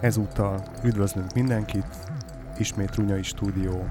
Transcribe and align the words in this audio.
Ezúttal 0.00 0.62
üdvözlünk 0.84 1.32
mindenkit, 1.32 1.96
ismét 2.58 2.94
Runyai 2.94 3.22
Stúdió, 3.22 3.86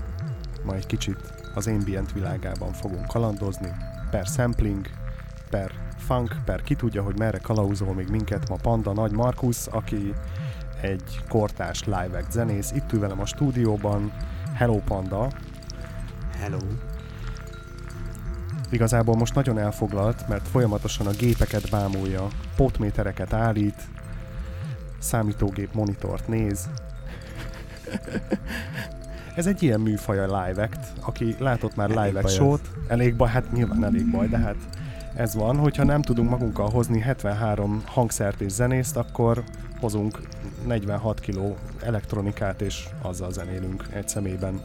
ma 0.63 0.75
egy 0.75 0.85
kicsit 0.85 1.33
az 1.55 1.67
ambient 1.67 2.11
világában 2.11 2.73
fogunk 2.73 3.07
kalandozni, 3.07 3.71
per 4.09 4.25
sampling, 4.25 4.85
per 5.49 5.71
funk, 5.97 6.35
per 6.45 6.61
ki 6.61 6.75
tudja, 6.75 7.03
hogy 7.03 7.17
merre 7.17 7.37
kalauzol 7.37 7.93
még 7.93 8.07
minket 8.09 8.49
ma 8.49 8.55
Panda 8.55 8.93
Nagy 8.93 9.11
Markus, 9.11 9.67
aki 9.67 10.13
egy 10.81 11.21
kortás 11.29 11.83
live 11.83 12.17
act 12.17 12.31
zenész, 12.31 12.71
itt 12.71 12.93
ül 12.93 12.99
velem 12.99 13.19
a 13.19 13.25
stúdióban, 13.25 14.11
Hello 14.53 14.77
Panda. 14.85 15.27
Hello. 16.39 16.59
Igazából 18.69 19.15
most 19.15 19.35
nagyon 19.35 19.57
elfoglalt, 19.57 20.27
mert 20.27 20.47
folyamatosan 20.47 21.07
a 21.07 21.11
gépeket 21.11 21.69
bámulja, 21.69 22.27
potmétereket 22.55 23.33
állít, 23.33 23.87
számítógép 25.07 25.73
monitort 25.73 26.27
néz. 26.27 26.69
Ez 29.35 29.47
egy 29.47 29.63
ilyen 29.63 29.79
műfaj 29.79 30.19
a 30.19 30.23
live 30.23 30.61
act, 30.61 30.79
aki 31.01 31.35
látott 31.39 31.75
már 31.75 31.91
Elég 31.91 32.05
live 32.05 32.19
act 32.19 32.33
show-t, 32.33 32.69
elég 32.87 33.15
baj, 33.15 33.29
hát 33.29 33.51
nyilván 33.51 33.83
elég 33.83 34.11
baj, 34.11 34.27
de 34.27 34.37
hát 34.37 34.55
ez 35.15 35.35
van, 35.35 35.57
hogyha 35.57 35.83
nem 35.83 36.01
tudunk 36.01 36.29
magunkkal 36.29 36.69
hozni 36.69 36.99
73 36.99 37.83
hangszert 37.85 38.41
és 38.41 38.51
zenészt, 38.51 38.97
akkor 38.97 39.43
hozunk 39.79 40.19
46 40.65 41.19
kiló 41.19 41.57
elektronikát, 41.81 42.61
és 42.61 42.87
azzal 43.01 43.31
zenélünk 43.31 43.83
egy 43.93 44.07
személyben. 44.07 44.61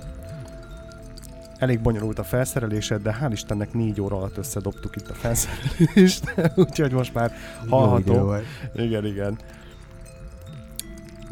Elég 1.59 1.81
bonyolult 1.81 2.19
a 2.19 2.25
felszerelésed, 2.25 3.03
de 3.03 3.17
hál' 3.21 3.33
Istennek 3.33 3.73
négy 3.73 4.01
óra 4.01 4.17
alatt 4.17 4.37
összedobtuk 4.37 4.97
itt 4.97 5.09
a 5.09 5.15
felszerelést, 5.15 6.35
úgyhogy 6.65 6.93
most 6.93 7.15
már 7.15 7.33
hallható. 7.69 8.35
Igen, 8.75 9.07
igen. 9.07 9.39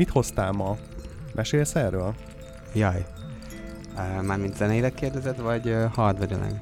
Mit 0.01 0.11
hoztál 0.11 0.53
ma? 0.53 0.77
Mesélsz 1.35 1.75
erről? 1.75 2.15
Jaj. 2.75 3.07
Mármint 4.23 4.57
zeneileg 4.57 4.95
kérdezed, 4.95 5.41
vagy 5.41 5.77
hardware-ileg? 5.93 6.61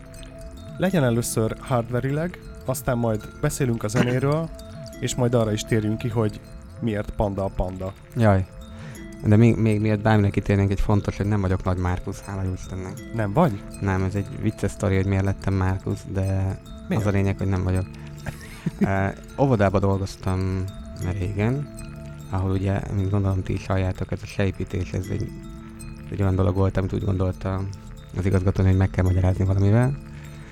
Legyen 0.77 1.05
először 1.05 1.57
hardverileg, 1.61 2.39
aztán 2.65 2.99
majd 2.99 3.29
beszélünk 3.41 3.83
a 3.83 3.89
zenéről, 3.89 4.49
és 5.01 5.15
majd 5.15 5.35
arra 5.35 5.53
is 5.53 5.63
térjünk 5.63 5.99
ki, 5.99 6.09
hogy 6.09 6.41
miért 6.81 7.11
panda 7.11 7.45
a 7.45 7.51
panda. 7.57 7.93
Jaj. 8.17 8.47
De 9.25 9.37
még, 9.37 9.57
még 9.57 9.81
miért 9.81 10.03
bárminek 10.03 10.31
kitérnénk 10.31 10.71
egy 10.71 10.81
fontos, 10.81 11.17
hogy 11.17 11.27
nem 11.27 11.41
vagyok 11.41 11.65
nagy 11.65 11.79
Márkusz, 11.79 12.21
hála 12.21 12.43
Istennek. 12.55 13.15
Nem 13.15 13.33
vagy? 13.33 13.63
Nem, 13.81 14.03
ez 14.03 14.15
egy 14.15 14.41
vicces 14.41 14.71
sztori, 14.71 14.97
hogy 14.97 15.07
miért 15.07 15.25
lettem 15.25 15.55
Márkusz, 15.55 16.05
de 16.13 16.59
Miért? 16.89 17.03
az 17.03 17.09
a 17.09 17.17
lényeg, 17.17 17.39
hogy 17.39 17.49
nem 17.49 17.63
vagyok. 17.63 17.87
uh, 18.81 19.09
óvodába 19.39 19.79
dolgoztam 19.79 20.65
régen, 21.19 21.69
ahol 22.31 22.51
ugye, 22.51 22.81
mint 22.95 23.11
gondolom 23.11 23.43
ti 23.43 23.53
is 23.53 23.67
halljátok, 23.67 24.13
ez 24.13 24.23
a 24.23 24.27
sejpítés, 24.27 24.93
ez 24.93 25.07
egy, 25.11 25.31
egy 26.11 26.21
olyan 26.21 26.35
dolog 26.35 26.55
volt, 26.55 26.77
amit 26.77 26.93
úgy 26.93 27.05
gondolta 27.05 27.63
az 28.17 28.27
igazgató, 28.27 28.65
hogy 28.65 28.77
meg 28.77 28.91
kell 28.91 29.05
magyarázni 29.05 29.45
valamivel. 29.45 29.99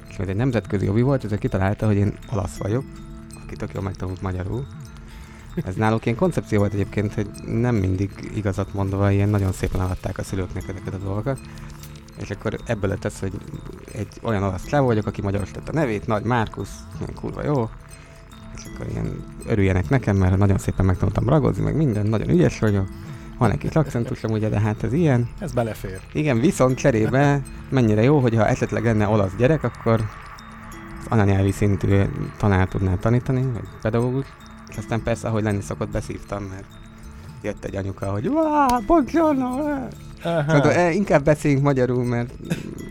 És 0.09 0.16
mert 0.16 0.31
egy 0.31 0.36
nemzetközi 0.36 0.86
hobbi 0.86 1.03
volt, 1.03 1.25
ezért 1.25 1.41
kitalálta, 1.41 1.86
hogy 1.86 1.97
én 1.97 2.15
olasz 2.32 2.56
vagyok, 2.56 2.84
aki 3.44 3.56
tök 3.56 3.72
jól 3.72 3.82
megtanult 3.82 4.22
magyarul. 4.22 4.66
Ez 5.65 5.75
náluk 5.75 6.06
ilyen 6.06 6.19
koncepció 6.19 6.59
volt 6.59 6.72
egyébként, 6.72 7.15
hogy 7.15 7.31
nem 7.47 7.75
mindig 7.75 8.31
igazat 8.34 8.75
mondva, 8.75 9.10
ilyen 9.10 9.28
nagyon 9.28 9.53
szépen 9.53 9.81
eladták 9.81 10.19
a 10.19 10.22
szülőknek 10.22 10.69
ezeket 10.69 10.94
a 10.94 10.98
dolgokat. 10.98 11.41
És 12.20 12.31
akkor 12.31 12.59
ebből 12.65 12.91
lett 12.91 13.04
ez, 13.04 13.19
hogy 13.19 13.32
egy 13.92 14.09
olyan 14.22 14.42
olasz 14.42 14.66
csávó 14.66 14.86
vagyok, 14.86 15.06
aki 15.06 15.22
magyarosította 15.22 15.70
a 15.70 15.75
nevét, 15.75 16.06
Nagy 16.06 16.25
Márkusz, 16.25 16.75
kurva 17.15 17.44
jó. 17.44 17.69
Akkor 18.65 18.87
ilyen 18.91 19.25
örüljenek 19.47 19.89
nekem, 19.89 20.17
mert 20.17 20.37
nagyon 20.37 20.59
szépen 20.59 20.84
megtanultam 20.84 21.28
ragozni, 21.28 21.62
meg 21.62 21.77
minden, 21.77 22.06
nagyon 22.06 22.28
ügyes 22.28 22.59
vagyok. 22.59 22.89
Van 23.39 23.50
egy 23.50 23.59
kis 23.59 23.75
akcentusom, 23.75 24.31
ugye, 24.31 24.49
de 24.49 24.61
hát 24.61 24.83
ez 24.83 24.93
ilyen. 24.93 25.28
Ez 25.39 25.53
belefér. 25.53 26.00
Igen, 26.12 26.41
viszont 26.41 26.78
cserébe 26.78 27.43
mennyire 27.69 28.03
jó, 28.03 28.19
hogyha 28.19 28.47
esetleg 28.47 28.84
lenne 28.84 29.09
olasz 29.09 29.37
gyerek, 29.39 29.65
akkor 29.65 30.00
az 31.00 31.06
anyanyelvi 31.09 31.53
szintű 31.53 32.03
tanár 32.37 32.69
tudná 32.69 32.95
tanítani, 32.95 33.43
vagy 33.53 33.69
pedagógus. 33.83 34.27
És 34.69 34.77
aztán 34.77 35.03
persze, 35.03 35.28
ahogy 35.28 35.43
lenni 35.43 35.62
szokott, 35.62 35.91
beszívtam, 35.91 36.43
mert 36.43 36.66
jött 37.43 37.65
egy 37.65 37.77
anyuka, 37.77 38.06
hogy 38.06 38.31
Vá, 38.31 38.78
buongiorno! 38.87 39.49
Eh." 40.26 40.47
Mondom, 40.47 40.70
"Eh, 40.70 40.94
inkább 40.94 41.25
beszéljünk 41.25 41.62
magyarul, 41.62 42.04
mert 42.04 42.32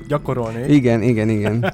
Gyakorolnék. 0.07 0.69
igen, 0.69 1.01
igen, 1.01 1.29
igen. 1.29 1.73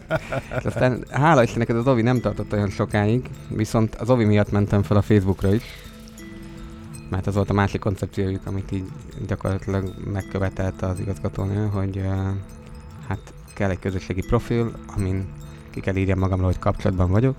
Aztán 0.63 1.03
hála 1.09 1.43
Istennek 1.43 1.69
ez 1.69 1.75
az 1.75 1.87
Ovi 1.87 2.01
nem 2.01 2.19
tartott 2.19 2.53
olyan 2.53 2.69
sokáig, 2.69 3.29
viszont 3.47 3.95
az 3.95 4.09
Ovi 4.09 4.25
miatt 4.25 4.51
mentem 4.51 4.83
fel 4.83 4.97
a 4.97 5.01
Facebookra 5.01 5.53
is, 5.53 5.63
mert 7.09 7.27
az 7.27 7.35
volt 7.35 7.49
a 7.49 7.53
másik 7.53 7.79
koncepciójuk, 7.79 8.41
amit 8.45 8.71
így 8.71 8.83
gyakorlatilag 9.27 9.93
megkövetelte 10.13 10.85
az 10.85 10.99
igazgatónő, 10.99 11.67
hogy 11.67 11.97
uh, 11.97 12.05
hát 13.07 13.33
kell 13.53 13.69
egy 13.69 13.79
közösségi 13.79 14.21
profil, 14.21 14.71
amin 14.95 15.27
ki 15.69 15.79
kell 15.79 15.95
írjam 15.95 16.19
magamról, 16.19 16.47
hogy 16.47 16.59
kapcsolatban 16.59 17.11
vagyok, 17.11 17.35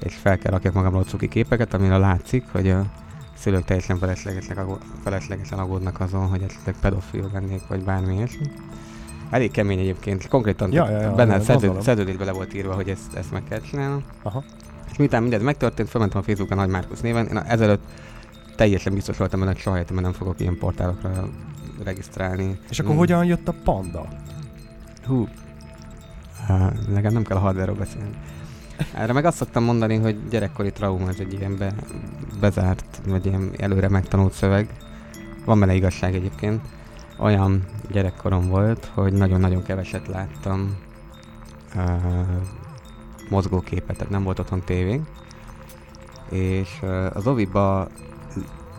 és 0.00 0.14
fel 0.14 0.38
kell 0.38 0.52
rakjak 0.52 0.74
magamról 0.74 1.04
cuki 1.04 1.28
képeket, 1.28 1.74
amire 1.74 1.96
látszik, 1.96 2.44
hogy 2.52 2.70
a 2.70 2.86
szülők 3.44 3.64
teljesen 3.64 3.98
feleslegesen, 3.98 4.56
agó- 4.56 4.78
feleslegesen 5.02 5.58
azon, 5.98 6.26
hogy 6.28 6.42
esetleg 6.42 6.74
pedofil 6.80 7.30
lennék, 7.32 7.66
vagy 7.68 7.84
bármi 7.84 8.14
ilyesmi. 8.14 8.46
Elég 9.30 9.50
kemény 9.50 9.78
egyébként, 9.78 10.28
konkrétan 10.28 10.72
Ja, 10.72 10.90
ja, 10.90 11.00
ja, 11.00 11.14
benne 11.14 11.34
ja, 11.34 11.38
a 11.40 11.42
szerző, 11.42 11.52
gondolom. 11.60 11.82
szerződésbe 11.82 12.24
le 12.24 12.32
volt 12.32 12.54
írva, 12.54 12.74
hogy 12.74 12.88
ezt, 12.88 13.14
ezt 13.14 13.32
meg 13.32 13.42
kell 13.48 13.60
csinálnom. 13.60 14.02
Aha. 14.22 14.44
És 14.90 14.96
miután 14.96 15.20
mindez 15.22 15.42
megtörtént, 15.42 15.88
felmentem 15.88 16.20
a 16.20 16.22
Facebookon 16.22 16.56
Nagy 16.56 16.68
Márkusz 16.68 17.00
néven. 17.00 17.26
Én 17.26 17.36
ezelőtt 17.36 17.82
teljesen 18.56 18.94
biztos 18.94 19.16
voltam 19.16 19.40
hogy 19.40 19.56
soha 19.56 19.76
életemben 19.76 20.04
nem 20.04 20.12
fogok 20.12 20.40
ilyen 20.40 20.58
portálokra 20.58 21.28
regisztrálni. 21.84 22.58
És 22.70 22.78
akkor 22.78 22.94
Mm. 22.94 22.98
hogyan 22.98 23.24
jött 23.24 23.48
a 23.48 23.54
panda? 23.64 24.08
Hú. 25.06 25.28
Uh, 26.48 26.72
legalább 26.88 27.12
nem 27.12 27.24
kell 27.24 27.36
a 27.36 27.40
hardware 27.40 27.72
beszélni. 27.72 28.10
Erre 28.94 29.12
meg 29.12 29.24
azt 29.24 29.36
szoktam 29.36 29.64
mondani, 29.64 29.96
hogy 29.96 30.28
gyerekkori 30.28 30.72
trauma, 30.72 31.08
egy 31.18 31.32
ilyen 31.32 31.56
be, 31.58 31.74
bezárt, 32.40 33.00
vagy 33.06 33.26
ilyen 33.26 33.50
előre 33.56 33.88
megtanult 33.88 34.32
szöveg. 34.32 34.68
Van 35.44 35.60
benne 35.60 35.74
igazság 35.74 36.14
egyébként. 36.14 36.60
Olyan 37.18 37.64
gyerekkorom 37.90 38.48
volt, 38.48 38.90
hogy 38.94 39.12
nagyon-nagyon 39.12 39.62
keveset 39.62 40.06
láttam 40.06 40.76
uh, 41.74 41.82
mozgóképet, 43.30 43.96
tehát 43.96 44.12
nem 44.12 44.22
volt 44.22 44.38
otthon 44.38 44.62
tévénk. 44.64 45.06
És 46.30 46.78
uh, 46.82 47.06
az 47.12 47.26
Oviba 47.26 47.88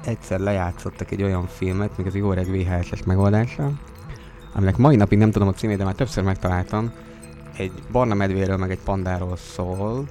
egyszer 0.05 0.39
lejátszottak 0.39 1.11
egy 1.11 1.23
olyan 1.23 1.47
filmet, 1.47 1.97
még 1.97 2.07
egy 2.07 2.15
jó 2.15 2.31
öreg 2.31 2.51
VHS-es 2.51 3.03
megoldása, 3.03 3.71
aminek 4.53 4.77
mai 4.77 4.95
napig 4.95 5.17
nem 5.17 5.31
tudom 5.31 5.47
a 5.47 5.53
címét, 5.53 5.77
de 5.77 5.83
már 5.83 5.95
többször 5.95 6.23
megtaláltam. 6.23 6.91
Egy 7.57 7.71
barna 7.91 8.13
medvéről, 8.13 8.57
meg 8.57 8.71
egy 8.71 8.83
pandáról 8.83 9.35
szól. 9.35 10.09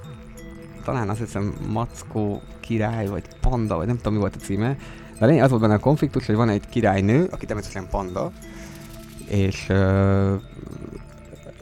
Talán 0.84 1.08
azt 1.08 1.18
hiszem 1.18 1.54
Mackó 1.72 2.42
király, 2.60 3.06
vagy 3.06 3.24
panda, 3.40 3.76
vagy 3.76 3.86
nem 3.86 3.96
tudom 3.96 4.12
mi 4.12 4.18
volt 4.18 4.36
a 4.36 4.38
címe. 4.38 4.76
De 5.18 5.26
lényeg 5.26 5.42
az 5.42 5.50
volt 5.50 5.62
benne 5.62 5.74
a 5.74 5.78
konfliktus, 5.78 6.26
hogy 6.26 6.34
van 6.34 6.48
egy 6.48 6.68
királynő, 6.68 7.28
aki 7.30 7.46
természetesen 7.46 7.88
panda, 7.90 8.32
és 9.28 9.68
ö, 9.68 10.34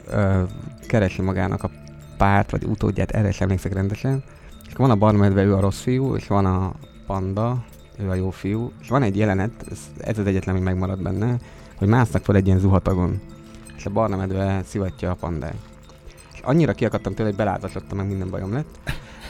ö, 0.07 0.43
keresi 0.87 1.21
magának 1.21 1.63
a 1.63 1.69
párt, 2.17 2.51
vagy 2.51 2.63
utódját, 2.63 3.11
erre 3.11 3.31
sem 3.31 3.43
emlékszek 3.43 3.73
rendesen. 3.73 4.23
És 4.67 4.73
van 4.73 4.91
a 4.91 4.95
barna 4.95 5.17
medve, 5.17 5.43
ő 5.43 5.55
a 5.55 5.59
rossz 5.59 5.81
fiú, 5.81 6.15
és 6.15 6.27
van 6.27 6.45
a 6.45 6.71
panda, 7.05 7.63
ő 7.99 8.09
a 8.09 8.13
jó 8.13 8.29
fiú. 8.29 8.71
És 8.81 8.89
van 8.89 9.03
egy 9.03 9.17
jelenet, 9.17 9.51
ez, 9.71 9.79
ez 9.97 10.19
az 10.19 10.25
egyetlen, 10.25 10.55
ami 10.55 10.63
megmaradt 10.63 11.01
benne, 11.01 11.37
hogy 11.75 11.87
másznak 11.87 12.23
fel 12.23 12.35
egy 12.35 12.45
ilyen 12.47 12.59
zuhatagon, 12.59 13.21
és 13.75 13.85
a 13.85 13.89
barna 13.89 14.15
medve 14.15 14.61
szivatja 14.65 15.11
a 15.11 15.15
pandát. 15.15 15.72
Annyira 16.43 16.73
kiakadtam 16.73 17.13
tőle, 17.13 17.29
hogy 17.29 17.37
belázasodtam, 17.37 17.97
meg 17.97 18.07
minden 18.07 18.29
bajom 18.29 18.53
lett. 18.53 18.79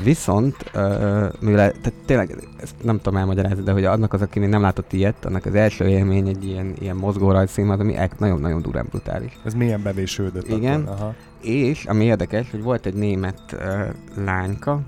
Viszont, 0.03 0.55
ö, 0.73 1.27
mivel, 1.39 1.71
tehát 1.71 1.93
tényleg, 2.05 2.47
ezt 2.61 2.75
nem 2.81 2.97
tudom 2.97 3.17
elmagyarázni, 3.17 3.63
de 3.63 3.71
hogy 3.71 3.85
annak 3.85 4.13
az, 4.13 4.21
aki 4.21 4.39
még 4.39 4.49
nem 4.49 4.61
látott 4.61 4.93
ilyet, 4.93 5.25
annak 5.25 5.45
az 5.45 5.55
első 5.55 5.87
élmény 5.87 6.27
egy 6.27 6.45
ilyen, 6.45 6.73
ilyen 6.79 6.95
mozgó 6.95 7.31
rajzfilm, 7.31 7.69
az, 7.69 7.79
ami 7.79 7.95
nagyon-nagyon 8.17 8.61
durán 8.61 8.85
brutális. 8.89 9.37
Ez 9.45 9.53
milyen 9.53 9.83
bevésődött 9.83 10.47
Igen. 10.47 10.81
Akkor? 10.81 10.95
Aha. 10.95 11.13
És, 11.41 11.85
ami 11.85 12.05
érdekes, 12.05 12.51
hogy 12.51 12.61
volt 12.61 12.85
egy 12.85 12.93
német 12.93 13.41
uh, 13.53 14.25
lányka, 14.25 14.81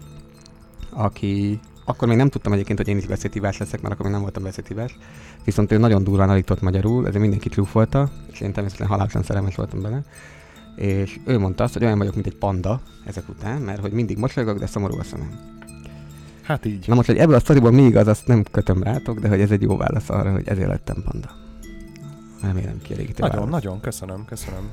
aki 0.89 1.59
akkor 1.85 2.07
még 2.07 2.17
nem 2.17 2.29
tudtam 2.29 2.53
egyébként, 2.53 2.77
hogy 2.77 2.87
én 2.87 2.97
is 2.97 3.05
beszédhívás 3.05 3.57
leszek, 3.57 3.81
mert 3.81 3.93
akkor 3.93 4.05
még 4.05 4.13
nem 4.13 4.23
voltam 4.23 4.43
beszédhívás. 4.43 4.97
Viszont 5.43 5.71
ő 5.71 5.77
nagyon 5.77 6.03
durván 6.03 6.29
alig 6.29 6.43
tudott 6.43 6.61
magyarul, 6.61 7.07
ezért 7.07 7.21
mindenki 7.21 7.49
csúfolta, 7.49 8.09
és 8.31 8.41
én 8.41 8.51
természetesen 8.51 8.91
halálosan 8.91 9.23
szerelmes 9.23 9.55
voltam 9.55 9.81
bele. 9.81 10.03
És 10.75 11.19
ő 11.25 11.39
mondta 11.39 11.63
azt, 11.63 11.73
hogy 11.73 11.83
olyan 11.83 11.97
vagyok, 11.97 12.13
mint 12.13 12.27
egy 12.27 12.35
panda 12.35 12.81
ezek 13.05 13.29
után, 13.29 13.61
mert 13.61 13.81
hogy 13.81 13.91
mindig 13.91 14.17
mosolygok, 14.17 14.59
de 14.59 14.65
szomorú 14.65 14.99
a 14.99 15.03
szemem. 15.03 15.53
Hát 16.41 16.65
így. 16.65 16.87
Na 16.87 16.95
most, 16.95 17.07
hogy 17.07 17.17
ebből 17.17 17.35
a 17.35 17.39
sztoriból 17.39 17.71
mi 17.71 17.81
igaz, 17.81 18.07
azt 18.07 18.27
nem 18.27 18.43
kötöm 18.51 18.83
rátok, 18.83 19.19
de 19.19 19.27
hogy 19.27 19.41
ez 19.41 19.51
egy 19.51 19.61
jó 19.61 19.77
válasz 19.77 20.09
arra, 20.09 20.31
hogy 20.31 20.47
ezért 20.47 20.67
lettem 20.67 21.03
panda. 21.03 21.29
Remélem 22.41 22.81
kielégítő 22.81 23.21
Nagyon, 23.21 23.37
válasz. 23.37 23.51
nagyon, 23.51 23.79
köszönöm, 23.79 24.25
köszönöm. 24.25 24.69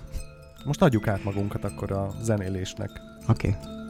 Most 0.64 0.82
adjuk 0.82 1.08
át 1.08 1.24
magunkat 1.24 1.64
akkor 1.64 1.92
a 1.92 2.08
zenélésnek. 2.22 2.90
Oké. 3.28 3.48
Okay. 3.48 3.81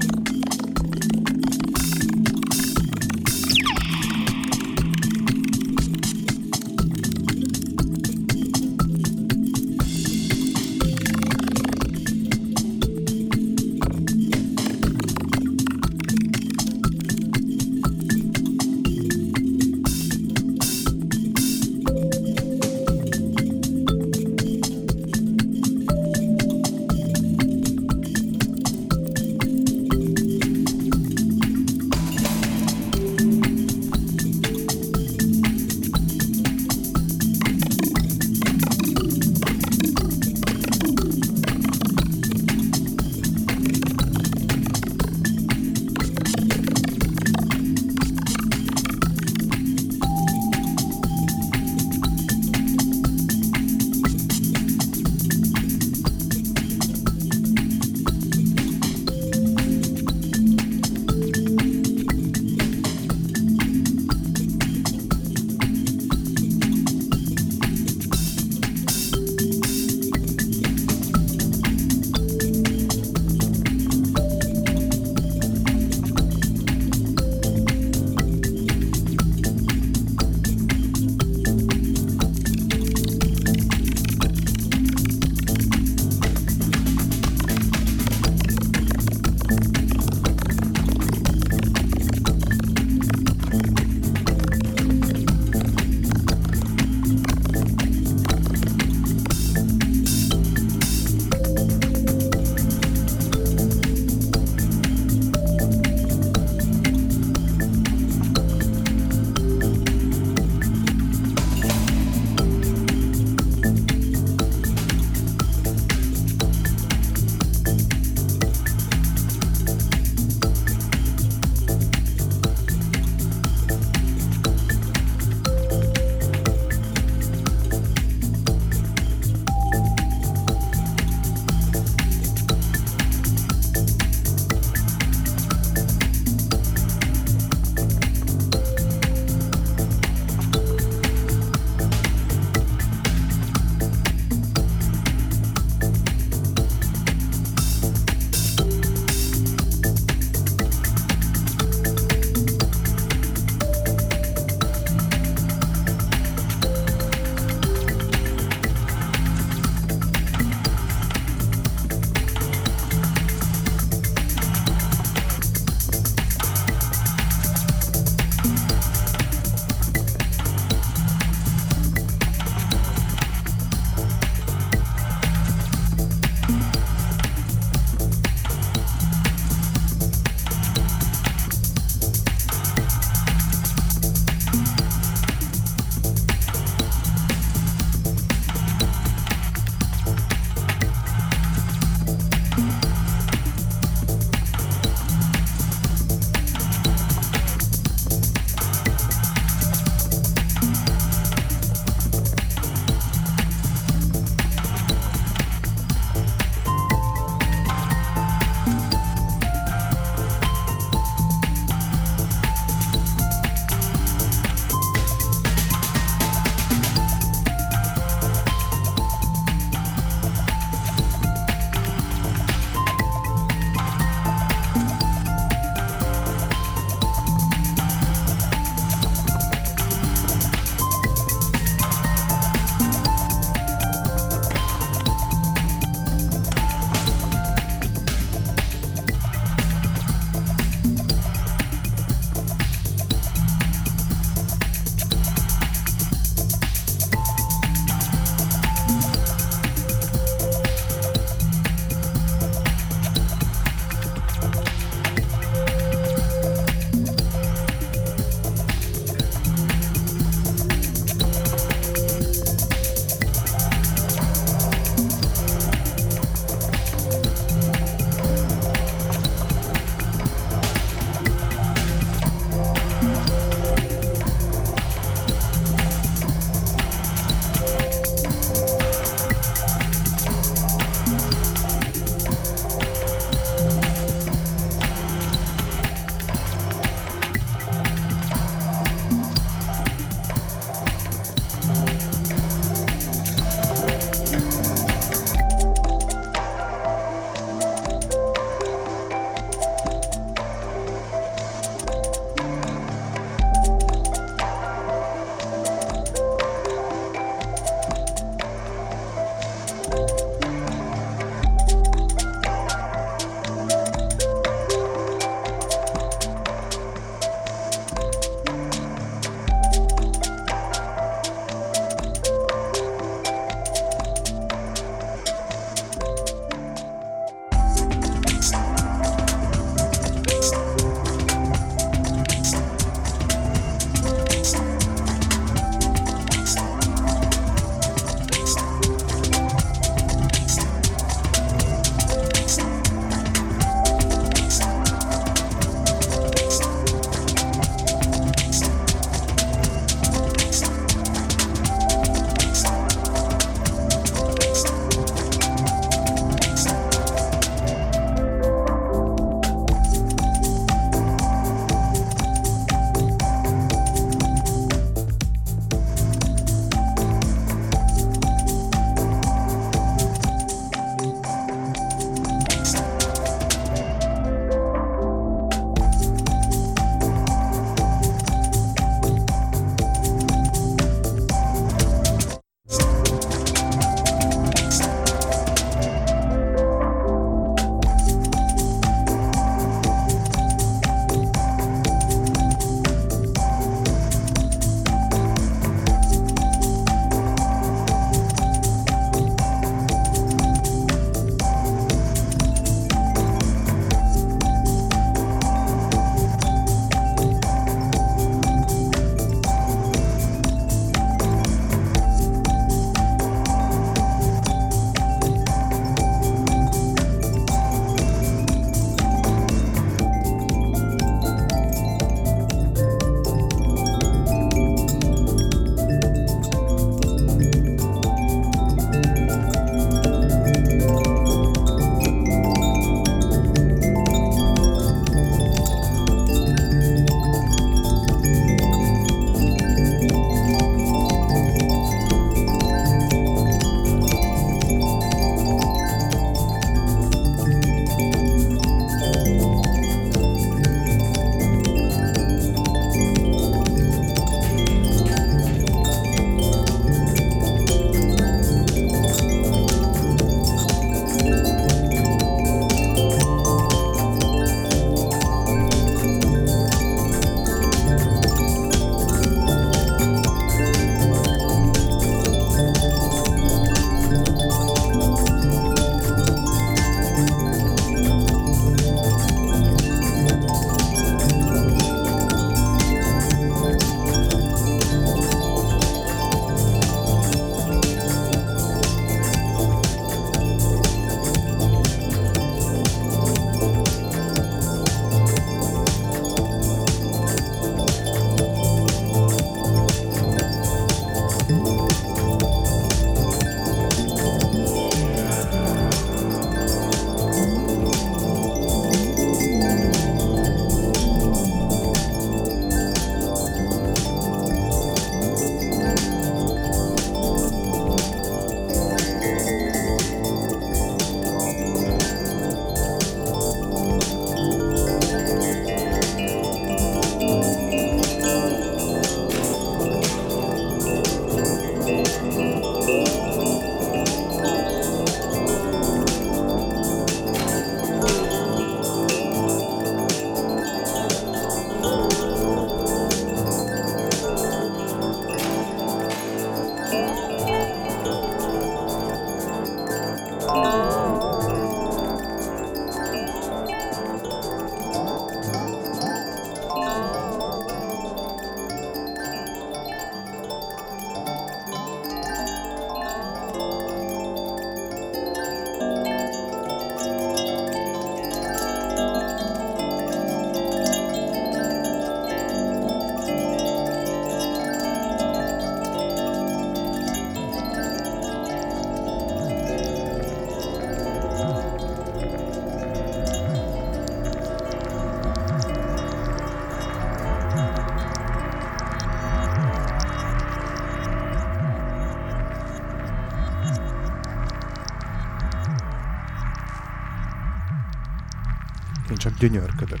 Csak 599.20 599.38
gyönyörködök. 599.38 600.00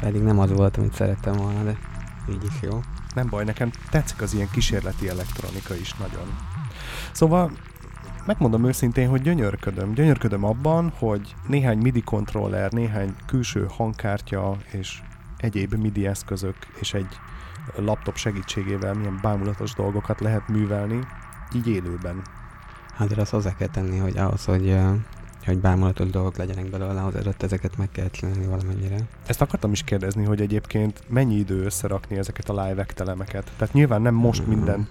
Pedig 0.00 0.22
nem 0.22 0.38
az 0.38 0.50
volt, 0.50 0.76
amit 0.76 0.94
szerettem 0.94 1.32
volna, 1.32 1.62
de 1.62 1.76
így 2.30 2.44
is 2.44 2.54
jó. 2.60 2.80
Nem 3.14 3.28
baj, 3.28 3.44
nekem 3.44 3.70
tetszik 3.90 4.22
az 4.22 4.34
ilyen 4.34 4.50
kísérleti 4.50 5.08
elektronika 5.08 5.74
is 5.74 5.94
nagyon. 5.94 6.36
Szóval 7.12 7.52
megmondom 8.26 8.66
őszintén, 8.66 9.08
hogy 9.08 9.22
gyönyörködöm. 9.22 9.92
Gyönyörködöm 9.92 10.44
abban, 10.44 10.92
hogy 10.98 11.34
néhány 11.46 11.78
MIDI 11.78 12.02
kontroller, 12.02 12.72
néhány 12.72 13.14
külső 13.26 13.66
hangkártya 13.70 14.56
és 14.70 15.02
egyéb 15.36 15.74
MIDI 15.74 16.06
eszközök 16.06 16.56
és 16.80 16.94
egy 16.94 17.18
laptop 17.76 18.16
segítségével 18.16 18.94
milyen 18.94 19.18
bámulatos 19.22 19.74
dolgokat 19.74 20.20
lehet 20.20 20.48
művelni, 20.48 20.98
így 21.54 21.68
élőben. 21.68 22.22
Hát 22.94 23.14
de 23.14 23.20
azt 23.20 23.30
hozzá 23.30 23.54
kell 23.54 23.68
tenni, 23.68 23.98
hogy 23.98 24.16
ahhoz, 24.16 24.44
hogy, 24.44 24.76
hogy 25.48 25.58
bámulatos 25.58 26.10
dolgok 26.10 26.36
legyenek 26.36 26.70
belőle, 26.70 27.04
az 27.04 27.14
előtt 27.14 27.42
ezeket 27.42 27.76
meg 27.76 27.88
kell 27.92 28.10
csinálni 28.10 28.46
valamennyire. 28.46 28.96
Ezt 29.26 29.40
akartam 29.40 29.72
is 29.72 29.82
kérdezni, 29.82 30.24
hogy 30.24 30.40
egyébként 30.40 31.02
mennyi 31.08 31.34
idő 31.34 31.64
összerakni 31.64 32.16
ezeket 32.16 32.48
a 32.48 32.64
live 32.64 32.86
telemeket. 32.94 33.52
Tehát 33.56 33.74
nyilván 33.74 34.02
nem 34.02 34.14
most 34.14 34.46
mm. 34.46 34.48
minden 34.48 34.88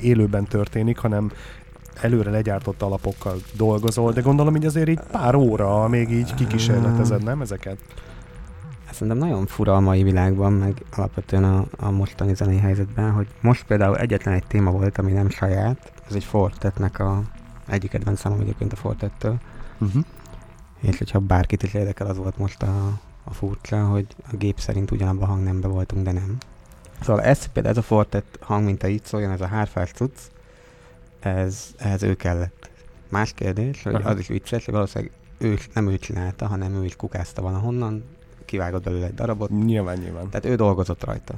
élőben 0.00 0.44
történik, 0.44 0.98
hanem 0.98 1.32
előre 2.00 2.30
legyártott 2.30 2.82
alapokkal 2.82 3.36
dolgozol, 3.56 4.12
de 4.12 4.20
gondolom, 4.20 4.52
hogy 4.52 4.66
azért 4.66 4.88
így 4.88 5.00
pár 5.10 5.34
óra 5.34 5.88
még 5.88 6.10
így 6.10 6.34
kikísérletezed, 6.34 7.22
nem 7.22 7.40
ezeket? 7.40 7.78
Szerintem 8.90 9.28
nagyon 9.28 9.46
fura 9.46 9.76
a 9.76 9.80
mai 9.80 10.02
világban, 10.02 10.52
meg 10.52 10.84
alapvetően 10.96 11.44
a, 11.44 11.64
a 11.76 11.90
mostani 11.90 12.34
zenei 12.34 12.58
helyzetben, 12.58 13.10
hogy 13.10 13.26
most 13.40 13.64
például 13.64 13.96
egyetlen 13.98 14.34
egy 14.34 14.46
téma 14.46 14.70
volt, 14.70 14.98
ami 14.98 15.12
nem 15.12 15.28
saját, 15.28 15.92
ez 16.08 16.14
egy 16.14 16.24
Fortetnek 16.24 16.98
a 16.98 17.22
egyik 17.66 17.90
kedvenc 17.90 18.20
számom 18.20 18.40
egyébként 18.40 18.72
a 18.72 18.76
Fortettől. 18.76 19.38
Uh-huh. 19.80 20.04
És 20.80 20.98
hogyha 20.98 21.18
bárkit 21.18 21.62
is 21.62 21.74
érdekel, 21.74 22.06
az 22.06 22.16
volt 22.16 22.38
most 22.38 22.62
a, 22.62 23.00
a 23.24 23.32
furcsa, 23.32 23.84
hogy 23.84 24.06
a 24.32 24.36
gép 24.36 24.60
szerint 24.60 24.90
ugyanabban 24.90 25.22
a 25.28 25.32
hangnembe 25.32 25.68
voltunk, 25.68 26.04
de 26.04 26.12
nem. 26.12 26.36
Szóval 27.00 27.22
ez 27.22 27.46
például 27.46 27.74
ez 27.74 27.82
a 27.82 27.86
Fortet 27.86 28.38
hang, 28.40 28.64
mint 28.64 28.82
a 28.82 28.88
így 28.88 29.04
szóljon, 29.04 29.30
ez 29.30 29.40
a 29.40 29.46
hárfás 29.46 29.90
cucc, 29.90 30.18
ez, 31.20 31.74
ehhez 31.76 32.02
ő 32.02 32.14
kellett. 32.14 32.70
Más 33.08 33.32
kérdés, 33.32 33.82
hogy 33.82 33.94
Aha. 33.94 34.08
az 34.08 34.18
is 34.18 34.26
vicces, 34.26 34.64
hogy 34.64 34.74
valószínűleg 34.74 35.14
ő, 35.38 35.58
nem 35.74 35.88
ő 35.88 35.98
csinálta, 35.98 36.46
hanem 36.46 36.74
ő 36.74 36.84
is 36.84 36.96
kukázta 36.96 37.42
valahonnan, 37.42 38.04
kivágott 38.44 38.82
belőle 38.82 39.06
egy 39.06 39.14
darabot. 39.14 39.50
Nyilván, 39.50 39.98
nyilván. 39.98 40.30
Tehát 40.30 40.46
ő 40.46 40.54
dolgozott 40.54 41.04
rajta. 41.04 41.34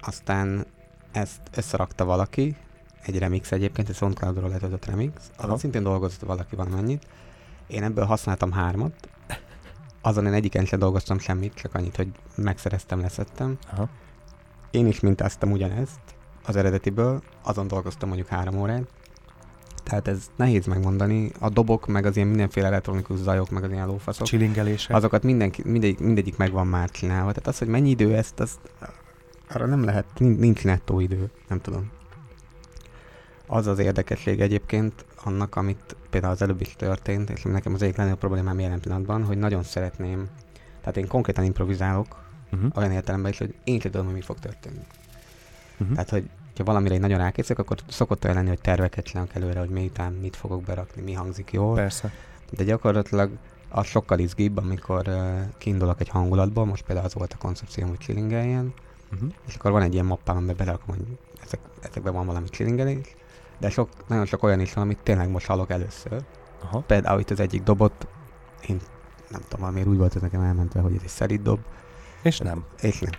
Aztán 0.00 0.66
ezt 1.12 1.40
összerakta 1.54 2.04
valaki, 2.04 2.56
egy 3.02 3.18
remix 3.18 3.52
egyébként, 3.52 3.88
egy 3.88 3.94
SoundCloud-ról 3.94 4.48
letöltött 4.48 4.84
remix, 4.84 5.12
azon 5.36 5.58
szintén 5.58 5.82
dolgozott 5.82 6.20
valaki 6.20 6.56
valamennyit. 6.56 7.06
Én 7.66 7.82
ebből 7.82 8.04
használtam 8.04 8.52
hármat, 8.52 9.08
azon 10.00 10.26
én 10.26 10.32
egyiken 10.32 10.64
sem 10.64 10.78
dolgoztam 10.78 11.18
semmit, 11.18 11.54
csak 11.54 11.74
annyit, 11.74 11.96
hogy 11.96 12.08
megszereztem, 12.34 13.00
leszettem. 13.00 13.58
Aha. 13.72 13.88
Én 14.70 14.86
is 14.86 15.00
mintáztam 15.00 15.52
ugyanezt 15.52 16.00
az 16.46 16.56
eredetiből, 16.56 17.22
azon 17.42 17.66
dolgoztam 17.66 18.08
mondjuk 18.08 18.30
három 18.30 18.58
órát, 18.58 18.86
tehát 19.82 20.08
ez 20.08 20.30
nehéz 20.36 20.66
megmondani. 20.66 21.30
A 21.40 21.48
dobok, 21.48 21.86
meg 21.86 22.06
az 22.06 22.16
ilyen 22.16 22.28
mindenféle 22.28 22.66
elektronikus 22.66 23.18
zajok, 23.18 23.50
meg 23.50 23.64
az 23.64 23.70
ilyen 23.70 23.86
lófaszok. 23.86 24.26
Csilingelések. 24.26 24.96
Azokat 24.96 25.22
mindenki, 25.22 25.62
mindegyik, 25.64 25.98
mindegyik 25.98 26.36
meg 26.36 26.52
van 26.52 26.66
már 26.66 26.90
csinálva. 26.90 27.28
Tehát 27.28 27.46
az, 27.46 27.58
hogy 27.58 27.68
mennyi 27.68 27.90
idő 27.90 28.14
ezt, 28.14 28.40
az 28.40 28.58
arra 29.48 29.66
nem 29.66 29.84
lehet, 29.84 30.04
nincs 30.18 30.64
nettó 30.64 31.00
idő, 31.00 31.30
nem 31.48 31.60
tudom. 31.60 31.90
Az 33.46 33.66
az 33.66 33.78
érdekesség 33.78 34.40
egyébként 34.40 35.04
annak, 35.26 35.56
amit 35.56 35.96
például 36.10 36.32
az 36.32 36.42
előbb 36.42 36.60
is 36.60 36.74
történt, 36.76 37.30
és 37.30 37.42
nekem 37.42 37.74
az 37.74 37.82
egyik 37.82 37.96
legnagyobb 37.96 38.20
problémám 38.20 38.60
jelen 38.60 38.80
pillanatban, 38.80 39.24
hogy 39.24 39.38
nagyon 39.38 39.62
szeretném, 39.62 40.28
tehát 40.80 40.96
én 40.96 41.06
konkrétan 41.06 41.44
improvizálok, 41.44 42.24
uh-huh. 42.52 42.70
olyan 42.74 42.92
értelemben 42.92 43.30
is, 43.30 43.38
hogy 43.38 43.54
én 43.64 43.80
sem 43.80 43.90
tudom, 43.90 44.06
hogy 44.06 44.14
mi 44.14 44.20
fog 44.20 44.38
történni. 44.38 44.86
Uh-huh. 45.78 45.94
Tehát, 45.94 46.10
hogy 46.10 46.30
ha 46.56 46.64
valamire 46.64 46.94
egy 46.94 47.00
nagyon 47.00 47.18
rákészülök, 47.18 47.58
akkor 47.58 47.78
szokott 47.88 48.24
olyan 48.24 48.36
lenni, 48.36 48.48
hogy 48.48 48.60
terveket 48.60 49.04
csinálok 49.04 49.34
előre, 49.34 49.58
hogy 49.58 49.68
miután 49.68 50.12
mit 50.12 50.36
fogok 50.36 50.62
berakni, 50.62 51.02
mi 51.02 51.12
hangzik 51.12 51.52
jól. 51.52 51.74
Persze. 51.74 52.12
De 52.50 52.64
gyakorlatilag 52.64 53.30
az 53.68 53.86
sokkal 53.86 54.18
izgibb, 54.18 54.56
amikor 54.56 55.08
uh, 55.08 55.40
kiindulok 55.58 56.00
egy 56.00 56.08
hangulatból, 56.08 56.64
most 56.64 56.84
például 56.84 57.06
az 57.06 57.14
volt 57.14 57.32
a 57.32 57.36
koncepció, 57.38 57.86
hogy 57.86 57.98
chillingeljen, 57.98 58.74
uh-huh. 59.12 59.32
és 59.46 59.54
akkor 59.54 59.70
van 59.70 59.82
egy 59.82 59.92
ilyen 59.92 60.06
mappám, 60.06 60.36
amiben 60.36 60.56
belerakom, 60.56 60.94
hogy 60.94 61.18
ezek, 61.44 61.60
ezekben 61.82 62.12
van 62.12 62.26
valami 62.26 62.48
chillingelés, 62.48 63.16
de 63.58 63.70
sok, 63.70 63.88
nagyon 64.08 64.26
sok 64.26 64.42
olyan 64.42 64.60
is 64.60 64.72
van, 64.72 64.84
amit 64.84 64.98
tényleg 65.02 65.28
most 65.28 65.46
hallok 65.46 65.70
először. 65.70 66.24
Aha. 66.62 66.78
Például 66.78 67.20
itt 67.20 67.30
az 67.30 67.40
egyik 67.40 67.62
dobot, 67.62 68.06
én 68.66 68.80
nem 69.30 69.40
tudom, 69.40 69.60
valamiért 69.60 69.88
úgy 69.88 69.96
volt 69.96 70.16
ez 70.16 70.22
nekem 70.22 70.40
elmentve, 70.40 70.80
hogy 70.80 70.94
ez 70.94 71.00
egy 71.02 71.08
szerint 71.08 71.42
dob, 71.42 71.58
és 72.22 72.38
nem. 72.38 72.64
És 72.80 72.98
nem. 72.98 73.10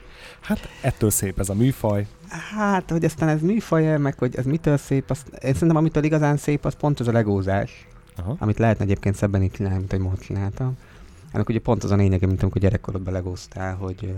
Hát 0.41 0.59
ettől 0.81 1.09
szép 1.09 1.39
ez 1.39 1.49
a 1.49 1.53
műfaj. 1.53 2.07
Hát, 2.57 2.89
hogy 2.89 3.05
aztán 3.05 3.29
ez 3.29 3.41
műfaj 3.41 3.97
meg 3.97 4.19
hogy 4.19 4.35
ez 4.35 4.45
mitől 4.45 4.77
szép, 4.77 5.09
azt, 5.09 5.27
én 5.27 5.53
szerintem 5.53 5.77
amitől 5.77 6.03
igazán 6.03 6.37
szép, 6.37 6.65
az 6.65 6.73
pont 6.73 6.99
az 6.99 7.07
a 7.07 7.11
legózás, 7.11 7.87
Aha. 8.17 8.35
amit 8.39 8.57
lehetne 8.57 8.83
egyébként 8.83 9.15
szebben 9.15 9.43
így 9.43 9.51
csinálni, 9.51 9.77
mint 9.77 9.91
hogy 9.91 9.99
most 9.99 10.21
csináltam. 10.21 10.77
Ennek 11.31 11.49
ugye 11.49 11.59
pont 11.59 11.83
az 11.83 11.91
a 11.91 11.95
lényege, 11.95 12.27
mint 12.27 12.41
amikor 12.41 12.61
gyerekkorodban 12.61 13.13
legóztál, 13.13 13.75
hogy, 13.75 14.15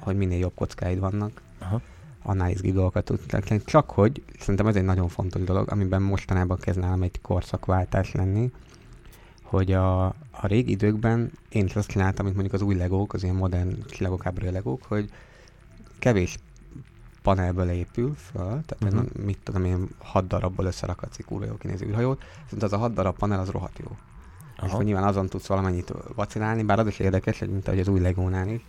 hogy 0.00 0.16
minél 0.16 0.38
jobb 0.38 0.54
kockáid 0.54 0.98
vannak. 0.98 1.42
Aha 1.58 1.80
annál 2.26 2.50
izgi 2.50 2.72
dolgokat 2.72 3.04
tudtak 3.04 3.64
Csak 3.64 3.90
hogy 3.90 4.22
szerintem 4.38 4.66
ez 4.66 4.76
egy 4.76 4.84
nagyon 4.84 5.08
fontos 5.08 5.42
dolog, 5.42 5.70
amiben 5.70 6.02
mostanában 6.02 6.58
kezd 6.58 6.78
nálam 6.78 7.02
egy 7.02 7.20
korszakváltás 7.20 8.12
lenni, 8.12 8.50
hogy 9.42 9.72
a, 9.72 10.04
a 10.30 10.46
régi 10.46 10.70
időkben 10.70 11.30
én 11.48 11.64
is 11.64 11.76
azt 11.76 11.88
csináltam, 11.88 12.24
mint 12.24 12.36
mondjuk 12.36 12.60
az 12.60 12.66
új 12.66 12.74
legók, 12.74 13.12
az 13.12 13.22
ilyen 13.22 13.34
modern 13.34 13.86
csillagok 13.86 14.40
legók, 14.40 14.82
hogy 14.82 15.10
kevés 15.98 16.38
panelből 17.22 17.70
épül 17.70 18.14
föl, 18.14 18.62
tehát 18.66 18.76
uh-huh. 18.80 19.24
mit 19.24 19.38
tudom 19.42 19.64
én, 19.64 19.88
hat 19.98 20.26
darabból 20.26 20.64
összerakadsz 20.64 21.18
egy 21.18 21.24
kurva 21.24 21.44
jó 21.44 21.56
kinéző 21.56 21.86
űrhajót, 21.86 22.22
viszont 22.42 22.62
az 22.62 22.72
a 22.72 22.78
hat 22.78 22.92
darab 22.92 23.16
panel 23.16 23.40
az 23.40 23.50
rohadt 23.50 23.78
jó. 23.78 23.96
Aha. 24.56 24.66
És 24.66 24.72
hogy 24.72 24.84
nyilván 24.84 25.04
azon 25.04 25.26
tudsz 25.26 25.46
valamennyit 25.46 25.92
vacilálni, 26.14 26.62
bár 26.62 26.78
az 26.78 26.86
is 26.86 26.98
érdekes, 26.98 27.38
hogy 27.38 27.50
mint 27.50 27.66
ahogy 27.66 27.80
az 27.80 27.88
új 27.88 28.00
legónál 28.00 28.48
is, 28.48 28.64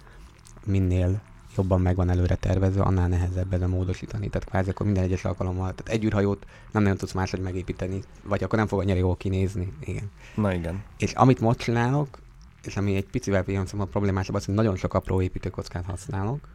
minél 0.66 1.22
jobban 1.58 1.82
meg 1.82 1.96
van 1.96 2.10
előre 2.10 2.36
tervezve, 2.36 2.82
annál 2.82 3.08
nehezebb 3.08 3.62
a 3.62 3.68
módosítani. 3.68 4.30
Tehát 4.30 4.48
kvázi 4.50 4.70
akkor 4.70 4.86
minden 4.86 5.04
egyes 5.04 5.26
alkalommal, 5.26 5.74
tehát 5.74 5.90
egy 5.90 6.04
űrhajót 6.04 6.46
nem 6.72 6.82
nagyon 6.82 6.98
tudsz 6.98 7.12
máshogy 7.14 7.40
megépíteni, 7.40 8.02
vagy 8.24 8.44
akkor 8.44 8.60
nem 8.60 8.68
fog 8.68 8.80
annyira 8.80 8.98
jól 8.98 9.18
kinézni. 9.18 9.74
Igen. 9.80 10.12
Na 10.36 10.54
igen. 10.54 10.84
És 10.98 11.12
amit 11.12 11.40
most 11.40 11.60
csinálok, 11.60 12.20
és 12.64 12.78
ami 12.78 12.96
egy 12.96 13.06
picivel 13.06 13.46
a 13.78 13.86
problémásabb, 13.86 14.36
az, 14.36 14.46
hogy 14.46 14.56
nagyon 14.56 14.76
sok 14.76 14.94
apró 14.94 15.22
építőkockát 15.22 15.86
használok, 15.86 16.48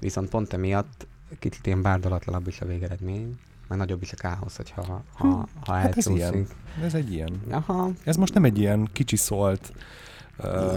viszont 0.00 0.28
pont 0.28 0.52
emiatt 0.52 1.06
kicsit 1.38 1.66
ilyen 1.66 1.82
bárdalatlanabb 1.82 2.46
is 2.46 2.60
a 2.60 2.66
végeredmény, 2.66 3.38
mert 3.68 3.80
nagyobb 3.80 4.02
is 4.02 4.12
a 4.12 4.16
káosz, 4.16 4.56
hogyha 4.56 4.84
ha, 4.84 5.02
hm, 5.16 5.28
ha 5.64 5.72
hát 5.72 5.96
ez 5.96 6.06
ilyen. 6.06 6.46
Ez 6.82 6.94
egy 6.94 7.12
ilyen. 7.12 7.40
Aha. 7.50 7.90
Ez 8.04 8.16
most 8.16 8.34
nem 8.34 8.44
egy 8.44 8.58
ilyen 8.58 8.88
kicsi 8.92 9.16
szólt 9.16 9.72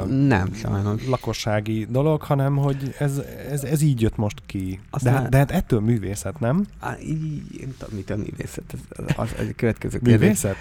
nem, 0.10 0.54
sajnos. 0.54 1.06
lakossági 1.08 1.86
dolog, 1.90 2.22
hanem 2.22 2.56
hogy 2.56 2.96
ez, 3.00 3.22
ez, 3.50 3.64
ez 3.64 3.82
így 3.82 4.02
jött 4.02 4.16
most 4.16 4.42
ki. 4.46 4.80
Aztán, 4.90 5.14
de, 5.14 5.20
hát, 5.20 5.30
de 5.30 5.38
hát 5.38 5.52
ettől 5.52 5.80
művészet, 5.80 6.40
nem? 6.40 6.66
Á, 6.80 6.98
így, 7.00 7.60
én 7.60 7.76
tudom, 7.78 7.96
mit 7.96 8.10
a 8.10 8.16
művészet. 8.16 8.64
Ez, 8.74 9.06
az, 9.16 9.32
az 9.32 9.46
egy 9.48 9.56
következő 9.56 10.00
Művészet? 10.02 10.56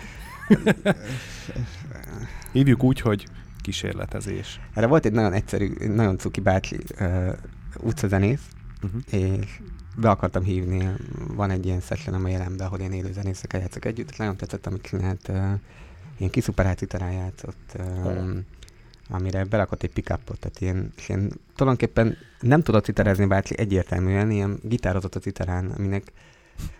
Hívjuk 2.52 2.82
úgy, 2.82 3.00
hogy 3.00 3.26
kísérletezés. 3.60 4.60
Erre 4.74 4.86
volt 4.86 5.04
egy 5.04 5.12
nagyon 5.12 5.32
egyszerű, 5.32 5.74
nagyon 5.94 6.18
cuki 6.18 6.40
bácsi 6.40 6.78
uh, 7.00 7.32
utcazenész, 7.80 8.42
uh-huh. 8.82 9.00
és 9.10 9.60
be 9.96 10.10
akartam 10.10 10.42
hívni, 10.42 10.88
van 11.26 11.50
egy 11.50 11.66
ilyen 11.66 11.80
session 11.80 12.24
a 12.24 12.28
jelenben, 12.28 12.66
ahol 12.66 12.78
én 12.78 12.92
élő 12.92 13.12
zenészekkel 13.12 13.60
játszok 13.60 13.84
együtt, 13.84 14.16
nagyon 14.16 14.36
tetszett, 14.36 14.66
amit 14.66 14.82
csinált, 14.82 15.28
uh, 15.28 15.36
ilyen 16.16 16.30
kiszuperált 16.30 16.78
gitarán 16.78 17.12
játszott, 17.12 17.76
um, 18.04 18.44
amire 19.12 19.44
berakott 19.44 19.82
egy 19.82 19.92
pickupot, 19.92 20.38
tehát 20.38 20.60
ilyen, 20.60 20.92
és 20.96 21.08
ilyen 21.08 21.40
tulajdonképpen 21.56 22.16
nem 22.40 22.62
tudott 22.62 22.84
citerezni 22.84 23.26
bárki 23.26 23.58
egyértelműen, 23.58 24.30
ilyen 24.30 24.58
gitározott 24.62 25.14
a 25.14 25.20
citerán, 25.20 25.70
aminek 25.78 26.12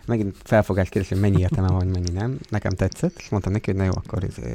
megint 0.05 0.37
felfogás 0.43 0.89
kérdés, 0.89 1.09
hogy 1.09 1.19
mennyi 1.19 1.39
értelme 1.39 1.71
van, 1.71 1.87
mennyi 1.87 2.11
nem. 2.11 2.39
Nekem 2.49 2.71
tetszett, 2.71 3.17
és 3.17 3.29
mondtam 3.29 3.51
neki, 3.51 3.71
hogy 3.71 3.79
na 3.79 3.85
jó, 3.85 3.91
akkor 3.95 4.23
ez, 4.23 4.37
eh, 4.43 4.53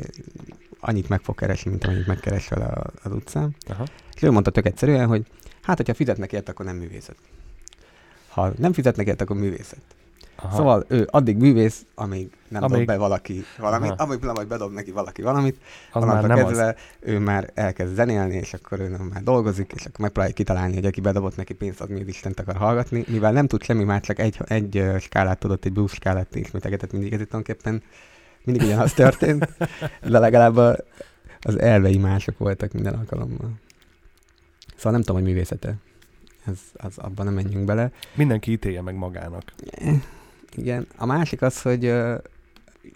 annyit 0.81 1.09
meg 1.09 1.21
fog 1.21 1.35
keresni, 1.35 1.71
mint 1.71 1.85
amennyit 1.85 2.07
megkeresel 2.07 2.93
az 3.03 3.13
utcán. 3.13 3.55
Aha. 3.69 3.85
És 4.15 4.23
ő 4.23 4.31
mondta 4.31 4.51
tök 4.51 4.67
egyszerűen, 4.67 5.07
hogy 5.07 5.27
hát, 5.63 5.77
hogyha 5.77 5.95
fizetnek 5.95 6.33
érte, 6.33 6.51
akkor 6.51 6.65
nem 6.65 6.77
művészet. 6.77 7.17
Ha 8.29 8.53
nem 8.57 8.73
fizetnek 8.73 9.07
érte, 9.07 9.25
akkor 9.25 9.37
művészet. 9.37 9.83
Aha. 10.43 10.57
Szóval 10.57 10.85
ő 10.89 11.09
addig 11.11 11.37
művész, 11.37 11.85
amíg 11.95 12.31
nem 12.49 12.63
amíg... 12.63 12.77
dob 12.77 12.87
be 12.87 12.97
valaki 12.97 13.45
valamit, 13.59 13.91
Aha. 13.91 14.03
amíg 14.03 14.25
majd 14.25 14.49
bedob 14.49 14.73
neki 14.73 14.91
valaki 14.91 15.23
valamit, 15.23 15.61
az 15.93 16.05
már 16.05 16.23
nem 16.23 16.37
kezdve 16.37 16.67
az. 16.67 16.75
ő 17.01 17.19
már 17.19 17.51
elkezd 17.55 17.95
zenélni, 17.95 18.35
és 18.35 18.55
akkor 18.55 18.81
ő 18.81 18.89
nem 18.89 19.01
már 19.13 19.23
dolgozik, 19.23 19.73
és 19.77 19.85
akkor 19.85 20.01
megpróbálja 20.01 20.35
kitalálni, 20.35 20.75
hogy 20.75 20.87
aki 20.87 21.01
bedobott 21.01 21.37
neki 21.37 21.55
pénzt, 21.55 21.81
az 21.81 21.89
miért 21.89 22.09
Istent 22.09 22.41
akar 22.41 22.57
hallgatni, 22.57 23.05
mivel 23.09 23.33
nem 23.33 23.47
tud 23.47 23.63
semmi 23.63 23.85
már, 23.85 24.01
csak 24.01 24.19
egy, 24.19 24.39
egy 24.47 24.85
skálát 25.01 25.39
tudott, 25.39 25.65
egy 25.65 25.73
blues 25.73 25.93
skálát 25.93 26.35
ismételgetett 26.35 26.93
mindig, 26.93 27.13
ez 27.13 27.21
itt 27.21 27.31
tulajdonképpen 27.31 27.83
mindig 28.45 28.67
ugyanaz 28.67 28.93
történt, 28.93 29.49
de 30.11 30.19
legalább 30.19 30.57
a, 30.57 30.77
az 31.41 31.59
elvei 31.59 31.99
mások 31.99 32.39
voltak 32.39 32.73
minden 32.73 32.95
alkalommal. 32.95 33.51
Szóval 34.77 34.93
nem 34.93 35.01
tudom, 35.01 35.17
hogy 35.17 35.31
művészete. 35.31 35.75
Ez, 36.47 36.59
az, 36.73 36.99
abban 36.99 37.25
nem 37.25 37.35
menjünk 37.35 37.65
bele. 37.65 37.91
Mindenki 38.15 38.51
ítélje 38.51 38.83
meg 38.83 38.95
magának. 38.95 39.53
Igen. 40.59 40.87
A 40.97 41.07
másik 41.07 41.43
az, 41.43 41.63
hogy 41.63 41.87
uh, 41.87 42.19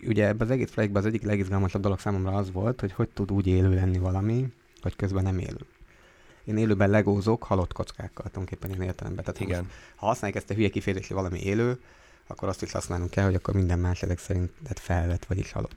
ugye 0.06 0.26
ebben 0.26 0.46
az 0.46 0.52
egész 0.52 0.70
projektben 0.70 1.02
az 1.02 1.08
egyik 1.08 1.22
legizgalmasabb 1.22 1.82
dolog 1.82 1.98
számomra 1.98 2.32
az 2.32 2.52
volt, 2.52 2.80
hogy 2.80 2.92
hogy 2.92 3.08
tud 3.08 3.32
úgy 3.32 3.46
élő 3.46 3.74
lenni 3.74 3.98
valami, 3.98 4.52
hogy 4.80 4.96
közben 4.96 5.22
nem 5.22 5.38
élő. 5.38 5.60
Én 6.44 6.56
élőben 6.56 6.90
legózok 6.90 7.42
halott 7.42 7.72
kockákkal, 7.72 8.30
tulajdonképpen 8.30 8.70
én 8.70 8.88
értelemben. 8.88 9.24
Tehát 9.24 9.40
Igen. 9.40 9.62
Most, 9.62 9.74
ha 9.96 10.06
használjuk 10.06 10.38
ezt 10.38 10.50
a 10.50 10.54
hülye 10.54 10.68
kifejezést, 10.68 11.10
valami 11.10 11.40
élő, 11.42 11.80
akkor 12.26 12.48
azt 12.48 12.62
is 12.62 12.72
használnunk 12.72 13.10
kell, 13.10 13.24
hogy 13.24 13.34
akkor 13.34 13.54
minden 13.54 13.78
más 13.78 14.02
ezek 14.02 14.18
szerint 14.18 14.50
tehát 14.62 14.78
felvett, 14.78 15.24
vagyis 15.24 15.52
halott. 15.52 15.76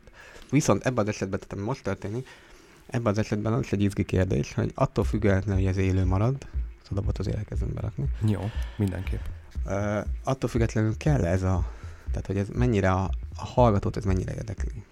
Viszont 0.50 0.86
ebben 0.86 1.04
az 1.08 1.10
esetben, 1.14 1.40
tehát 1.40 1.54
ami 1.54 1.64
most 1.64 1.84
történik, 1.84 2.28
ebben 2.88 3.12
az 3.12 3.18
esetben 3.18 3.54
az 3.54 3.68
egy 3.70 3.82
izgi 3.82 4.04
kérdés, 4.04 4.54
hogy 4.54 4.72
attól 4.76 5.04
függetlenül, 5.04 5.62
hogy 5.62 5.66
ez 5.66 5.78
élő 5.78 6.06
marad, 6.06 6.36
ezt 6.82 6.92
a 6.92 6.94
dobot 6.94 7.18
azért 7.18 7.38
elkezdem 7.38 7.74
berakni, 7.74 8.06
Jó, 8.28 8.42
mindenképp. 8.78 9.22
uh, 9.66 10.06
attól 10.24 10.50
függetlenül 10.50 10.98
kell 10.98 11.26
ez 11.26 11.44
a, 11.44 11.72
tehát 12.16 12.28
hogy 12.28 12.38
ez 12.38 12.48
mennyire 12.60 12.92
a, 12.92 13.10
a 13.38 13.46
hallgatót, 13.46 13.98
ez 13.98 14.06
mennyire 14.06 14.34
érdekli. 14.34 14.84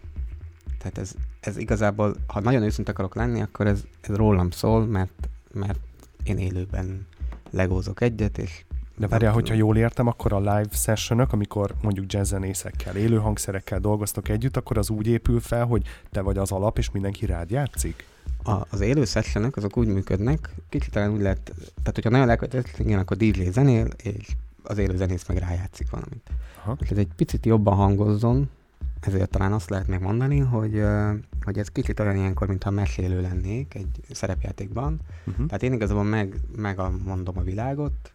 Tehát 0.77 0.97
ez, 0.97 1.11
ez 1.39 1.57
igazából, 1.57 2.15
ha 2.27 2.39
nagyon 2.39 2.63
őszinte 2.63 2.91
akarok 2.91 3.15
lenni, 3.15 3.41
akkor 3.41 3.67
ez, 3.67 3.83
ez 4.01 4.15
rólam 4.15 4.49
szól, 4.49 4.85
mert, 4.85 5.29
mert 5.53 5.79
én 6.23 6.37
élőben 6.37 7.07
legózok 7.51 8.01
egyet, 8.01 8.37
és 8.37 8.65
De 8.97 9.07
várjál, 9.07 9.33
hogyha 9.33 9.53
jól 9.53 9.77
értem, 9.77 10.07
akkor 10.07 10.33
a 10.33 10.39
live 10.39 10.69
sessionök, 10.71 11.33
amikor 11.33 11.73
mondjuk 11.81 12.13
jazzzenészekkel, 12.13 12.95
élő 12.95 13.17
hangszerekkel 13.17 13.79
dolgoztok 13.79 14.29
együtt, 14.29 14.57
akkor 14.57 14.77
az 14.77 14.89
úgy 14.89 15.07
épül 15.07 15.39
fel, 15.39 15.65
hogy 15.65 15.83
te 16.11 16.21
vagy 16.21 16.37
az 16.37 16.51
alap, 16.51 16.77
és 16.77 16.91
mindenki 16.91 17.25
rád 17.25 17.51
játszik? 17.51 18.05
A, 18.43 18.51
az 18.69 18.81
élő 18.81 19.05
sessionek 19.05 19.55
azok 19.55 19.77
úgy 19.77 19.87
működnek, 19.87 20.49
kicsit 20.69 20.91
talán 20.91 21.11
úgy 21.11 21.21
lehet, 21.21 21.51
tehát 21.53 21.93
hogyha 21.93 22.09
nagyon 22.09 22.29
elkötelezett, 22.29 22.79
igen, 22.79 22.99
akkor 22.99 23.17
DJ 23.17 23.49
zenél, 23.49 23.87
és 24.03 24.27
az 24.63 24.77
élő 24.77 24.95
zenész 24.95 25.27
meg 25.27 25.37
rájátszik 25.37 25.89
valamit. 25.89 26.29
Aha. 26.63 26.77
Ez 26.89 26.97
egy 26.97 27.13
picit 27.15 27.45
jobban 27.45 27.75
hangozzon, 27.75 28.49
ezért 28.99 29.29
talán 29.29 29.53
azt 29.53 29.69
lehet 29.69 29.87
megmondani, 29.87 30.39
hogy, 30.39 30.83
hogy 31.41 31.57
ez 31.57 31.67
kicsit 31.67 31.99
olyan 31.99 32.15
ilyenkor, 32.15 32.47
mintha 32.47 32.69
mesélő 32.69 33.21
lennék 33.21 33.75
egy 33.75 33.99
szerepjátékban. 34.11 34.99
Uh-huh. 35.25 35.45
Tehát 35.45 35.63
én 35.63 35.73
igazából 35.73 36.03
meg, 36.03 36.39
megmondom 36.55 37.37
a 37.37 37.41
világot, 37.41 38.13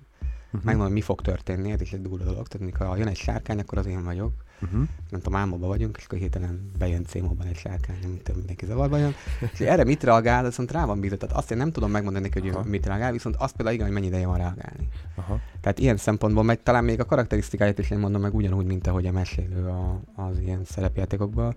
Uh-huh. 0.48 0.64
megmondom, 0.64 0.92
mi 0.92 1.00
fog 1.00 1.20
történni, 1.20 1.70
ez 1.70 1.80
is 1.80 1.92
egy 1.92 2.02
durva 2.02 2.24
dolog. 2.24 2.46
Tehát 2.48 2.66
mikor 2.66 2.98
jön 2.98 3.08
egy 3.08 3.16
sárkány, 3.16 3.58
akkor 3.58 3.78
az 3.78 3.86
én 3.86 4.04
vagyok. 4.04 4.32
Uh-huh. 4.62 4.88
nem 5.10 5.20
tudom, 5.20 5.36
álmodban 5.36 5.68
vagyunk, 5.68 5.96
és 5.98 6.04
akkor 6.04 6.18
hirtelen 6.18 6.70
bejön 6.78 7.04
cémóban 7.04 7.46
egy 7.46 7.56
sárkány, 7.56 7.96
nem 8.02 8.16
tudom, 8.22 8.36
mindenki 8.36 8.66
zavarban 8.66 8.98
jön. 8.98 9.14
És 9.52 9.60
erre 9.60 9.84
mit 9.84 10.02
reagál, 10.02 10.44
viszont 10.44 10.72
rá 10.72 10.84
van 10.84 11.00
bízva. 11.00 11.16
Tehát 11.16 11.36
azt 11.36 11.50
én 11.50 11.56
nem 11.56 11.72
tudom 11.72 11.90
megmondani 11.90 12.24
neki, 12.24 12.40
hogy 12.40 12.48
ő 12.48 12.52
Aha. 12.52 12.68
mit 12.68 12.86
reagál, 12.86 13.12
viszont 13.12 13.36
azt 13.36 13.54
például 13.54 13.74
igen, 13.74 13.86
hogy 13.86 13.96
mennyi 13.96 14.06
ideje 14.06 14.26
van 14.26 14.36
reagálni. 14.36 14.88
Aha. 15.14 15.40
Tehát 15.60 15.78
ilyen 15.78 15.96
szempontból 15.96 16.42
meg 16.42 16.62
talán 16.62 16.84
még 16.84 17.00
a 17.00 17.04
karakterisztikáját 17.04 17.78
is 17.78 17.90
én 17.90 17.98
mondom 17.98 18.20
meg 18.20 18.34
ugyanúgy, 18.34 18.66
mint 18.66 18.86
ahogy 18.86 19.06
a 19.06 19.12
mesélő 19.12 19.66
a, 19.66 20.00
az 20.14 20.38
ilyen 20.40 20.64
szerepjátékokban, 20.64 21.54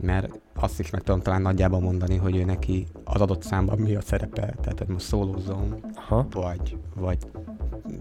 mert 0.00 0.40
azt 0.54 0.80
is 0.80 0.90
meg 0.90 1.02
tudom 1.02 1.20
talán 1.20 1.42
nagyjából 1.42 1.80
mondani, 1.80 2.16
hogy 2.16 2.36
ő 2.36 2.44
neki 2.44 2.86
az 3.04 3.20
adott 3.20 3.42
számban 3.42 3.78
mi 3.78 3.94
a 3.94 4.00
szerepe, 4.00 4.54
tehát 4.60 4.78
hogy 4.78 4.88
most 4.88 5.06
szólózzon, 5.06 5.84
Aha. 5.94 6.26
vagy, 6.30 6.78
vagy 6.94 7.18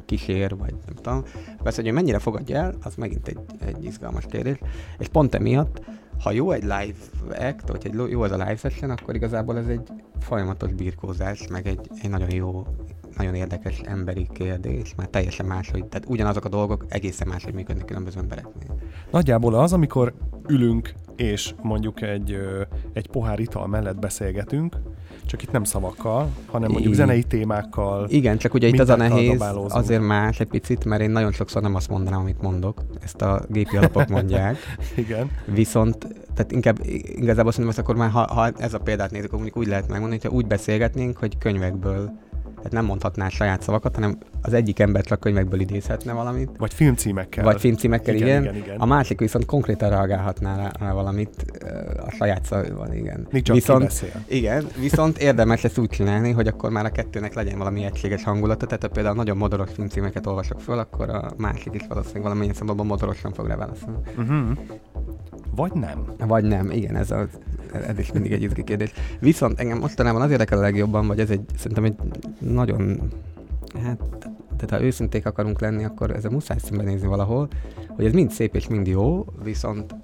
kísér, 0.05 0.57
vagy 0.57 0.73
nem 0.85 0.95
tudom. 0.95 1.23
Persze, 1.63 1.81
hogy 1.81 1.89
ő 1.89 1.93
mennyire 1.93 2.19
fogadja 2.19 2.57
el, 2.57 2.75
az 2.83 2.95
megint 2.95 3.27
egy, 3.27 3.39
egy 3.59 3.83
izgalmas 3.83 4.18
kérdés. 4.25 4.57
És 4.97 5.07
pont 5.07 5.35
emiatt, 5.35 5.81
ha 6.23 6.31
jó 6.31 6.51
egy 6.51 6.61
live 6.61 6.93
act, 7.29 7.67
vagy 7.67 7.85
egy 7.85 7.93
jó 8.09 8.21
az 8.21 8.31
a 8.31 8.37
live 8.37 8.55
session, 8.55 8.89
akkor 8.89 9.15
igazából 9.15 9.57
ez 9.57 9.67
egy 9.67 9.87
folyamatos 10.19 10.73
birkózás, 10.73 11.47
meg 11.47 11.67
egy, 11.67 11.89
egy 12.01 12.09
nagyon 12.09 12.33
jó, 12.33 12.67
nagyon 13.17 13.35
érdekes 13.35 13.79
emberi 13.79 14.27
kérdés, 14.33 14.95
már 14.95 15.07
teljesen 15.07 15.45
más, 15.45 15.69
hogy 15.69 15.85
tehát 15.85 16.09
ugyanazok 16.09 16.45
a 16.45 16.49
dolgok 16.49 16.85
egészen 16.87 17.27
máshogy 17.27 17.53
működnek 17.53 17.85
különböző 17.85 18.19
embereknél. 18.19 18.79
Nagyjából 19.11 19.53
az, 19.53 19.73
amikor 19.73 20.13
ülünk, 20.47 20.93
és 21.15 21.53
mondjuk 21.61 22.01
egy, 22.01 22.37
egy 22.93 23.07
pohár 23.07 23.39
ital 23.39 23.67
mellett 23.67 23.99
beszélgetünk, 23.99 24.75
csak 25.29 25.43
itt 25.43 25.51
nem 25.51 25.63
szavakkal, 25.63 26.29
hanem 26.45 26.71
mondjuk 26.71 26.93
zenei 26.93 27.23
témákkal. 27.23 28.07
Igen, 28.09 28.37
csak 28.37 28.53
ugye 28.53 28.67
itt 28.67 28.79
az 28.79 28.89
a 28.89 28.95
nehéz, 28.95 29.43
azért 29.67 30.01
más 30.01 30.39
egy 30.39 30.47
picit, 30.47 30.85
mert 30.85 31.01
én 31.01 31.09
nagyon 31.09 31.31
sokszor 31.31 31.61
nem 31.61 31.75
azt 31.75 31.89
mondanám, 31.89 32.19
amit 32.19 32.41
mondok. 32.41 32.81
Ezt 33.03 33.21
a 33.21 33.41
gépi 33.49 33.77
alapok 33.77 34.07
mondják. 34.07 34.57
Igen. 34.95 35.31
Viszont, 35.45 35.97
tehát 36.33 36.51
inkább, 36.51 36.79
igazából 37.03 37.51
szerintem 37.51 37.69
ezt 37.69 37.79
akkor 37.79 37.95
már, 37.95 38.09
ha, 38.09 38.33
ha 38.33 38.47
ez 38.57 38.73
a 38.73 38.79
példát 38.79 39.11
nézzük, 39.11 39.27
akkor 39.27 39.39
mondjuk 39.39 39.63
úgy 39.63 39.67
lehet 39.67 39.87
megmondani, 39.87 40.21
hogyha 40.21 40.37
úgy 40.37 40.47
beszélgetnénk, 40.47 41.17
hogy 41.17 41.37
könyvekből, 41.37 42.11
tehát 42.55 42.71
nem 42.71 42.85
mondhatná 42.85 43.29
saját 43.29 43.61
szavakat, 43.61 43.95
hanem 43.95 44.17
az 44.41 44.53
egyik 44.53 44.79
ember 44.79 45.03
csak 45.03 45.19
könyvekből 45.19 45.59
idézhetne 45.59 46.13
valamit, 46.13 46.49
Vagy 46.57 46.73
filmcímekkel. 46.73 47.43
vagy 47.43 47.59
filmcímekkel, 47.59 48.15
igen, 48.15 48.27
igen, 48.27 48.43
igen, 48.43 48.55
igen. 48.55 48.79
A 48.79 48.85
másik 48.85 49.19
viszont 49.19 49.45
konkrétan 49.45 49.89
reagálhatná 49.89 50.55
rá, 50.55 50.71
rá 50.79 50.93
valamit 50.93 51.45
a 52.05 52.11
saját 52.11 52.45
szavaival, 52.45 52.93
igen. 52.93 53.27
Még 53.31 53.43
csak 53.43 53.55
viszont, 53.55 54.05
igen, 54.27 54.67
viszont 54.79 55.17
érdemes 55.17 55.63
ezt 55.63 55.77
úgy 55.77 55.89
csinálni, 55.89 56.31
hogy 56.31 56.47
akkor 56.47 56.69
már 56.69 56.85
a 56.85 56.89
kettőnek 56.89 57.33
legyen 57.33 57.57
valami 57.57 57.83
egységes 57.83 58.23
hangulata, 58.23 58.65
tehát 58.65 58.81
ha 58.81 58.89
például 58.89 59.15
nagyon 59.15 59.37
modoros 59.37 59.69
filmcímeket 59.73 60.27
olvasok 60.27 60.59
föl, 60.59 60.77
akkor 60.79 61.09
a 61.09 61.31
másik 61.37 61.73
is 61.73 61.81
valószínűleg 61.87 62.23
valamilyen 62.23 62.53
szempontból 62.53 62.87
modorosan 62.87 63.33
fog 63.33 63.47
rá 63.47 63.55
válaszolni. 63.55 63.97
Uh-huh. 64.17 64.57
Vagy 65.55 65.71
nem. 65.73 66.03
Vagy 66.27 66.43
nem, 66.43 66.71
igen, 66.71 66.95
ez, 66.95 67.11
az, 67.11 67.27
ez 67.87 67.99
is 67.99 68.11
mindig 68.11 68.31
egy 68.31 68.41
izgi 68.43 68.63
kérdés. 68.63 68.91
Viszont 69.19 69.59
engem 69.59 69.77
mostanában 69.77 70.21
az 70.21 70.31
érdekel 70.31 70.57
a 70.57 70.61
legjobban, 70.61 71.07
vagy 71.07 71.19
ez 71.19 71.29
egy, 71.29 71.41
szerintem 71.57 71.83
egy 71.83 71.95
nagyon, 72.39 73.11
hát, 73.73 73.99
tehát 74.57 74.69
ha 74.69 74.81
őszinték 74.81 75.25
akarunk 75.25 75.61
lenni, 75.61 75.83
akkor 75.83 76.11
ezzel 76.11 76.31
muszáj 76.31 76.57
szembenézni 76.57 77.07
valahol, 77.07 77.47
hogy 77.87 78.05
ez 78.05 78.13
mind 78.13 78.31
szép 78.31 78.55
és 78.55 78.67
mind 78.67 78.87
jó, 78.87 79.25
viszont 79.43 79.95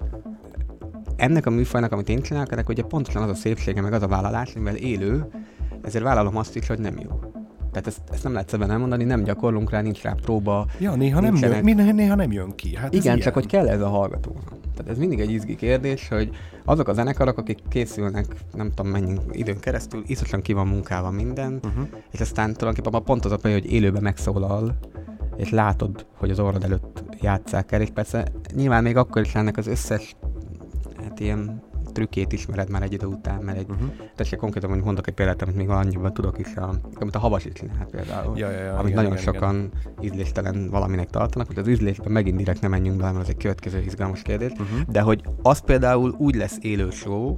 ennek 1.16 1.46
a 1.46 1.50
műfajnak, 1.50 1.92
amit 1.92 2.08
én 2.08 2.22
csinálok, 2.22 2.52
ennek 2.52 2.68
ugye 2.68 2.82
pontosan 2.82 3.22
az 3.22 3.30
a 3.30 3.34
szépsége, 3.34 3.80
meg 3.80 3.92
az 3.92 4.02
a 4.02 4.08
vállalás, 4.08 4.52
mivel 4.52 4.76
élő, 4.76 5.26
ezért 5.82 6.04
vállalom 6.04 6.36
azt 6.36 6.56
is, 6.56 6.66
hogy 6.66 6.78
nem 6.78 6.98
jó. 6.98 7.20
Tehát 7.76 7.90
ezt, 7.90 8.00
ezt 8.12 8.22
nem 8.22 8.32
lehet 8.32 8.48
szebben 8.48 8.70
elmondani, 8.70 9.04
nem 9.04 9.22
gyakorlunk 9.22 9.70
rá, 9.70 9.80
nincs 9.80 10.02
rá 10.02 10.12
próba. 10.22 10.66
Ja, 10.78 10.94
néha 10.94 11.20
nem, 11.20 11.34
jön, 11.34 11.50
Nincsenek- 11.62 11.94
néha, 11.94 12.14
nem 12.14 12.32
jön 12.32 12.54
ki. 12.54 12.76
Hát 12.76 12.94
Igen, 12.94 13.18
csak 13.18 13.34
hogy 13.34 13.46
kell 13.46 13.68
ez 13.68 13.80
a 13.80 13.88
hallgatónak. 13.88 14.52
Tehát 14.74 14.90
ez 14.92 14.98
mindig 14.98 15.20
egy 15.20 15.30
izgi 15.30 15.56
kérdés, 15.56 16.08
hogy 16.08 16.30
azok 16.64 16.88
a 16.88 16.92
zenekarok, 16.92 17.38
akik 17.38 17.58
készülnek, 17.68 18.26
nem 18.54 18.70
tudom 18.74 18.92
mennyi 18.92 19.14
időn 19.30 19.60
keresztül, 19.60 20.00
iszonyatosan 20.06 20.42
ki 20.42 20.52
van 20.52 20.66
munkálva 20.66 21.10
minden, 21.10 21.60
Uh-huh. 21.64 21.88
és 22.10 22.20
aztán 22.20 22.52
tulajdonképpen 22.52 23.02
pont 23.02 23.24
az 23.24 23.32
a 23.32 23.38
hogy 23.42 23.72
élőben 23.72 24.02
megszólal, 24.02 24.78
és 25.36 25.50
látod, 25.50 26.06
hogy 26.16 26.30
az 26.30 26.40
orrod 26.40 26.64
előtt 26.64 27.04
játsszák 27.20 27.72
el, 27.72 27.80
és 27.80 27.90
persze 27.94 28.26
nyilván 28.54 28.82
még 28.82 28.96
akkor 28.96 29.22
is 29.22 29.34
ennek 29.34 29.56
az 29.56 29.66
összes 29.66 30.16
hát 31.02 31.20
ilyen 31.20 31.62
trükkét 31.96 32.32
ismered 32.32 32.70
már 32.70 32.82
egy 32.82 32.92
idő 32.92 33.06
után, 33.06 33.42
mert 33.42 33.58
egy, 33.58 33.66
Uh-huh. 33.68 33.90
tessék 34.14 34.38
konkrétan 34.38 34.68
mondjuk 34.68 34.86
mondok 34.86 35.06
egy 35.06 35.14
példát, 35.14 35.42
amit 35.42 35.56
még 35.56 35.68
annyiban 35.68 36.12
tudok 36.12 36.38
is, 36.38 36.56
a, 36.56 36.74
amit 36.94 37.14
a 37.14 37.18
Havas 37.18 37.44
is 37.44 37.52
csinál 37.52 37.86
például 37.90 38.38
Ja, 38.38 38.50
ja, 38.50 38.58
ja, 38.58 38.72
amit 38.72 38.92
igen, 38.92 39.04
nagyon 39.04 39.18
igen, 39.18 39.32
sokan 39.32 39.70
ízléstelen 40.00 40.70
valaminek 40.70 41.10
tartanak, 41.10 41.46
hogy 41.46 41.58
az 41.58 41.68
ízlésben 41.68 42.12
megint 42.12 42.36
direkt 42.36 42.60
nem 42.60 42.70
menjünk 42.70 42.96
bele, 42.98 43.10
mert 43.10 43.22
ez 43.22 43.28
egy 43.28 43.36
következő 43.36 43.82
izgalmas 43.82 44.22
kérdés. 44.22 44.50
Uh-huh. 44.50 44.80
de 44.88 45.00
hogy 45.00 45.22
az 45.42 45.58
például 45.58 46.14
úgy 46.18 46.34
lesz 46.34 46.58
élő 46.60 46.90
show, 46.90 47.36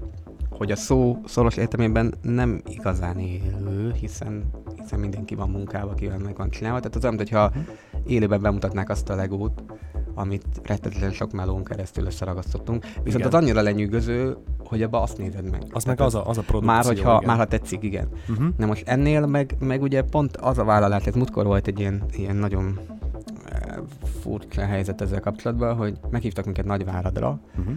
hogy 0.51 0.71
a 0.71 0.77
szó 0.77 1.19
szoros 1.25 1.57
értelmében 1.57 2.15
nem 2.23 2.61
igazán 2.67 3.19
élő, 3.19 3.93
hiszen, 4.01 4.51
hiszen 4.81 4.99
mindenki 4.99 5.35
van 5.35 5.51
munkával, 5.51 5.91
akivel 5.91 6.19
meg 6.19 6.37
van 6.37 6.51
csinálva. 6.51 6.79
Tehát 6.79 6.97
az 6.97 7.05
olyan, 7.05 7.17
hogyha 7.17 7.53
élőben 8.07 8.43
bemutatnák 8.43 8.91
azt 8.91 9.09
a 9.09 9.15
legót, 9.15 9.63
amit 10.19 10.45
rettetesen 10.63 11.13
sok 11.13 11.33
melón 11.33 11.65
keresztül 11.65 12.07
összeragasztottunk. 12.07 12.83
Viszont 12.85 13.07
Igen. 13.25 13.27
az 13.27 13.35
annyira 13.35 13.63
lenyűgöző, 13.63 14.37
hogy 14.59 14.83
abba 14.83 15.03
azt 15.03 15.19
nézed 15.19 15.51
meg. 15.51 15.63
Az 15.71 15.85
meg 15.85 15.97
Tehát 15.97 16.13
az 16.13 16.19
a, 16.21 16.29
az 16.29 16.39
a 16.39 16.43
produkció. 16.43 16.73
már, 16.73 16.85
hogyha, 16.85 17.15
igen. 17.15 17.27
már 17.27 17.37
ha 17.37 17.45
tetszik, 17.45 17.83
igen. 17.83 18.09
Uh-huh. 18.29 18.47
Na 18.57 18.67
most 18.67 18.89
ennél 18.89 19.27
meg, 19.27 19.55
meg 19.59 19.83
ugye 19.83 20.03
pont 20.03 20.37
az 20.37 20.59
a 20.59 20.65
vállalás, 20.65 21.05
ez 21.07 21.15
múltkor 21.15 21.45
volt 21.45 21.67
egy 21.67 21.81
ilyen, 21.81 22.03
ilyen 22.17 22.37
nagyon 22.37 22.79
eh, 23.45 23.77
furcsa 24.21 24.61
helyzet 24.65 25.01
ezzel 25.01 25.21
kapcsolatban, 25.21 25.77
hogy 25.77 25.99
meghívtak 26.11 26.45
minket 26.45 26.65
Nagyváradra, 26.65 27.41
Uh-huh. 27.59 27.75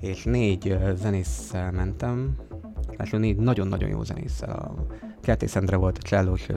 és 0.00 0.24
négy 0.24 0.68
uh, 0.70 0.94
zenésszel 0.94 1.72
mentem, 1.72 2.36
és 3.02 3.10
négy 3.10 3.36
nagyon-nagyon 3.36 3.88
jó 3.88 4.02
zenésszel. 4.02 4.50
A 4.50 4.74
Kertész 5.20 5.56
Endre 5.56 5.76
volt 5.76 5.98
a 5.98 6.02
csellós, 6.02 6.48
ö, 6.48 6.56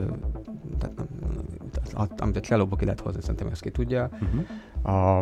tehát, 0.78 2.20
amit 2.20 2.36
a 2.36 2.40
csellóból 2.40 2.78
ki 2.78 2.84
lehet 2.84 3.00
hozni, 3.00 3.20
szerintem 3.20 3.46
ezt 3.46 3.60
ki 3.62 3.70
tudja. 3.70 4.08
Uh-huh. 4.12 4.46
A, 4.82 5.18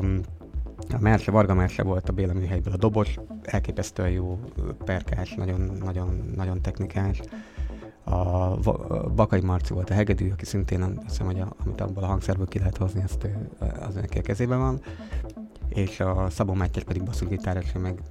a 0.92 0.98
Merse, 1.00 1.30
Varga 1.30 1.54
Merse 1.54 1.82
volt 1.82 2.08
a 2.08 2.12
Béla 2.12 2.32
műhelyből 2.32 2.72
a 2.72 2.76
dobos, 2.76 3.18
elképesztően 3.42 4.10
jó 4.10 4.38
perkás, 4.84 5.34
nagyon, 5.34 5.60
nagyon, 5.84 6.32
nagyon 6.36 6.62
technikás. 6.62 7.20
A 8.04 8.56
Bakai 9.14 9.40
Marci 9.40 9.72
volt 9.72 9.90
a 9.90 9.94
hegedű, 9.94 10.30
aki 10.30 10.44
szintén 10.44 10.82
azt 10.82 11.02
hiszem, 11.02 11.26
hogy 11.26 11.40
a, 11.40 11.54
amit 11.64 11.80
abból 11.80 12.02
a 12.02 12.06
hangszerből 12.06 12.46
ki 12.46 12.58
lehet 12.58 12.76
hozni, 12.76 13.02
azt 13.02 13.26
az 13.80 13.94
neki 13.94 14.18
a 14.18 14.22
kezében 14.22 14.58
van. 14.58 14.80
És 15.68 16.00
a 16.00 16.30
Szabó 16.30 16.52
Mátyás 16.52 16.84
pedig 16.84 17.02
basszusgitáros, 17.02 17.72
meg 17.72 18.02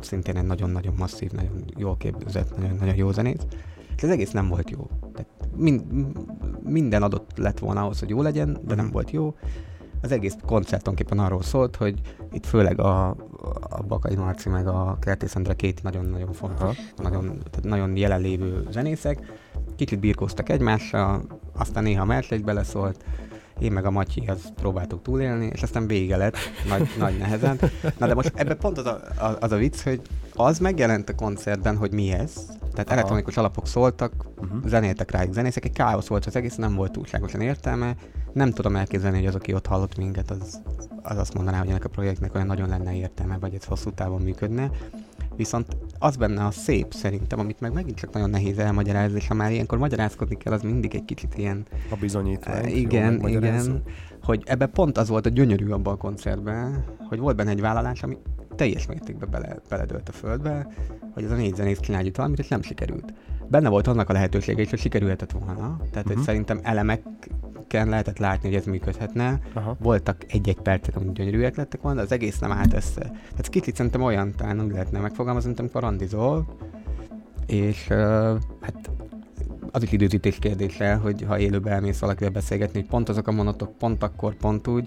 szintén 0.00 0.36
egy 0.36 0.46
nagyon-nagyon 0.46 0.94
masszív, 0.98 1.32
nagyon 1.32 1.64
jól 1.76 1.96
képzett, 1.96 2.56
nagyon, 2.56 2.76
nagyon 2.76 2.94
jó 2.94 3.10
zenész. 3.10 3.46
És 3.96 4.02
az 4.02 4.10
egész 4.10 4.30
nem 4.30 4.48
volt 4.48 4.70
jó. 4.70 4.90
Tehát 5.12 5.30
mind, 5.56 5.82
minden 6.62 7.02
adott 7.02 7.30
lett 7.36 7.58
volna 7.58 7.82
ahhoz, 7.82 7.98
hogy 7.98 8.08
jó 8.08 8.22
legyen, 8.22 8.58
de 8.66 8.74
nem 8.74 8.90
volt 8.90 9.10
jó. 9.10 9.34
Az 10.04 10.12
egész 10.12 10.36
koncert 10.46 10.82
tulajdonképpen 10.82 11.18
arról 11.24 11.42
szólt, 11.42 11.76
hogy 11.76 12.00
itt 12.32 12.46
főleg 12.46 12.80
a, 12.80 13.08
a 13.60 13.82
Bakai 13.88 14.16
Marci 14.16 14.48
meg 14.48 14.66
a 14.66 14.96
Kertész 15.00 15.34
Endre 15.34 15.54
két 15.54 15.82
nagyon-nagyon 15.82 16.32
fontos, 16.32 16.76
nagyon, 16.96 17.22
tehát 17.22 17.62
nagyon 17.62 17.96
jelenlévő 17.96 18.66
zenészek, 18.70 19.32
kicsit 19.76 19.98
birkóztak 19.98 20.48
egymással, 20.48 21.22
aztán 21.56 21.82
néha 21.82 22.04
Mert 22.04 22.32
egy 22.32 22.44
beleszólt, 22.44 23.04
én 23.58 23.72
meg 23.72 23.84
a 23.84 23.90
Matyi 23.90 24.26
az 24.26 24.52
próbáltuk 24.54 25.02
túlélni, 25.02 25.50
és 25.52 25.62
aztán 25.62 25.86
vége 25.86 26.16
lett, 26.16 26.36
nagy, 26.68 26.88
nagy 26.98 27.18
nehezen. 27.18 27.58
Na 27.98 28.06
de 28.06 28.14
most 28.14 28.32
ebben 28.34 28.58
pont 28.58 28.78
az 28.78 28.86
a, 28.86 29.00
az 29.40 29.52
a 29.52 29.56
vicc, 29.56 29.82
hogy 29.82 30.00
az 30.34 30.58
megjelent 30.58 31.08
a 31.08 31.14
koncertben, 31.14 31.76
hogy 31.76 31.92
mi 31.92 32.12
ez, 32.12 32.32
tehát 32.72 32.86
Aha. 32.86 32.92
elektronikus 32.92 33.36
alapok 33.36 33.66
szóltak, 33.66 34.12
uh-huh. 34.36 34.66
zenéltek 34.66 35.10
rájuk 35.10 35.32
zenészek, 35.32 35.64
egy 35.64 35.72
káosz 35.72 36.06
volt 36.06 36.26
az 36.26 36.36
egész, 36.36 36.54
nem 36.54 36.74
volt 36.74 36.92
túlságosan 36.92 37.40
értelme. 37.40 37.94
Nem 38.34 38.50
tudom 38.50 38.76
elképzelni, 38.76 39.16
hogy 39.16 39.26
az, 39.26 39.34
aki 39.34 39.54
ott 39.54 39.66
hallott 39.66 39.96
minket, 39.96 40.30
az, 40.30 40.60
az 41.02 41.18
azt 41.18 41.34
mondaná, 41.34 41.58
hogy 41.58 41.68
ennek 41.68 41.84
a 41.84 41.88
projektnek 41.88 42.34
olyan 42.34 42.46
nagyon 42.46 42.68
lenne 42.68 42.96
értelme, 42.96 43.38
vagy 43.38 43.54
ez 43.54 43.64
hosszú 43.64 43.90
távon 43.90 44.22
működne. 44.22 44.70
Viszont 45.36 45.76
az 45.98 46.16
benne 46.16 46.44
a 46.44 46.50
szép 46.50 46.92
szerintem, 46.92 47.38
amit 47.38 47.60
meg 47.60 47.72
megint 47.72 47.96
csak 47.96 48.12
nagyon 48.12 48.30
nehéz 48.30 48.58
elmagyarázni, 48.58 49.16
és 49.16 49.28
ha 49.28 49.34
már 49.34 49.52
ilyenkor 49.52 49.78
magyarázkodni 49.78 50.36
kell, 50.36 50.52
az 50.52 50.62
mindig 50.62 50.94
egy 50.94 51.04
kicsit 51.04 51.34
ilyen... 51.38 51.66
A 51.90 51.96
bizonyítvány. 52.00 52.64
Uh, 52.64 52.76
igen, 52.76 53.28
igen. 53.28 53.82
Hogy 54.22 54.42
ebbe 54.46 54.66
pont 54.66 54.98
az 54.98 55.08
volt 55.08 55.26
a 55.26 55.28
gyönyörű 55.28 55.70
abban 55.70 55.94
a 55.94 55.96
koncertben, 55.96 56.84
hogy 57.08 57.18
volt 57.18 57.36
benne 57.36 57.50
egy 57.50 57.60
vállalás, 57.60 58.02
ami 58.02 58.16
teljes 58.56 58.86
mértékben 58.86 59.30
bele, 59.30 59.56
beledőlt 59.68 60.08
a 60.08 60.12
földbe, 60.12 60.66
hogy 61.14 61.24
ez 61.24 61.30
a 61.30 61.34
négy 61.34 61.54
zenész 61.54 61.80
csináljuk 61.80 62.16
valamit, 62.16 62.38
és 62.38 62.48
nem 62.48 62.62
sikerült. 62.62 63.12
Benne 63.48 63.68
volt 63.68 63.86
annak 63.86 64.08
a 64.08 64.12
lehetősége 64.12 64.62
is, 64.62 64.70
hogy 64.70 64.78
sikerülhetett 64.78 65.32
volna. 65.32 65.54
Tehát, 65.54 65.78
uh-huh. 65.88 66.04
hogy 66.04 66.16
mhm. 66.16 66.24
szerintem 66.24 66.60
elemeken 67.74 67.88
lehetett 67.88 68.18
látni, 68.18 68.48
hogy 68.48 68.58
ez 68.58 68.66
működhetne. 68.66 69.40
Uh-huh. 69.54 69.76
Voltak 69.80 70.16
egy-egy 70.28 70.60
percek, 70.60 70.96
amik 70.96 71.12
gyönyörűek 71.12 71.56
lettek 71.56 71.80
volna, 71.80 71.98
de 71.98 72.04
az 72.04 72.12
egész 72.12 72.38
nem 72.38 72.52
állt 72.52 72.72
össze. 72.72 73.00
Tehát 73.00 73.48
kicsit 73.48 73.76
szerintem 73.76 74.02
olyan, 74.02 74.34
talán 74.36 74.64
úgy 74.64 74.72
lehetne 74.72 75.00
megfogalmazni, 75.00 75.48
mint 75.48 75.60
amikor 75.60 75.82
randizol, 75.82 76.56
és 77.46 77.86
uh, 77.90 77.96
hát 78.60 78.90
az 79.70 79.82
is 79.82 79.92
időzítés 79.92 80.38
kérdése, 80.38 80.94
hogy 80.94 81.22
ha 81.22 81.38
élőben 81.38 81.72
elmész 81.72 81.98
valakivel 81.98 82.30
beszélgetni, 82.30 82.80
hogy 82.80 82.88
pont 82.88 83.08
azok 83.08 83.28
a 83.28 83.32
monotok, 83.32 83.76
pont 83.78 84.02
akkor, 84.02 84.34
pont 84.34 84.66
úgy, 84.66 84.86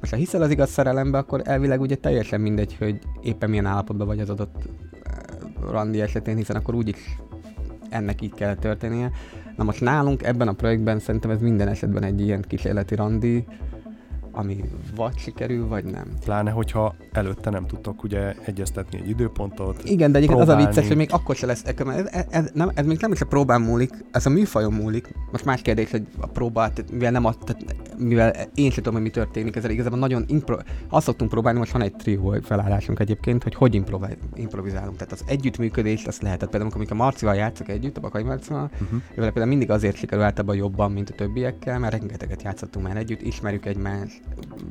most 0.00 0.12
ha 0.12 0.18
hiszel 0.18 0.42
az 0.42 0.50
igaz 0.50 0.70
szerelembe, 0.70 1.18
akkor 1.18 1.40
elvileg 1.44 1.80
ugye 1.80 1.96
teljesen 1.96 2.40
mindegy, 2.40 2.76
hogy 2.78 2.98
éppen 3.22 3.50
milyen 3.50 3.66
állapotban 3.66 4.06
vagy 4.06 4.20
az 4.20 4.30
adott 4.30 4.68
randi 5.70 6.00
esetén, 6.00 6.36
hiszen 6.36 6.56
akkor 6.56 6.74
úgyis 6.74 7.18
ennek 7.88 8.22
így 8.22 8.34
kell 8.34 8.54
történnie. 8.54 9.10
Na 9.56 9.64
most 9.64 9.80
nálunk 9.80 10.22
ebben 10.22 10.48
a 10.48 10.52
projektben 10.52 10.98
szerintem 10.98 11.30
ez 11.30 11.40
minden 11.40 11.68
esetben 11.68 12.02
egy 12.02 12.20
ilyen 12.20 12.44
kísérleti 12.48 12.94
randi, 12.94 13.44
ami 14.36 14.64
vagy 14.96 15.18
sikerül, 15.18 15.68
vagy 15.68 15.84
nem. 15.84 16.04
Pláne, 16.24 16.50
hogyha 16.50 16.94
előtte 17.12 17.50
nem 17.50 17.66
tudtok 17.66 18.02
ugye 18.02 18.34
egyeztetni 18.44 18.98
egy 18.98 19.08
időpontot. 19.08 19.84
Igen, 19.84 20.12
de 20.12 20.18
egyébként 20.18 20.40
az 20.40 20.48
a 20.48 20.56
vicces, 20.56 20.86
hogy 20.88 20.96
még 20.96 21.12
akkor 21.12 21.34
se 21.34 21.46
lesz, 21.46 21.64
ez, 21.64 21.86
ez, 21.86 22.26
ez, 22.30 22.50
nem, 22.54 22.70
ez 22.74 22.86
még 22.86 22.98
nem 23.00 23.12
is 23.12 23.20
a 23.20 23.26
próbán 23.26 23.60
múlik, 23.60 23.90
ez 24.10 24.26
a 24.26 24.30
műfajon 24.30 24.72
múlik. 24.72 25.14
Most 25.32 25.44
más 25.44 25.62
kérdés, 25.62 25.90
hogy 25.90 26.06
a 26.20 26.26
próbát, 26.26 26.84
mivel 26.90 27.10
nem 27.10 27.24
a, 27.24 27.34
tehát, 27.34 27.76
mivel 27.98 28.32
én 28.54 28.70
sem 28.70 28.82
tudom, 28.82 28.92
hogy 28.92 29.02
mi 29.02 29.10
történik, 29.10 29.56
ezzel 29.56 29.70
igazából 29.70 29.98
nagyon 29.98 30.24
impro, 30.26 30.56
azt 30.88 31.06
szoktunk 31.06 31.30
próbálni, 31.30 31.58
most 31.58 31.72
van 31.72 31.82
egy 31.82 31.96
trió 31.96 32.36
felállásunk 32.42 33.00
egyébként, 33.00 33.42
hogy 33.42 33.54
hogy 33.54 33.74
improvi- 33.74 34.18
improvizálunk. 34.34 34.96
Tehát 34.96 35.12
az 35.12 35.24
együttműködés, 35.26 36.04
azt 36.04 36.22
lehetett 36.22 36.50
például, 36.50 36.72
amikor 36.74 36.92
a 36.92 37.02
Marcival 37.02 37.34
játszok 37.34 37.68
együtt, 37.68 37.96
a 37.96 38.00
Bakai 38.00 38.22
Marcival, 38.22 38.70
uh-huh. 38.72 39.00
például 39.14 39.46
mindig 39.46 39.70
azért 39.70 39.96
sikerül 39.96 40.24
általában 40.24 40.56
jobban, 40.56 40.92
mint 40.92 41.10
a 41.10 41.14
többiekkel, 41.14 41.78
mert 41.78 41.92
rengeteget 41.92 42.42
játszottunk 42.42 42.86
már 42.86 42.96
együtt, 42.96 43.22
ismerjük 43.22 43.66
egymást, 43.66 44.20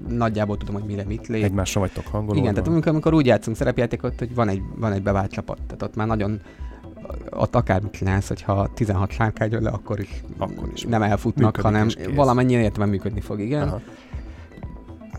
nagyjából 0.08 0.58
tudom, 0.58 0.76
hogy 0.76 0.84
mire 0.84 1.04
mit 1.04 1.28
lép. 1.28 1.44
Egymásra 1.44 1.80
vagytok 1.80 2.06
hangolódva. 2.06 2.42
Igen, 2.42 2.54
tehát 2.54 2.70
amikor, 2.70 2.92
amikor 2.92 3.14
úgy 3.14 3.26
játszunk 3.26 3.58
szerepjátékot, 3.58 4.20
hogy 4.20 4.36
van 4.36 4.50
egy, 4.50 4.62
van 4.76 4.92
egy 4.92 5.02
bevált 5.02 5.32
csapat, 5.32 5.60
tehát 5.68 5.82
ott 5.82 5.96
már 5.96 6.08
nagyon 6.08 6.42
ott 7.30 7.56
akármit 7.56 7.92
csinálsz, 7.92 8.28
hogyha 8.28 8.68
16 8.74 9.12
sárkány 9.12 9.52
le, 9.62 9.70
akkor 9.70 10.00
is, 10.00 10.24
akkor 10.38 10.70
is 10.74 10.82
nem 10.82 11.02
elfutnak, 11.02 11.58
hanem 11.58 11.88
valamennyien 12.16 12.62
értelme 12.62 12.92
működni 12.92 13.22
fog, 13.22 13.40
igen. 13.40 13.68
Aha. 13.68 13.82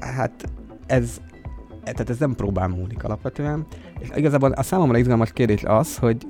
Hát 0.00 0.44
ez, 0.86 1.20
tehát 1.82 2.10
ez 2.10 2.18
nem 2.18 2.34
próbál 2.34 2.68
múlik 2.68 3.04
alapvetően. 3.04 3.66
És 3.98 4.08
igazából 4.14 4.52
a 4.52 4.62
számomra 4.62 4.98
izgalmas 4.98 5.32
kérdés 5.32 5.64
az, 5.64 5.96
hogy, 5.96 6.26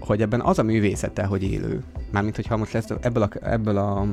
hogy 0.00 0.22
ebben 0.22 0.40
az 0.40 0.58
a 0.58 0.62
művészete, 0.62 1.24
hogy 1.24 1.42
élő. 1.42 1.82
Mármint, 2.10 2.36
hogyha 2.36 2.56
most 2.56 2.74
ezt, 2.74 2.94
ebből 3.00 3.22
a, 3.22 3.28
ebből 3.42 3.76
a 3.76 4.06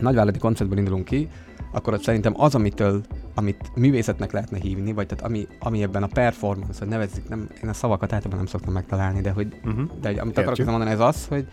nagyvállalati 0.00 0.38
koncertből 0.38 0.78
indulunk 0.78 1.04
ki, 1.04 1.28
akkor 1.72 1.92
ott 1.92 2.02
szerintem 2.02 2.32
az, 2.36 2.54
amitől, 2.54 3.00
amit 3.34 3.70
művészetnek 3.76 4.32
lehetne 4.32 4.58
hívni, 4.58 4.92
vagy 4.92 5.06
tehát 5.06 5.24
ami, 5.24 5.46
ami 5.58 5.82
ebben 5.82 6.02
a 6.02 6.06
performance, 6.06 6.78
hogy 6.78 6.88
nevezzük, 6.88 7.28
nem, 7.28 7.48
én 7.62 7.68
a 7.68 7.72
szavakat 7.72 8.12
általában 8.12 8.38
nem 8.38 8.46
szoktam 8.46 8.72
megtalálni, 8.72 9.20
de 9.20 9.30
hogy, 9.30 9.60
uh-huh. 9.64 9.90
de 10.00 10.08
hogy 10.08 10.18
amit 10.18 10.38
akarok 10.38 10.66
mondani, 10.66 10.90
ez 10.90 11.00
az, 11.00 11.26
hogy, 11.26 11.46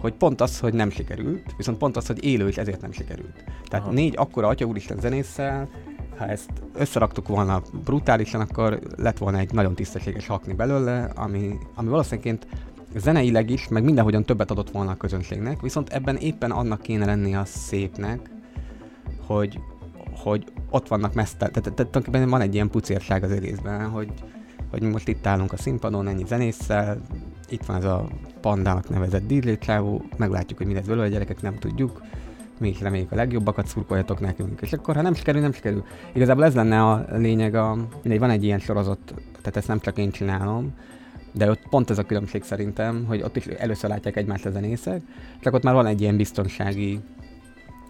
hogy 0.00 0.12
pont 0.12 0.40
az, 0.40 0.60
hogy 0.60 0.74
nem 0.74 0.90
sikerült, 0.90 1.54
viszont 1.56 1.78
pont 1.78 1.96
az, 1.96 2.06
hogy 2.06 2.24
élő, 2.24 2.48
és 2.48 2.56
ezért 2.56 2.80
nem 2.80 2.92
sikerült. 2.92 3.44
Tehát 3.68 3.86
Aha. 3.86 3.94
négy 3.94 4.14
akkora 4.16 4.48
Atya 4.48 4.64
Úristen 4.64 5.00
zenésszel, 5.00 5.68
ha 6.16 6.26
ezt 6.26 6.50
összeraktuk 6.74 7.28
volna 7.28 7.62
brutálisan, 7.84 8.40
akkor 8.40 8.78
lett 8.96 9.18
volna 9.18 9.38
egy 9.38 9.52
nagyon 9.52 9.74
tisztességes 9.74 10.26
hakni 10.26 10.52
belőle, 10.52 11.10
ami, 11.14 11.58
ami 11.74 11.88
valószínűleg 11.88 12.38
zeneileg 12.96 13.50
is, 13.50 13.68
meg 13.68 13.84
mindenhogyan 13.84 14.24
többet 14.24 14.50
adott 14.50 14.70
volna 14.70 14.90
a 14.90 14.96
közönségnek, 14.96 15.60
viszont 15.60 15.88
ebben 15.88 16.16
éppen 16.16 16.50
annak 16.50 16.80
kéne 16.80 17.04
lenni 17.04 17.34
a 17.34 17.44
szépnek, 17.44 18.30
hogy, 19.26 19.60
hogy 20.24 20.44
ott 20.70 20.88
vannak 20.88 21.14
mesztel, 21.14 21.50
tehát, 21.50 21.74
tehát, 21.74 22.08
tehát 22.08 22.28
van 22.28 22.40
egy 22.40 22.54
ilyen 22.54 22.70
pucérság 22.70 23.22
az 23.22 23.30
egészben, 23.30 23.88
hogy, 23.88 24.12
hogy 24.70 24.82
most 24.82 25.08
itt 25.08 25.26
állunk 25.26 25.52
a 25.52 25.56
színpadon, 25.56 26.08
ennyi 26.08 26.24
zenésszel, 26.26 27.00
itt 27.48 27.64
van 27.64 27.76
ez 27.76 27.84
a 27.84 28.08
pandának 28.40 28.88
nevezett 28.88 29.26
Díj 29.26 29.58
csávó, 29.58 30.02
meglátjuk, 30.16 30.58
hogy 30.58 30.66
mi 30.66 30.74
lesz 30.74 30.86
belőle, 30.86 31.06
a 31.06 31.08
gyerekek 31.08 31.42
nem 31.42 31.58
tudjuk, 31.58 32.02
mi 32.58 32.68
is 32.68 32.80
reméljük 32.80 33.12
a 33.12 33.16
legjobbakat, 33.16 33.66
szurkoljatok 33.66 34.20
nekünk. 34.20 34.60
És 34.60 34.72
akkor, 34.72 34.94
ha 34.94 35.02
nem 35.02 35.14
sikerül, 35.14 35.40
nem 35.40 35.52
sikerül. 35.52 35.84
Igazából 36.12 36.44
ez 36.44 36.54
lenne 36.54 36.82
a 36.82 37.04
lényeg, 37.12 37.54
a, 37.54 37.74
mindegy, 38.02 38.18
van 38.18 38.30
egy 38.30 38.44
ilyen 38.44 38.58
sorozat, 38.58 39.14
tehát 39.38 39.56
ezt 39.56 39.68
nem 39.68 39.80
csak 39.80 39.98
én 39.98 40.10
csinálom, 40.10 40.74
de 41.32 41.50
ott 41.50 41.68
pont 41.68 41.90
ez 41.90 41.98
a 41.98 42.02
különbség 42.02 42.42
szerintem, 42.42 43.04
hogy 43.06 43.22
ott 43.22 43.36
is 43.36 43.46
először 43.46 43.90
látják 43.90 44.16
egymást 44.16 44.46
a 44.46 44.50
zenészek, 44.50 45.02
csak 45.40 45.54
ott 45.54 45.62
már 45.62 45.74
van 45.74 45.86
egy 45.86 46.00
ilyen 46.00 46.16
biztonsági 46.16 47.00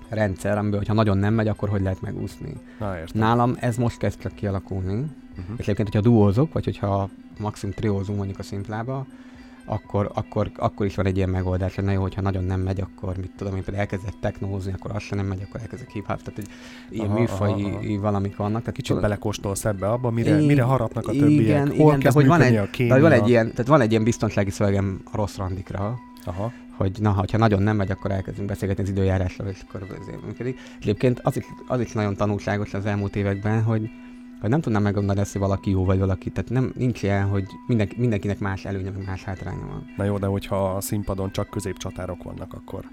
rendszer, 0.08 0.58
amiből, 0.58 0.78
hogyha 0.78 0.94
nagyon 0.94 1.18
nem 1.18 1.34
megy, 1.34 1.48
akkor 1.48 1.68
hogy 1.68 1.82
lehet 1.82 2.00
megúszni. 2.00 2.52
Na, 2.78 2.98
értem. 2.98 3.20
Nálam 3.20 3.56
ez 3.60 3.76
most 3.76 3.98
kezd 3.98 4.18
csak 4.18 4.34
kialakulni, 4.34 4.94
uh-huh. 4.94 5.54
és 5.56 5.64
egyébként, 5.64 5.92
hogyha 5.92 6.08
duózok, 6.10 6.52
vagy 6.52 6.64
hogyha 6.64 7.08
maximum 7.38 7.74
triózunk 7.74 8.18
mondjuk 8.18 8.38
a 8.38 8.42
szimplába, 8.42 9.06
akkor, 9.66 10.10
akkor, 10.14 10.50
akkor 10.56 10.86
is 10.86 10.94
van 10.94 11.06
egy 11.06 11.16
ilyen 11.16 11.28
megoldás, 11.28 11.74
hogy 11.74 11.84
na 11.84 11.90
jó, 11.90 12.00
hogyha 12.00 12.20
nagyon 12.20 12.44
nem 12.44 12.60
megy, 12.60 12.80
akkor 12.80 13.16
mit 13.16 13.30
tudom 13.36 13.56
én, 13.56 13.62
például 13.62 13.80
elkezdek 13.80 14.12
technózni, 14.20 14.72
akkor 14.72 14.90
az 14.94 15.02
sem 15.02 15.18
nem 15.18 15.26
megy, 15.26 15.42
akkor 15.48 15.60
elkezdek 15.60 15.90
hip 15.90 16.06
tehát 16.06 16.32
hogy 16.34 16.48
ilyen 16.90 17.06
aha, 17.06 17.18
műfai 17.18 17.64
aha, 17.64 17.76
aha. 17.76 18.00
valamik 18.00 18.36
vannak. 18.36 18.60
Tehát 18.60 18.74
Kicsit 18.74 19.00
belekóstolsz 19.00 19.64
ebbe 19.64 19.88
abba, 19.90 20.10
mire, 20.10 20.40
I- 20.40 20.46
mire 20.46 20.62
harapnak 20.62 21.08
a 21.08 21.12
többiek, 21.12 21.40
igen, 21.40 21.66
hol 21.66 21.76
igen, 21.76 21.98
de 21.98 22.10
hogy 22.12 22.26
van 22.26 22.40
egy, 22.40 22.86
de 22.88 23.00
van 23.00 23.12
egy 23.12 23.28
ilyen, 23.28 23.50
tehát 23.50 23.66
van 23.66 23.80
egy 23.80 23.90
ilyen 23.90 24.04
biztonsági 24.04 24.50
szövegem 24.50 25.00
a 25.12 25.16
rossz 25.16 25.36
randikra, 25.36 25.98
Aha 26.24 26.52
hogy 26.76 27.00
na, 27.00 27.10
ha 27.10 27.38
nagyon 27.38 27.62
nem 27.62 27.76
megy, 27.76 27.90
akkor 27.90 28.10
elkezdünk 28.10 28.48
beszélgetni 28.48 28.82
az 28.82 28.88
időjárásról, 28.88 29.48
és 29.48 29.60
akkor 29.68 29.86
azért 30.00 30.26
működik. 30.26 30.58
Egyébként 30.80 31.20
az 31.22 31.36
is, 31.36 31.44
az 31.66 31.80
is 31.80 31.92
nagyon 31.92 32.16
tanulságos 32.16 32.74
az 32.74 32.86
elmúlt 32.86 33.16
években, 33.16 33.62
hogy, 33.62 33.90
hogy 34.40 34.50
nem 34.50 34.60
tudnám 34.60 34.82
megmondani 34.82 35.20
ezt, 35.20 35.32
hogy 35.32 35.40
valaki 35.40 35.70
jó 35.70 35.84
vagy 35.84 35.98
valaki. 35.98 36.30
Tehát 36.30 36.50
nem, 36.50 36.72
nincs 36.76 37.02
ilyen, 37.02 37.26
hogy 37.26 37.44
minden, 37.66 37.88
mindenkinek 37.96 38.38
más 38.38 38.64
előnye, 38.64 38.90
meg 38.90 39.06
más 39.06 39.24
hátránya 39.24 39.66
van. 39.66 39.86
Na 39.96 40.04
jó, 40.04 40.18
de 40.18 40.26
hogyha 40.26 40.74
a 40.74 40.80
színpadon 40.80 41.32
csak 41.32 41.50
középcsatárok 41.50 42.22
vannak, 42.22 42.52
akkor 42.52 42.84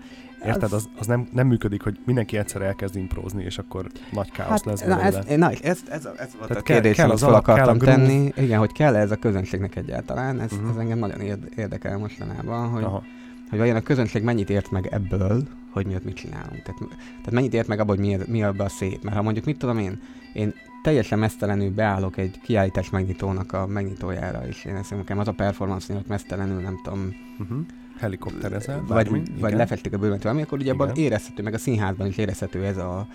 Érted? 0.46 0.74
Az, 0.74 0.90
az 1.00 1.08
nem, 1.08 1.28
nem 1.32 1.48
működik, 1.48 1.82
hogy 1.82 2.00
mindenki 2.06 2.38
egyszer 2.38 2.62
elkezd 2.62 2.96
imprózni, 2.96 3.44
és 3.44 3.58
akkor 3.58 3.86
nagy 4.12 4.32
káosz 4.32 4.50
hát, 4.50 4.66
lesz 4.66 4.84
na, 4.84 5.02
ez, 5.02 5.14
na, 5.38 5.50
ez, 5.50 5.60
ez, 5.62 5.84
ez, 5.90 6.06
ez 6.06 6.34
volt 6.38 6.48
Tehát 6.48 6.58
a 6.58 6.62
kérdés, 6.62 6.96
kell, 6.96 7.10
az 7.10 7.24
alap, 7.24 7.48
akartam 7.48 7.80
kell 7.80 7.96
tenni. 7.96 8.32
Igen, 8.36 8.60
hogy 8.60 8.72
kell 8.72 8.96
ez 8.96 9.12
a 9.12 9.16
közönségnek 9.16 9.76
egyáltalán. 9.76 10.40
Ez, 10.40 10.52
uh-huh. 10.52 10.70
ez 10.70 10.76
engem 10.76 10.98
nagyon 10.98 11.22
érdekel 11.56 11.98
mostanában, 11.98 12.70
hogy, 12.70 12.84
Aha 12.84 13.04
hogy 13.52 13.60
vajon 13.60 13.76
a 13.76 13.82
közönség 13.82 14.24
mennyit 14.24 14.50
ért 14.50 14.72
meg 14.72 14.88
ebből, 14.92 15.48
hogy 15.70 15.86
mi 15.86 15.96
ott 15.96 16.04
mit 16.04 16.16
csinálunk. 16.16 16.62
Tehát, 16.62 16.80
tehát 16.88 17.32
mennyit 17.32 17.54
ért 17.54 17.68
meg 17.68 17.80
abból, 17.80 17.96
hogy 17.96 18.06
mi, 18.06 18.18
mi 18.28 18.44
abban 18.44 18.66
a 18.66 18.70
szép. 18.70 19.04
Mert 19.04 19.16
ha 19.16 19.22
mondjuk, 19.22 19.46
mit 19.46 19.58
tudom 19.58 19.78
én, 19.78 20.02
én 20.34 20.54
teljesen 20.84 21.20
mesztelenül 21.20 21.70
beállok 21.70 22.18
egy 22.18 22.40
kiállítás 22.42 22.90
megnyitónak 22.90 23.54
a 23.54 23.68
megnyitójára, 23.68 24.48
és 24.48 24.66
én 24.66 24.76
ezt 24.76 24.96
nekem 24.96 25.20
az 25.20 25.28
a 25.28 25.32
performance 25.32 25.94
hogy 25.94 26.06
mesztelenül, 26.08 26.62
nem 26.62 26.80
tudom, 26.84 27.16
uh-huh. 27.40 27.58
helikopterezel, 27.98 28.84
vagy, 28.88 29.40
vagy 29.40 29.54
lefestik 29.54 29.94
a 29.94 29.98
bőrmet 29.98 30.24
valami, 30.24 30.42
akkor 30.42 30.60
ugye 30.60 30.72
abban 30.72 30.96
érezhető, 30.96 31.44
meg 31.44 31.54
a 31.54 31.58
színházban 31.58 32.08
is 32.08 32.18
érezhető 32.18 32.66
ez 32.66 32.78
a, 32.78 33.08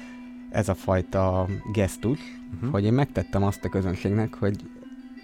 ez 0.51 0.69
a 0.69 0.75
fajta 0.75 1.49
gesztus, 1.73 2.19
uh-huh. 2.55 2.71
hogy 2.71 2.85
én 2.85 2.93
megtettem 2.93 3.43
azt 3.43 3.65
a 3.65 3.69
közönségnek, 3.69 4.35
hogy, 4.35 4.57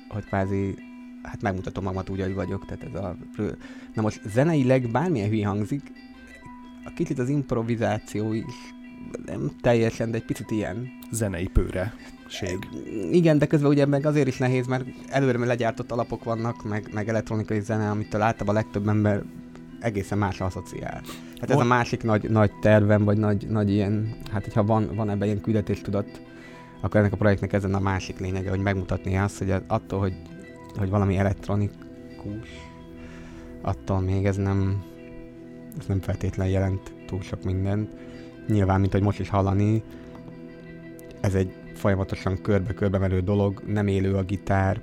hogy 0.09 0.25
kvázi 0.25 0.75
hát 1.23 1.43
megmutatom 1.43 1.85
magamat 1.85 2.09
úgy, 2.09 2.21
ahogy 2.21 2.35
vagyok. 2.35 2.67
Tehát 2.67 2.85
ez 2.85 2.95
a, 2.95 3.17
na 3.95 4.03
most 4.03 4.21
zeneileg 4.25 4.91
bármilyen 4.91 5.29
hülye 5.29 5.47
hangzik, 5.47 5.93
a 6.85 6.93
kicsit 6.95 7.19
az 7.19 7.29
improvizáció 7.29 8.33
is 8.33 8.75
nem 9.27 9.51
teljesen, 9.61 10.11
de 10.11 10.17
egy 10.17 10.25
picit 10.25 10.51
ilyen. 10.51 10.89
Zenei 11.11 11.47
pőre. 11.47 11.95
Ség. 12.27 12.59
Igen, 13.11 13.39
de 13.39 13.47
közben 13.47 13.71
ugye 13.71 13.87
meg 13.87 14.07
azért 14.07 14.29
is 14.29 14.37
nehéz, 14.37 14.67
mert 14.67 14.85
előre 15.09 15.45
legyártott 15.45 15.93
alapok 15.93 16.25
vannak, 16.25 16.65
meg, 16.65 16.89
meg 16.93 17.09
elektronikai 17.09 17.61
zene, 17.61 17.91
amitől 17.91 18.21
általában 18.21 18.57
a 18.57 18.59
legtöbb 18.59 18.89
ember 18.89 19.23
egészen 19.81 20.19
más 20.19 20.41
asszociál. 20.41 21.01
Hát 21.41 21.51
ez 21.51 21.59
a 21.59 21.65
másik 21.65 22.03
nagy, 22.03 22.31
nagy 22.31 22.51
tervem, 22.61 23.05
vagy 23.05 23.19
nagy, 23.19 23.47
nagy 23.49 23.71
ilyen, 23.71 24.17
hát 24.31 24.45
hogyha 24.45 24.65
van, 24.65 24.91
van 24.95 25.11
ebben 25.11 25.27
ilyen 25.27 25.41
küldetéstudat, 25.41 26.23
akkor 26.81 27.01
ennek 27.01 27.13
a 27.13 27.17
projektnek 27.17 27.53
ezen 27.53 27.75
a 27.75 27.81
másik 27.81 28.19
lényege, 28.19 28.51
hogy 28.51 28.61
megmutatni 28.61 29.17
azt, 29.17 29.39
hogy 29.39 29.55
attól, 29.67 30.01
hogy, 30.01 30.15
hogy 30.77 30.91
valami 30.91 31.17
elektronikus, 31.17 32.49
attól 33.61 34.01
még 34.01 34.27
ez 34.27 34.37
nem, 34.37 34.83
ez 35.79 35.87
nem 35.87 36.01
feltétlen 36.01 36.49
jelent 36.49 36.95
túl 37.07 37.21
sok 37.21 37.45
mindent. 37.45 37.91
Nyilván, 38.47 38.81
mint 38.81 38.93
hogy 38.93 39.03
most 39.03 39.21
is 39.21 39.29
hallani, 39.29 39.83
ez 41.21 41.35
egy 41.35 41.53
folyamatosan 41.75 42.43
körbe-körbe 42.43 42.99
menő 42.99 43.21
dolog, 43.21 43.63
nem 43.67 43.87
élő 43.87 44.15
a 44.15 44.23
gitár, 44.23 44.83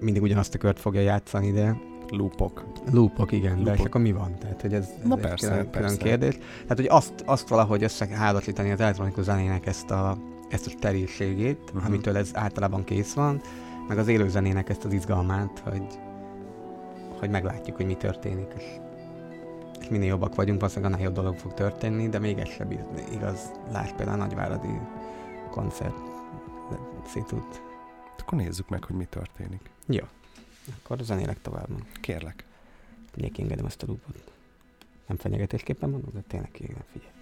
mindig 0.00 0.22
ugyanazt 0.22 0.54
a 0.54 0.58
kört 0.58 0.80
fogja 0.80 1.00
játszani, 1.00 1.52
de 1.52 1.76
Loopok. 2.10 2.64
Loopok, 2.92 3.32
igen, 3.32 3.50
Loopok. 3.50 3.66
de 3.66 3.80
és 3.80 3.84
akkor 3.84 4.00
mi 4.00 4.12
van? 4.12 4.38
Tehát, 4.38 4.60
hogy 4.60 4.74
ez, 4.74 4.88
ez 5.02 5.08
Na 5.08 5.14
egy 5.14 5.20
persze, 5.20 5.48
külön, 5.48 5.70
persze. 5.70 5.96
külön 5.96 5.96
kérdés. 5.96 6.38
Tehát, 6.62 6.76
hogy 6.76 6.86
azt, 6.86 7.12
azt 7.26 7.48
valahogy 7.48 7.82
összeházasítani 7.82 8.70
az 8.70 8.80
elektronikus 8.80 9.24
zenének 9.24 9.66
ezt 9.66 9.90
a, 9.90 10.16
ezt 10.48 10.66
a 10.66 10.70
sterilségét, 10.70 11.60
uh-huh. 11.66 11.86
amitől 11.86 12.16
ez 12.16 12.30
általában 12.32 12.84
kész 12.84 13.12
van, 13.12 13.40
meg 13.90 13.98
az 13.98 14.08
élő 14.08 14.28
zenének 14.28 14.68
ezt 14.68 14.84
az 14.84 14.92
izgalmát, 14.92 15.58
hogy, 15.58 15.98
hogy 17.18 17.30
meglátjuk, 17.30 17.76
hogy 17.76 17.86
mi 17.86 17.94
történik, 17.94 18.52
és, 18.56 18.64
és 19.80 19.88
minél 19.88 20.08
jobbak 20.08 20.34
vagyunk, 20.34 20.60
valószínűleg 20.60 20.92
annál 20.92 21.06
jobb 21.06 21.14
dolog 21.14 21.36
fog 21.38 21.54
történni, 21.54 22.08
de 22.08 22.18
még 22.18 22.38
ez 22.38 22.48
sem 22.48 22.70
igaz. 23.12 23.50
Lásd 23.70 23.94
például 23.94 24.20
a 24.20 24.24
Nagyváradi 24.24 24.80
koncert. 25.50 25.94
Szétút. 27.06 27.62
Akkor 28.18 28.38
nézzük 28.38 28.68
meg, 28.68 28.84
hogy 28.84 28.96
mi 28.96 29.04
történik. 29.04 29.70
Jó. 29.86 30.04
Akkor 30.82 30.98
zenélek 30.98 31.42
tovább. 31.42 31.68
Kérlek. 32.00 32.44
Figyelj, 33.12 33.30
kiengedem 33.30 33.66
ezt 33.66 33.82
a 33.82 33.86
loopot. 33.86 34.32
Nem 35.06 35.16
fenyegetésképpen 35.16 35.90
mondom, 35.90 36.10
de 36.14 36.20
tényleg 36.20 36.50
kiengedem, 36.50 36.84
figyelj. 36.92 37.19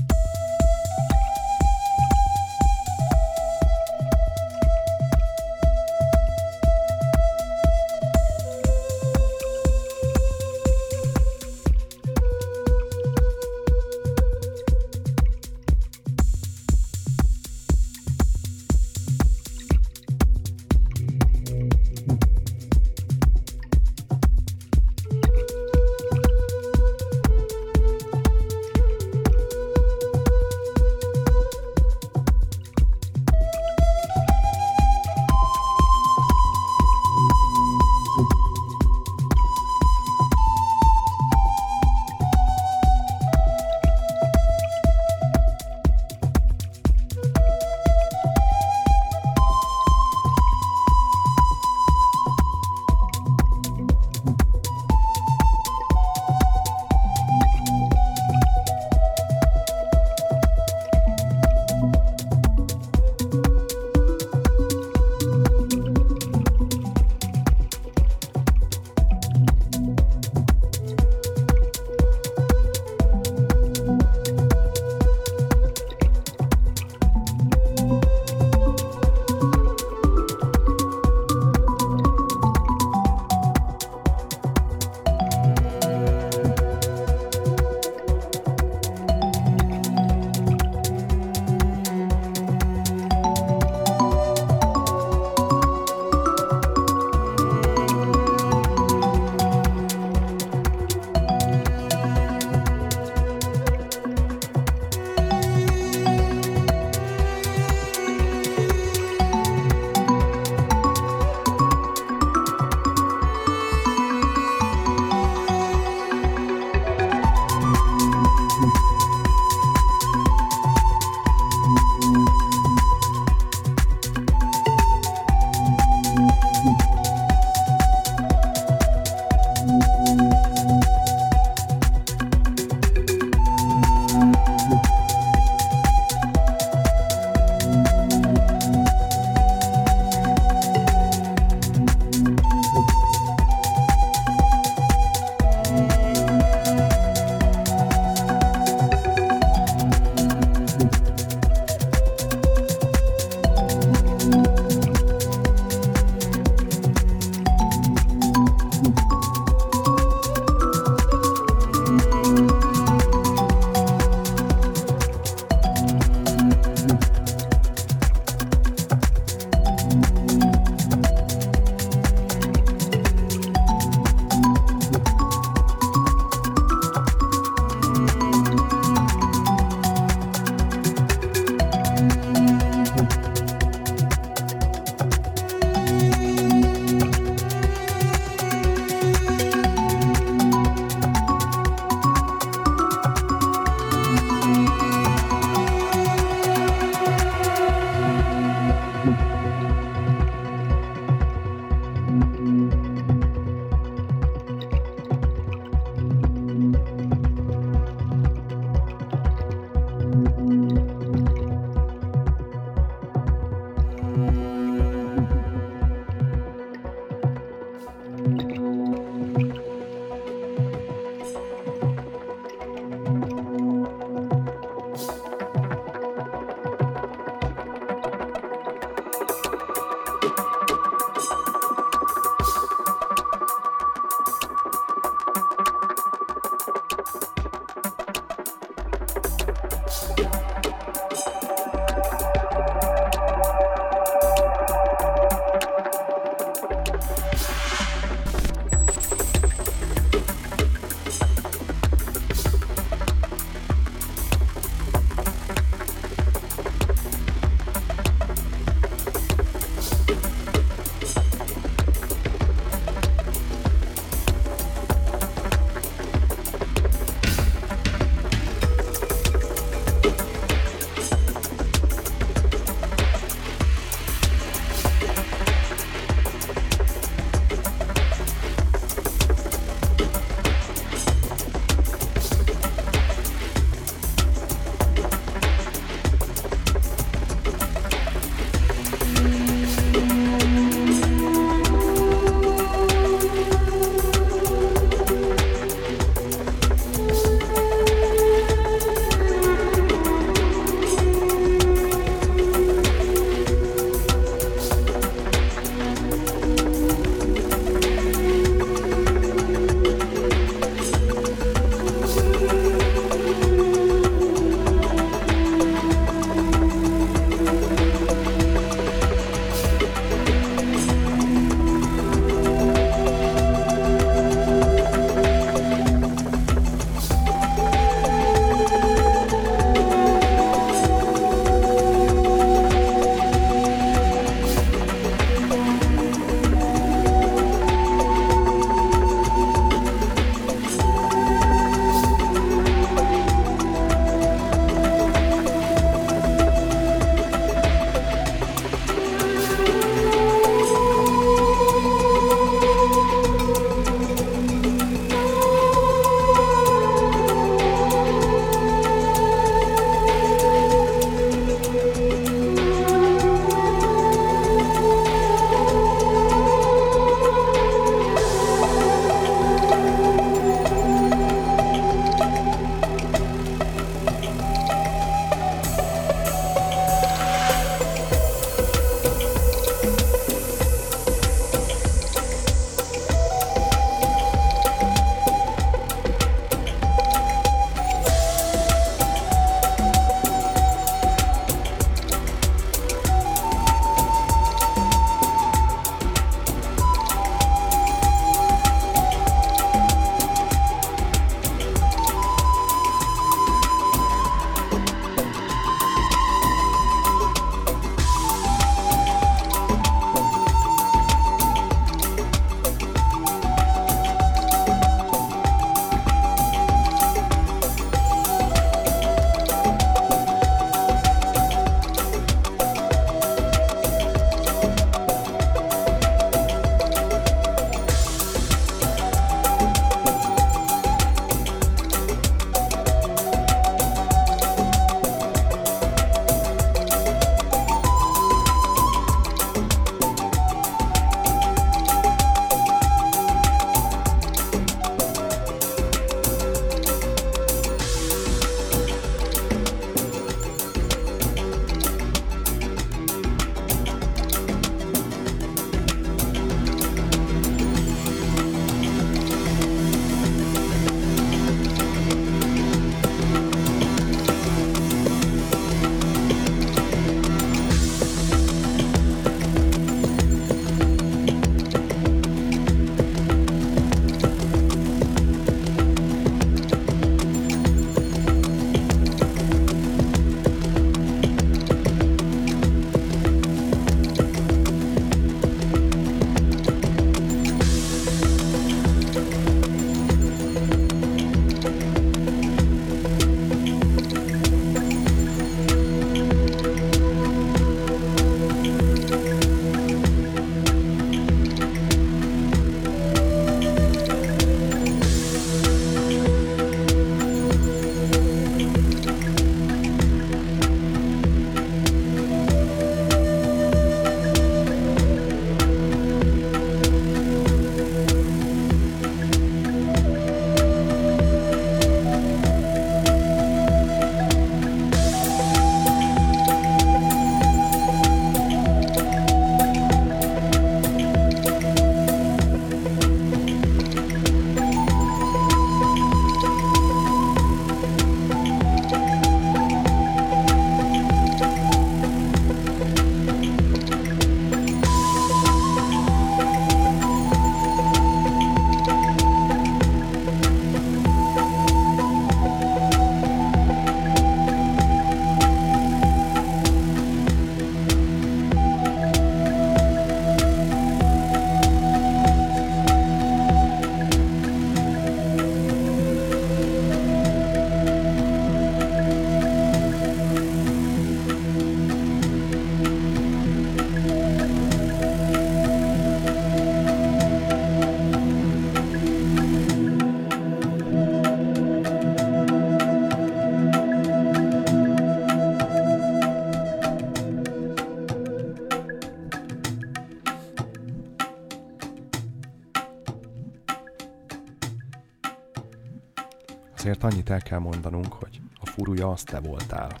Azért 596.98 597.12
annyit 597.12 597.30
el 597.30 597.42
kell 597.42 597.58
mondanunk, 597.58 598.12
hogy 598.12 598.40
a 598.60 598.66
furúja 598.66 599.10
azt 599.10 599.26
te 599.26 599.40
voltál. 599.40 600.00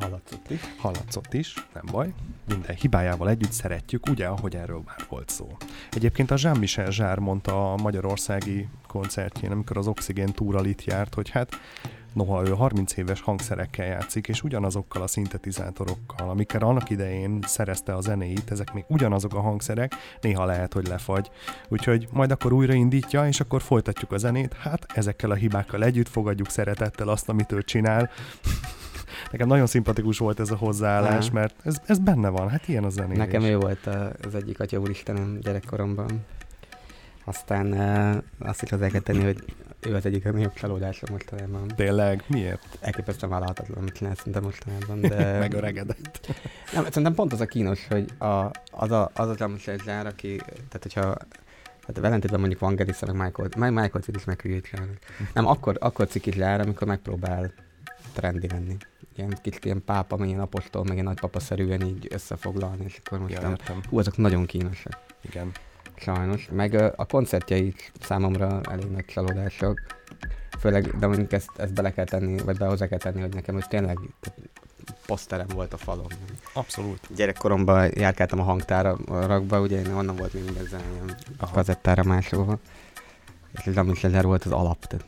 Hallatszott 0.00 0.50
is. 0.50 0.60
Hallatszott 0.78 1.34
is, 1.34 1.66
nem 1.74 1.84
baj. 1.92 2.12
Minden 2.48 2.76
hibájával 2.76 3.28
együtt 3.28 3.52
szeretjük, 3.52 4.06
ugye, 4.08 4.26
ahogy 4.26 4.56
erről 4.56 4.82
már 4.86 5.06
volt 5.08 5.28
szó. 5.28 5.56
Egyébként 5.90 6.30
a 6.30 6.36
Jean-Michel 6.38 6.90
Zsár 6.90 7.18
mondta 7.18 7.72
a 7.72 7.76
magyarországi 7.76 8.68
koncertjén, 8.86 9.50
amikor 9.50 9.76
az 9.76 9.86
Oxygen 9.86 10.32
túral 10.32 10.66
itt 10.66 10.84
járt, 10.84 11.14
hogy 11.14 11.30
hát 11.30 11.60
Noha 12.14 12.46
ő 12.46 12.50
30 12.50 12.96
éves 12.96 13.20
hangszerekkel 13.20 13.86
játszik, 13.86 14.28
és 14.28 14.42
ugyanazokkal 14.42 15.02
a 15.02 15.06
szintetizátorokkal, 15.06 16.28
amikkel 16.28 16.60
annak 16.60 16.90
idején 16.90 17.38
szerezte 17.46 17.94
a 17.94 18.00
zenéit, 18.00 18.50
ezek 18.50 18.72
még 18.72 18.84
ugyanazok 18.88 19.34
a 19.34 19.40
hangszerek, 19.40 19.92
néha 20.20 20.44
lehet, 20.44 20.72
hogy 20.72 20.86
lefagy. 20.86 21.30
Úgyhogy 21.68 22.08
majd 22.12 22.30
akkor 22.30 22.52
újraindítja, 22.52 23.26
és 23.26 23.40
akkor 23.40 23.62
folytatjuk 23.62 24.12
a 24.12 24.18
zenét. 24.18 24.52
Hát 24.52 24.86
ezekkel 24.94 25.30
a 25.30 25.34
hibákkal 25.34 25.84
együtt 25.84 26.08
fogadjuk 26.08 26.48
szeretettel 26.48 27.08
azt, 27.08 27.28
amit 27.28 27.52
ő 27.52 27.62
csinál. 27.62 28.10
Nekem 29.32 29.48
nagyon 29.48 29.66
szimpatikus 29.66 30.18
volt 30.18 30.40
ez 30.40 30.50
a 30.50 30.56
hozzáállás, 30.56 31.26
Aha. 31.26 31.34
mert 31.34 31.54
ez, 31.64 31.76
ez 31.86 31.98
benne 31.98 32.28
van, 32.28 32.48
hát 32.48 32.68
ilyen 32.68 32.84
a 32.84 32.90
zenélés. 32.90 33.18
Nekem 33.18 33.42
ő 33.42 33.56
volt 33.56 33.86
az 34.26 34.34
egyik 34.34 34.60
atya 34.60 34.78
úristenem 34.78 35.38
gyerekkoromban. 35.40 36.24
Aztán 37.24 37.72
uh, 37.72 38.48
azt 38.48 38.62
is 38.62 38.70
hozzá 38.70 38.88
kell 38.88 39.00
tenni, 39.00 39.24
hogy 39.24 39.44
ő 39.86 39.94
az 39.94 40.06
egyik 40.06 40.24
legnagyobb 40.24 40.52
csalódásom 40.52 41.10
mostanában. 41.12 41.68
Tényleg, 41.76 42.24
miért? 42.26 42.78
Elképesztően 42.80 43.30
vállalhatatlan, 43.30 43.78
amit 43.78 43.94
csinál 43.94 44.14
szinte 44.14 44.40
mostanában, 44.40 45.00
de... 45.00 45.32
Megöregedett. 45.38 46.34
Nem, 46.72 46.84
szerintem 46.84 47.14
pont 47.14 47.32
az 47.32 47.40
a 47.40 47.46
kínos, 47.46 47.86
hogy 47.88 48.10
a, 48.18 48.50
az 48.70 48.90
a, 48.90 49.10
az 49.14 49.28
a 49.28 49.48
Zsár, 49.84 50.06
aki, 50.06 50.36
tehát 50.36 50.82
hogyha 50.82 51.16
Hát 51.86 51.98
ellentétben 51.98 52.40
mondjuk 52.40 52.60
Van 52.60 52.74
Gerissa, 52.74 53.12
meg 53.12 53.14
Michael, 53.14 53.48
meg 53.56 53.72
Michael 53.72 54.04
is 54.16 54.24
meghülyítsenek. 54.24 54.98
Nem, 55.34 55.46
akkor, 55.46 55.76
akkor 55.80 56.06
cikis 56.06 56.34
Zsár, 56.34 56.60
amikor 56.60 56.86
megpróbál 56.86 57.52
trendi 58.12 58.48
lenni. 58.48 58.76
Ilyen 59.16 59.38
kicsit 59.42 59.64
ilyen 59.64 59.84
pápa, 59.84 60.16
meg 60.16 60.28
ilyen 60.28 60.40
apostol, 60.40 60.82
meg 60.82 60.92
ilyen 60.92 61.04
nagypapa-szerűen 61.04 61.80
így 61.80 62.08
összefoglalni, 62.10 62.84
és 62.84 63.00
akkor 63.04 63.18
most 63.18 63.32
Ja. 63.32 63.56
Hú, 63.88 63.98
azok 63.98 64.16
nagyon 64.16 64.46
kínosak. 64.46 65.00
Igen. 65.20 65.50
Sajnos. 65.96 66.48
Meg 66.52 66.74
a 66.96 67.06
koncertjei 67.06 67.74
számomra 68.00 68.60
elég 68.70 68.90
nagy 68.90 69.04
csalódások. 69.04 69.80
Főleg, 70.58 70.98
de 70.98 71.06
mondjuk 71.06 71.32
ezt, 71.32 71.50
ezt 71.56 71.74
bele 71.74 71.92
kell 71.92 72.04
tenni, 72.04 72.38
vagy 72.38 72.56
be 72.56 72.66
hozzá 72.66 72.86
kell 72.86 72.98
tenni, 72.98 73.20
hogy 73.20 73.34
nekem 73.34 73.56
ez 73.56 73.66
tényleg 73.68 73.98
poszterem 75.06 75.46
volt 75.54 75.72
a 75.72 75.76
falon. 75.76 76.06
Abszolút. 76.52 77.00
Gyerekkoromban 77.14 77.90
járkáltam 77.94 78.40
a 78.40 78.42
hangtárakba, 78.42 79.60
ugye 79.60 79.78
én 79.78 79.94
onnan 79.94 80.16
volt 80.16 80.34
még 80.34 80.44
minden 80.44 80.66
ilyen 80.70 81.16
kazettára 81.52 82.02
másolva. 82.02 82.58
És 83.52 83.66
ez 83.66 83.74
Jean 83.74 83.94
Césaire 83.94 84.22
volt 84.22 84.44
az 84.44 84.52
alap. 84.52 84.84
Tehát. 84.84 85.06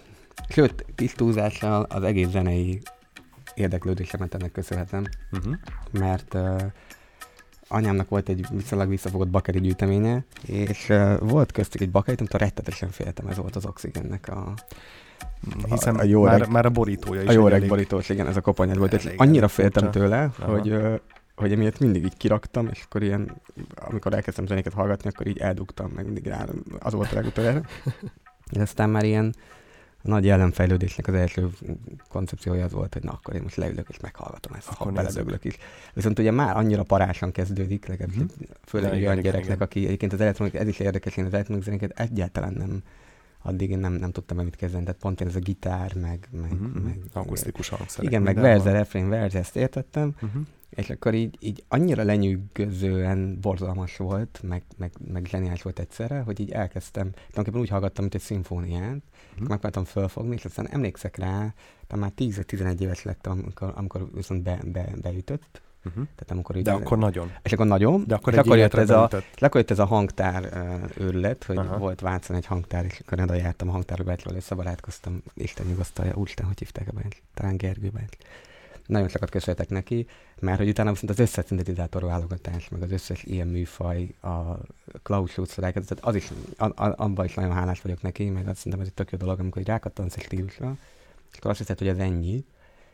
Sőt, 0.48 0.84
tisztúzással 0.94 1.82
az 1.82 2.02
egész 2.02 2.28
zenei 2.28 2.82
érdeklődésemet 3.54 4.34
ennek 4.34 4.52
köszönhetem 4.52 5.04
Uh-huh. 5.32 5.54
mert 5.90 6.34
uh, 6.34 6.62
anyámnak 7.68 8.08
volt 8.08 8.28
egy 8.28 8.46
viszonylag 8.50 8.88
visszafogott 8.88 9.28
bakeri 9.28 9.60
gyűjteménye, 9.60 10.24
és 10.46 10.88
uh, 10.88 11.18
volt 11.18 11.52
köztük 11.52 11.80
egy 11.80 11.90
bakeri, 11.90 12.16
amit 12.18 12.34
rettetesen 12.34 12.90
féltem, 12.90 13.26
ez 13.26 13.36
volt 13.36 13.56
az 13.56 13.66
oxigennek 13.66 14.28
a, 14.28 14.54
Hiszen 15.68 15.96
a 15.96 16.02
jó 16.02 16.22
már, 16.22 16.38
reg- 16.38 16.50
már 16.50 16.66
a 16.66 16.70
borítója 16.70 17.22
is 17.22 17.28
a 17.28 17.32
jó 17.32 17.48
reg 17.48 17.66
borítós, 17.66 18.08
igen, 18.08 18.26
ez 18.26 18.36
a 18.36 18.40
koponyát 18.40 18.76
volt, 18.76 18.92
és 18.92 19.08
annyira 19.16 19.48
féltem 19.48 19.82
furcsa. 19.82 20.00
tőle, 20.00 20.30
Aha. 20.38 20.52
hogy, 20.52 20.70
uh, 20.70 20.98
hogy 21.34 21.52
emiatt 21.52 21.78
mindig 21.78 22.04
így 22.04 22.16
kiraktam, 22.16 22.68
és 22.72 22.82
akkor 22.84 23.02
ilyen, 23.02 23.42
amikor 23.74 24.12
elkezdtem 24.14 24.46
zenéket 24.46 24.72
hallgatni, 24.72 25.10
akkor 25.12 25.26
így 25.26 25.38
eldugtam, 25.38 25.90
meg 25.94 26.04
mindig 26.04 26.26
rá, 26.26 26.44
az 26.78 26.92
volt 26.92 27.12
a 27.12 27.14
legutoljára. 27.14 27.60
és 28.50 28.58
aztán 28.68 28.90
már 28.90 29.04
ilyen 29.04 29.34
a 30.06 30.08
nagy 30.08 30.24
jelenfejlődésnek 30.24 31.06
az 31.06 31.14
első 31.14 31.48
koncepciója 32.08 32.64
az 32.64 32.72
volt, 32.72 32.92
hogy 32.92 33.02
na 33.02 33.12
akkor 33.12 33.34
én 33.34 33.42
most 33.42 33.56
leülök 33.56 33.86
és 33.88 34.00
meghallgatom 34.00 34.52
ezt, 34.56 34.68
Akkor 34.68 34.86
ha 34.86 34.92
beledöglök 34.92 35.44
is. 35.44 35.56
Viszont 35.94 36.18
ugye 36.18 36.30
már 36.30 36.56
annyira 36.56 36.82
parásan 36.82 37.32
kezdődik, 37.32 37.86
legalábbis 37.86 38.16
Mhm. 38.16 38.26
főleg 38.64 38.92
egy 38.92 39.02
olyan 39.02 39.20
gyereknek, 39.20 39.44
igen. 39.54 39.58
aki 39.66 39.84
egyébként 39.86 40.12
az 40.12 40.20
elektronik, 40.20 40.54
ez 40.54 40.68
is 40.68 40.78
érdekes, 40.78 41.16
én 41.16 41.24
az 41.24 41.32
elektronik 41.32 41.62
zenéket 41.62 41.98
egyáltalán 42.00 42.52
nem, 42.52 42.82
addig 43.42 43.70
én 43.70 43.78
nem, 43.78 43.92
nem 43.92 44.10
tudtam 44.10 44.36
mit 44.36 44.56
kezdeni, 44.56 44.84
tehát 44.84 45.00
pont 45.00 45.20
én 45.20 45.26
ez 45.28 45.36
a 45.36 45.38
gitár, 45.38 45.94
meg, 45.94 46.28
meg, 46.30 46.52
Uh-huh. 46.52 46.82
meg 46.82 46.98
Akusztikus 47.12 47.68
hangszerek. 47.68 48.10
igen, 48.10 48.22
meg 48.22 48.36
verze, 48.36 48.72
refrén, 48.72 49.08
verze, 49.08 49.38
ezt 49.38 49.56
értettem, 49.56 50.14
Uh-huh. 50.22 50.42
és 50.70 50.90
akkor 50.90 51.14
így, 51.14 51.36
így 51.40 51.64
annyira 51.68 52.02
lenyűgözően 52.02 53.38
borzalmas 53.40 53.96
volt, 53.96 54.40
meg, 54.42 54.62
meg, 54.76 54.92
meg 55.12 55.24
zseniális 55.26 55.62
volt 55.62 55.78
egyszerre, 55.78 56.20
hogy 56.20 56.40
így 56.40 56.50
elkezdtem, 56.50 57.10
tulajdonképpen 57.10 57.60
úgy 57.60 57.68
hallgattam, 57.68 58.02
mint 58.02 58.14
egy 58.14 58.20
szimfóniát, 58.20 59.00
Uh-huh. 59.36 59.48
megpróbáltam 59.48 59.84
fölfogni, 59.84 60.34
és 60.34 60.44
aztán 60.44 60.68
emlékszek 60.68 61.16
rá, 61.16 61.54
de 61.88 61.96
már 61.96 62.12
10-11 62.16 62.80
éves 62.80 63.02
lettem, 63.02 63.32
amikor, 63.32 63.72
amikor 63.74 64.08
viszont 64.14 64.42
be, 64.42 64.58
be, 64.64 64.88
beütött, 65.02 65.60
Uh-huh. 65.86 66.04
tehát 66.04 66.30
amikor 66.30 66.56
De 66.56 66.72
akkor 66.72 66.98
nagyon. 66.98 67.32
és 67.42 67.52
akkor 67.52 67.66
nagyon, 67.66 68.04
De 68.06 68.14
akkor 68.14 68.32
és 68.32 68.38
akkor 68.38 68.56
jött 68.56 68.74
ez 68.74 68.90
a, 68.90 69.08
és 69.36 69.42
akkor 69.42 69.60
jött 69.60 69.70
ez 69.70 69.78
a 69.78 69.84
hangtár 69.84 70.44
uh, 70.44 71.04
őrület, 71.06 71.44
hogy 71.44 71.56
Aha. 71.56 71.78
Volt 71.78 72.00
Vácon 72.00 72.36
egy 72.36 72.46
hangtár, 72.46 72.84
és 72.84 73.00
akkor 73.04 73.20
oda 73.20 73.34
jártam 73.34 73.68
a 73.68 73.72
hangtárba, 73.72 74.14
összebarátkoztam, 74.34 75.22
Isten 75.34 75.66
nyugasztalja, 75.66 76.14
úristen, 76.14 76.46
hogy 76.46 76.58
hívták 76.58 76.88
a 76.88 76.92
bányt? 76.92 77.22
Talán 77.34 77.56
Gergő 77.56 77.88
bányt. 77.88 78.16
Nagyon 78.86 79.08
sokat 79.08 79.30
köszönhetek 79.30 79.68
neki, 79.68 80.06
mert 80.40 80.58
hogy 80.58 80.68
utána 80.68 80.90
viszont 80.90 81.10
az 81.10 81.18
összes 81.18 81.44
szintetizátor 81.44 82.04
válogatás, 82.04 82.68
meg 82.68 82.82
az 82.82 82.90
összes 82.90 83.22
ilyen 83.22 83.48
műfaj, 83.48 84.14
a 84.20 84.58
Klaus 85.02 85.30
Schulz 85.30 85.54
tehát 85.54 85.98
az 86.00 86.14
is, 86.14 86.30
a, 86.56 86.64
a, 86.64 86.94
abban 86.96 87.24
is 87.24 87.34
nagyon 87.34 87.52
hálás 87.52 87.80
vagyok 87.80 88.02
neki, 88.02 88.28
meg 88.28 88.48
azt 88.48 88.56
szerintem 88.56 88.80
ez 88.80 88.86
egy 88.86 88.94
tök 88.94 89.10
jó 89.10 89.18
dolog, 89.18 89.40
amikor 89.40 89.62
rákattansz 89.62 90.16
egy 90.16 90.22
stílusra, 90.22 90.76
és 91.32 91.38
akkor 91.38 91.50
azt 91.50 91.60
hiszed, 91.60 91.78
hogy 91.78 91.88
ez 91.88 91.98
ennyi, 91.98 92.44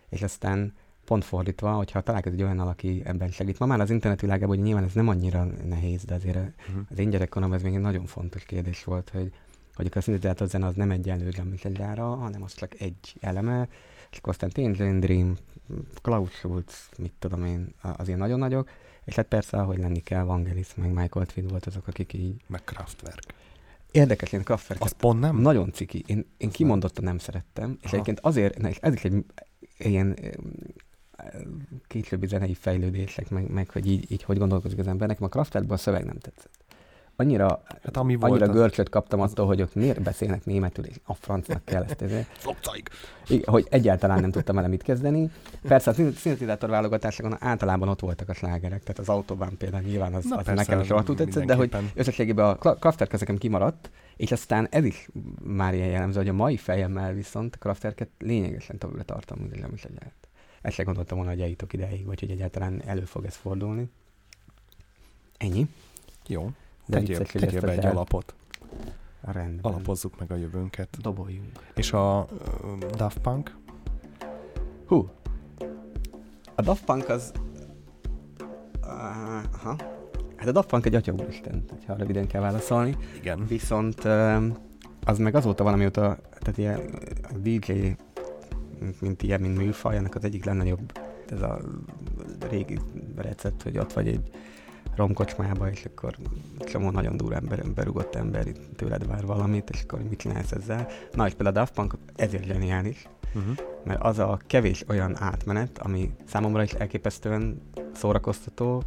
és 0.09 0.23
aztán 0.23 0.75
pont 1.05 1.25
fordítva, 1.25 1.73
hogyha 1.73 2.01
találkozik 2.01 2.39
egy 2.39 2.45
olyan, 2.45 2.59
aki 2.59 3.03
ebben 3.05 3.31
segít. 3.31 3.59
Ma 3.59 3.67
már 3.67 3.81
az 3.81 3.91
internet 3.91 4.21
világában, 4.21 4.57
hogy 4.57 4.65
nyilván 4.65 4.85
ez 4.85 4.93
nem 4.93 5.09
annyira 5.09 5.45
nehéz, 5.45 6.05
de 6.05 6.15
azért 6.15 6.37
Uh-huh. 6.37 6.87
az 6.91 6.99
én 6.99 7.11
gyerekkorom 7.11 7.53
ez 7.53 7.63
még 7.63 7.75
egy 7.75 7.81
nagyon 7.81 8.07
fontos 8.07 8.45
kérdés 8.45 8.85
volt, 8.85 9.11
hogy, 9.11 9.33
hogy 9.75 9.91
a 9.95 10.01
szintetizátor 10.01 10.49
zene 10.49 10.67
az 10.67 10.75
nem 10.75 10.91
egyenlő 10.91 11.29
Jean-Michel 11.33 11.97
hanem 11.97 12.43
az 12.43 12.55
csak 12.55 12.81
egy 12.81 13.15
eleme, 13.21 13.69
és 14.11 14.19
akkor 14.19 14.33
aztán 14.33 14.51
Tangerine 14.51 14.99
Dream, 14.99 15.37
Klaus 16.03 16.31
Schulz, 16.33 16.89
mit 16.99 17.13
tudom 17.19 17.45
én, 17.45 17.75
az 17.81 18.07
ilyen 18.07 18.19
nagyon 18.19 18.39
nagyok, 18.39 18.69
és 19.05 19.15
hát 19.15 19.27
persze, 19.27 19.57
ahogy 19.57 19.79
lenni 19.79 20.01
kell, 20.01 20.23
Vangelis, 20.23 20.75
meg 20.75 20.93
Michael 20.93 21.27
Tweed 21.27 21.51
volt 21.51 21.67
azok, 21.67 21.87
akik 21.87 22.13
így 22.13 22.43
Meg 22.47 22.65
Kraftwerk. 22.65 23.35
érdekes, 23.91 24.33
én 24.33 24.43
Kraftwerket 24.43 24.87
Az 24.87 24.93
pont 24.93 25.21
nem? 25.21 25.37
nagyon 25.37 25.73
ciki. 25.73 26.03
Én, 26.07 26.27
én 26.37 26.51
kimondottan 26.51 27.05
nem 27.05 27.19
szerettem, 27.19 27.71
és 27.71 27.85
Aha. 27.85 27.93
egyébként 27.93 28.21
azért, 28.21 28.59
na, 28.59 28.69
és 28.69 28.79
ez 28.81 28.93
is 28.95 29.05
egy 29.05 29.25
ilyen 29.79 30.17
em, 31.17 31.69
későbbi 31.87 32.27
zenei 32.27 32.55
fejlődések, 32.55 33.31
meg, 33.31 33.51
meg 33.51 33.71
hogy 33.71 33.87
így, 33.87 34.13
így 34.13 34.23
hogy 34.23 34.39
gondolkozik 34.39 34.79
az 34.79 34.87
ember. 34.87 35.09
Nekem 35.09 35.25
a 35.25 35.29
Kraftwerkben 35.29 35.77
a 35.77 35.81
szöveg 35.81 36.05
nem 36.05 36.19
tetszett. 36.19 36.62
Annyira, 37.17 37.63
Hát 37.83 37.97
ami 37.97 38.17
volt 38.17 38.33
annyira 38.33 38.53
görcsöt 38.53 38.89
kaptam 38.89 39.21
attól, 39.21 39.47
hogy 39.47 39.63
ott 39.63 39.75
miért 39.75 40.03
beszélnek 40.03 40.45
németül, 40.45 40.85
és 40.85 40.97
a 41.05 41.15
francnak 41.15 41.65
kell 41.65 41.83
ezt 41.83 42.03
ezért. 42.03 42.27
Flopcaig. 42.39 42.89
Igen, 43.29 43.53
hogy 43.53 43.67
egyáltalán 43.71 44.21
nem 44.21 44.31
tudtam 44.31 44.55
vele 44.55 44.69
mit 44.69 44.83
kezdeni. 44.83 45.31
Persze 45.63 45.91
a 45.91 45.95
szintetizátor 45.95 46.71
válogatásokon 46.71 47.37
általában 47.41 47.89
ott 47.89 48.01
voltak 48.01 48.29
a 48.29 48.35
slágerek, 48.35 48.83
tehát 48.83 48.99
az 48.99 49.09
autóban 49.09 49.57
például 49.57 49.83
nyilván 49.83 50.15
az, 50.15 50.25
Na 50.25 50.37
az 50.37 50.45
persze, 50.45 50.63
nekem 50.63 50.81
is 50.81 50.89
rohadtul 50.89 51.15
tetszett, 51.15 51.45
de 51.45 51.55
hogy 51.55 51.77
összességében 51.95 52.45
a 52.45 52.75
Kraftwerk 52.75 53.19
nekem 53.19 53.37
kimaradt, 53.37 53.91
és 54.17 54.33
aztán 54.33 54.67
ez 54.71 54.85
is 54.85 55.09
már 55.43 55.75
ilyen 55.75 55.89
jellemző, 55.89 56.19
hogy 56.19 56.29
a 56.29 56.33
mai 56.33 56.57
fejemmel 56.57 57.13
viszont 57.13 57.59
Kraftwerket 57.59 58.09
lényegesen 58.19 58.79
tovább 58.79 59.05
tartom, 59.05 59.39
mint 59.39 59.61
nem 59.61 59.73
is 59.73 59.85
egyáltalán. 59.85 60.17
Ezt 60.63 60.75
sem 60.75 60.85
gondoltam 60.85 61.17
volna, 61.17 61.33
hogy 61.33 61.43
eljutok 61.43 61.73
ideig, 61.73 62.07
vagy 62.07 62.21
hogy 62.21 62.31
egyáltalán 62.31 62.83
elő 62.87 63.05
fog 63.05 63.25
ez 63.25 63.37
fordulni. 63.37 63.91
Ennyi. 65.39 65.67
Jó. 66.27 66.51
De 66.87 66.97
Tegyél, 66.99 67.27
tegyél 67.27 67.61
be 67.61 67.71
az 67.71 67.77
egy 67.77 67.85
el- 67.85 67.91
alapot. 67.91 68.35
Rendben. 69.21 69.73
Alapozzuk 69.73 70.19
meg 70.19 70.31
a 70.31 70.37
jövőnket. 70.37 70.99
Doboljunk. 71.01 71.51
És 71.75 71.93
a 71.93 72.27
ö, 72.63 72.87
Daft 72.97 73.19
Punk? 73.19 73.57
Hú. 74.87 75.09
A 76.55 76.63
Daft 76.63 76.85
Punk 76.85 77.09
az... 77.09 77.33
Uh, 78.83 78.89
aha. 79.53 79.77
Hát 80.37 80.49
a 80.49 80.53
Daft 80.53 80.69
Punk 80.69 80.87
egy 80.87 80.95
atya 80.95 81.13
úristen, 81.13 81.65
ha 81.87 81.95
röviden 81.95 82.27
kell 82.27 82.41
válaszolni. 82.41 82.97
Igen. 83.17 83.47
Viszont 83.47 84.05
öm, 84.05 84.57
az 85.05 85.19
meg 85.19 85.35
azóta 85.35 85.65
van, 85.65 85.73
amióta, 85.73 86.19
tehát 86.39 86.59
ilyen 86.59 86.81
a 87.23 87.39
DJ, 87.39 87.73
mint 89.01 89.23
ilyen, 89.23 89.41
mint 89.41 89.57
műfaj, 89.57 89.97
ennek 89.97 90.15
az 90.15 90.25
egyik 90.25 90.45
legnagyobb, 90.45 90.99
ez 91.31 91.43
a 91.43 91.59
régi 92.51 92.79
recept, 93.17 93.63
hogy 93.63 93.79
ott 93.79 93.93
vagy 93.93 94.09
egy 94.09 94.31
romkocsmába, 94.97 95.71
és 95.71 95.85
akkor 95.85 96.17
csomó 96.59 96.91
nagyon 96.91 97.17
durva 97.17 97.35
ember, 97.35 97.71
berugott 97.75 98.15
ember 98.15 98.47
tőled 98.77 99.07
vár 99.07 99.27
valamit, 99.27 99.71
és 99.71 99.83
akkor 99.83 100.03
mit 100.09 100.19
csinálsz 100.19 100.53
ezzel. 100.53 100.89
Na, 101.13 101.27
és 101.27 101.35
például 101.35 101.57
a 101.57 101.59
Daft 101.59 101.75
Punk 101.75 101.95
ezért 102.17 102.45
zseniális, 102.45 103.09
Uh-huh. 103.35 103.57
mert 103.85 104.03
az 104.03 104.19
a 104.19 104.39
kevés 104.47 104.85
olyan 104.89 105.17
átmenet, 105.19 105.79
ami 105.79 106.11
számomra 106.25 106.63
is 106.63 106.73
elképesztően 106.73 107.63
szórakoztató, 107.95 108.83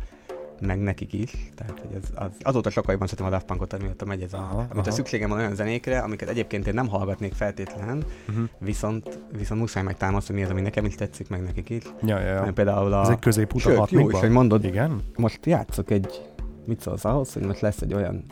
meg 0.61 0.79
nekik 0.79 1.13
is. 1.13 1.51
Tehát, 1.55 1.79
hogy 1.79 1.95
ez, 2.01 2.09
az, 2.15 2.31
azóta 2.41 2.69
sokkal 2.69 2.91
jobban 2.91 3.07
szeretem 3.07 3.27
a 3.27 3.29
Daft 3.29 3.45
Punkot, 3.45 3.73
amióta 3.73 4.05
megy 4.05 4.21
ez 4.21 4.33
a, 4.33 4.37
Aha, 4.37 4.57
amit 4.57 4.71
a 4.71 4.79
aha. 4.79 4.91
szükségem 4.91 5.29
van 5.29 5.37
olyan 5.37 5.55
zenékre, 5.55 5.99
amiket 5.99 6.29
egyébként 6.29 6.67
én 6.67 6.73
nem 6.73 6.87
hallgatnék 6.87 7.33
feltétlen, 7.33 8.03
Uh-huh. 8.29 8.45
viszont, 8.59 9.19
viszont 9.37 9.59
muszáj 9.59 9.83
megtámasztani, 9.83 10.39
mi 10.39 10.45
az, 10.45 10.51
ami 10.51 10.61
nekem 10.61 10.85
is 10.85 10.95
tetszik, 10.95 11.29
meg 11.29 11.43
nekik 11.43 11.69
is. 11.69 11.83
Ja, 12.01 12.19
ja, 12.19 12.45
ja. 12.45 12.51
Például 12.53 12.93
a... 12.93 13.01
Ez 13.01 13.09
egy 13.09 13.19
középút 13.19 13.65
a 13.65 13.69
Sőt, 13.69 13.91
jó 13.91 14.09
is, 14.09 14.19
hogy 14.19 14.29
mondod, 14.29 14.63
Igen? 14.63 15.03
most 15.15 15.45
játszok 15.45 15.91
egy, 15.91 16.21
mit 16.65 16.81
szólsz 16.81 17.05
ahhoz, 17.05 17.33
hogy 17.33 17.45
most 17.45 17.61
lesz 17.61 17.81
egy 17.81 17.93
olyan 17.93 18.25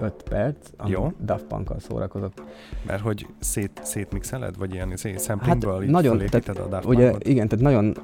5 0.00 0.22
perc, 0.22 0.56
ami 0.76 0.90
Jó. 0.90 1.12
Daft 1.24 1.44
Punkkal 1.44 1.78
szórakozok. 1.78 2.32
Mert 2.86 3.02
hogy 3.02 3.26
szét, 3.40 3.80
szétmixeled, 3.82 4.56
vagy 4.56 4.74
ilyen 4.74 4.96
szét 4.96 5.22
samplingből 5.22 5.80
Hát 5.80 5.86
nagyon, 5.90 6.18
tehát 6.18 6.48
a 6.48 6.68
Daft 6.68 6.86
Ugye, 6.86 7.12
igen, 7.18 7.48
tehát 7.48 7.64
nagyon 7.64 7.96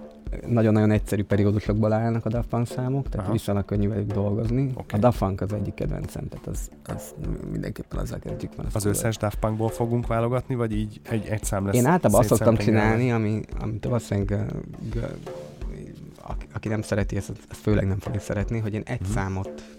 nagyon-nagyon 0.46 0.90
egyszerű 0.90 1.24
periódusokból 1.24 1.92
állnak 1.92 2.26
a 2.26 2.28
Daft 2.28 2.48
Punk 2.48 2.66
számok, 2.66 3.08
tehát 3.08 3.24
Aha. 3.24 3.32
viszonylag 3.32 3.64
könnyű 3.64 3.88
velük 3.88 4.12
dolgozni. 4.12 4.70
Oké. 4.74 4.96
A 4.96 4.98
Daft 4.98 5.18
Punk 5.18 5.40
az 5.40 5.52
egyik 5.52 5.74
kedvencem, 5.74 6.28
tehát 6.28 6.46
az, 6.46 6.70
az 6.86 7.14
mindenképpen 7.50 7.98
azzal 7.98 8.18
kezdjük 8.18 8.56
van. 8.56 8.66
Az 8.72 8.84
összes 8.84 9.16
Daft 9.16 9.38
Punkból 9.38 9.68
fogunk 9.68 10.06
válogatni, 10.06 10.54
vagy 10.54 10.72
így 10.72 11.00
egy, 11.02 11.26
egy 11.26 11.44
szám 11.44 11.66
lesz 11.66 11.74
Én 11.74 11.86
általában 11.86 12.20
azt 12.20 12.28
szoktam 12.28 12.56
csinálni, 12.56 13.12
ami, 13.12 13.40
amit 13.60 13.84
valószínűleg 13.84 14.52
aki, 16.52 16.68
nem 16.68 16.82
szereti, 16.82 17.16
ezt, 17.16 17.32
ezt 17.50 17.60
főleg 17.60 17.86
nem 17.86 17.98
fogja 17.98 18.20
szeretni, 18.20 18.58
hogy 18.58 18.74
én 18.74 18.82
egy 18.84 19.00
Mhm. 19.00 19.10
számot, 19.10 19.78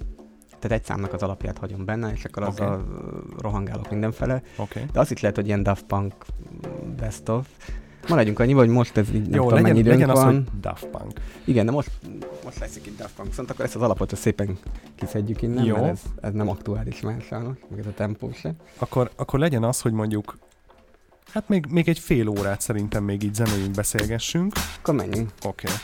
tehát 0.62 0.78
egy 0.78 0.84
számnak 0.84 1.14
az 1.14 1.24
alapját 1.24 1.57
hagyom 1.57 1.86
benne, 1.86 2.12
és 2.12 2.26
akkor 2.26 2.43
Oké. 2.43 2.51
azzal 2.51 2.86
rohangálok 3.39 3.89
mindenfele. 3.89 4.41
Okay. 4.57 4.84
De 4.91 4.99
az 4.99 5.12
itt 5.12 5.20
lehet, 5.20 5.36
hogy 5.36 5.45
ilyen 5.45 5.64
Daft 5.64 5.84
Punk 5.84 6.14
best 6.97 7.30
of. 7.30 7.47
Maradjunk 8.07 8.39
annyi, 8.39 8.53
hogy 8.53 8.70
most 8.70 8.97
ez 8.97 9.09
így 9.14 9.22
nem 9.22 9.34
Jó, 9.34 9.43
tudom, 9.43 9.64
legyen, 9.64 9.76
mennyi 9.76 9.88
legyen 9.88 10.09
az, 10.09 10.20
van. 10.20 10.34
hogy 10.34 10.59
Daft 10.59 10.86
Punk. 10.86 11.20
Igen, 11.43 11.66
de 11.66 11.72
most, 11.72 11.91
most 12.43 12.59
lesz 12.59 12.76
itt 12.76 12.97
Daft 12.97 13.16
Punk, 13.16 13.28
viszont 13.28 13.49
akkor 13.49 13.66
ezt 13.66 13.76
az 13.76 13.82
alapot 13.82 14.12
ezt 14.12 14.22
szépen 14.22 14.57
kiszedjük 14.95 15.41
innen, 15.41 15.66
Jó. 15.66 15.76
mert 15.76 15.88
ez, 15.88 16.01
ez 16.22 16.34
nem 16.34 16.49
aktuális 16.49 17.01
már 17.01 17.22
sajnos, 17.22 17.57
meg 17.70 17.80
ez 17.80 17.86
a 17.86 17.93
tempó 17.93 18.32
se. 18.34 18.53
Akkor, 18.78 19.12
akkor 19.16 19.39
legyen 19.39 19.64
az, 19.64 19.82
hogy 19.82 19.91
mondjuk 19.91 20.38
Hát 21.34 21.49
még, 21.49 21.66
még 21.70 21.89
egy 21.89 21.99
fél 21.99 22.28
órát 22.28 22.62
szerintem 22.62 23.03
még 23.03 23.24
így 23.24 23.34
zenéjünk, 23.34 23.76
beszélgessünk. 23.76 24.53
Akkor 24.80 24.93
menjünk. 24.93 25.30
Oké. 25.43 25.68
Okay. 25.68 25.80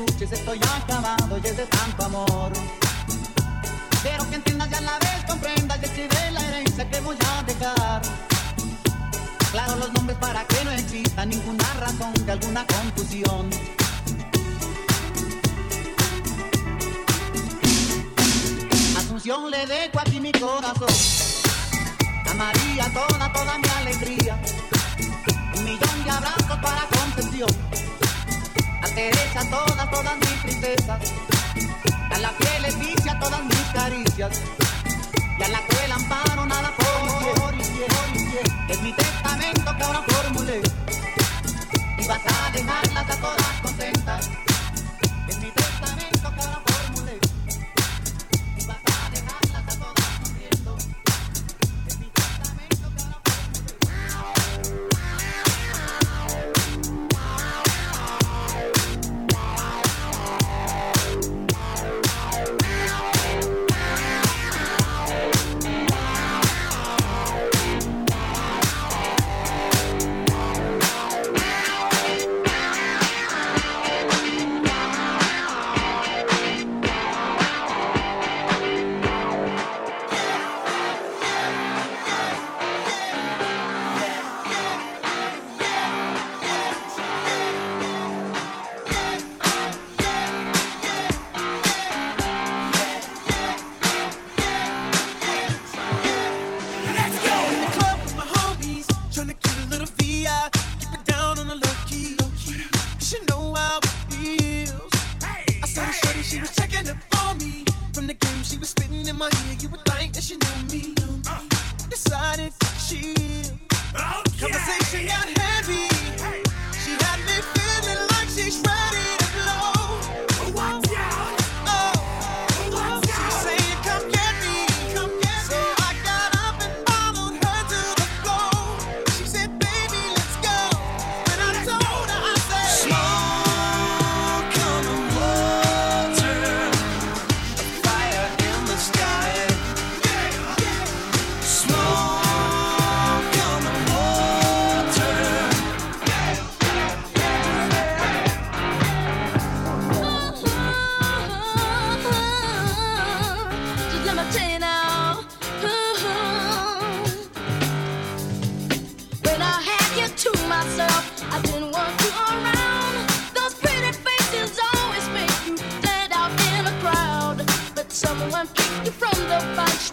Escuches, 0.00 0.32
estoy 0.32 0.58
acabado 0.58 1.38
y 1.42 1.46
es 1.46 1.56
de 1.56 1.66
tanto 1.66 2.04
amor. 2.04 2.52
Quiero 4.02 4.28
que 4.28 4.36
entiendas 4.36 4.70
ya 4.70 4.80
la 4.80 4.98
vez, 4.98 5.24
comprendas 5.26 5.78
y 5.82 5.84
escribe 5.84 6.30
la 6.32 6.40
herencia 6.46 6.88
que 6.88 7.00
voy 7.00 7.16
a 7.26 7.42
dejar. 7.42 8.02
Claro 9.52 9.76
los 9.76 9.92
nombres 9.92 10.16
para 10.18 10.44
que 10.44 10.64
no 10.64 10.70
exista 10.70 11.26
ninguna 11.26 11.64
razón 11.74 12.14
de 12.24 12.32
alguna 12.32 12.66
confusión. 12.66 13.50
Asunción 18.96 19.50
le 19.50 19.66
dejo 19.66 20.00
aquí 20.00 20.20
mi 20.20 20.32
corazón. 20.32 20.88
A 22.30 22.34
María 22.34 22.90
toda, 22.92 23.32
toda 23.32 23.58
mi 23.58 23.68
alegría. 23.80 24.40
Un 25.56 25.64
millón 25.64 26.04
de 26.04 26.10
abrazos 26.10 26.58
para 26.62 26.86
Concepción. 26.86 27.79
A 28.90 28.94
Teresa 28.94 29.44
todas, 29.48 29.90
todas 29.90 30.16
mis 30.16 30.42
tristezas. 30.42 31.00
A 32.10 32.18
la 32.18 32.30
fiel 32.30 32.62
Leticia 32.62 33.18
todas 33.20 33.44
mis 33.44 33.64
caricias. 33.72 34.40
Y 35.38 35.42
a 35.42 35.48
la 35.48 35.60
cruel 35.60 35.92
amparo 35.92 36.44
nada 36.46 36.72
por 36.76 37.52
piel. 37.52 38.52
Es 38.68 38.82
mi 38.82 38.92
testamento 38.92 39.76
que 39.76 39.82
ahora 39.84 40.02
formulé. 40.08 40.60
Y 41.98 42.06
vas 42.06 42.20
a 42.26 42.50
dejarlas 42.50 43.10
a 43.10 43.16
todas 43.16 43.60
contentas. 43.62 44.49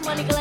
money. 0.08 0.37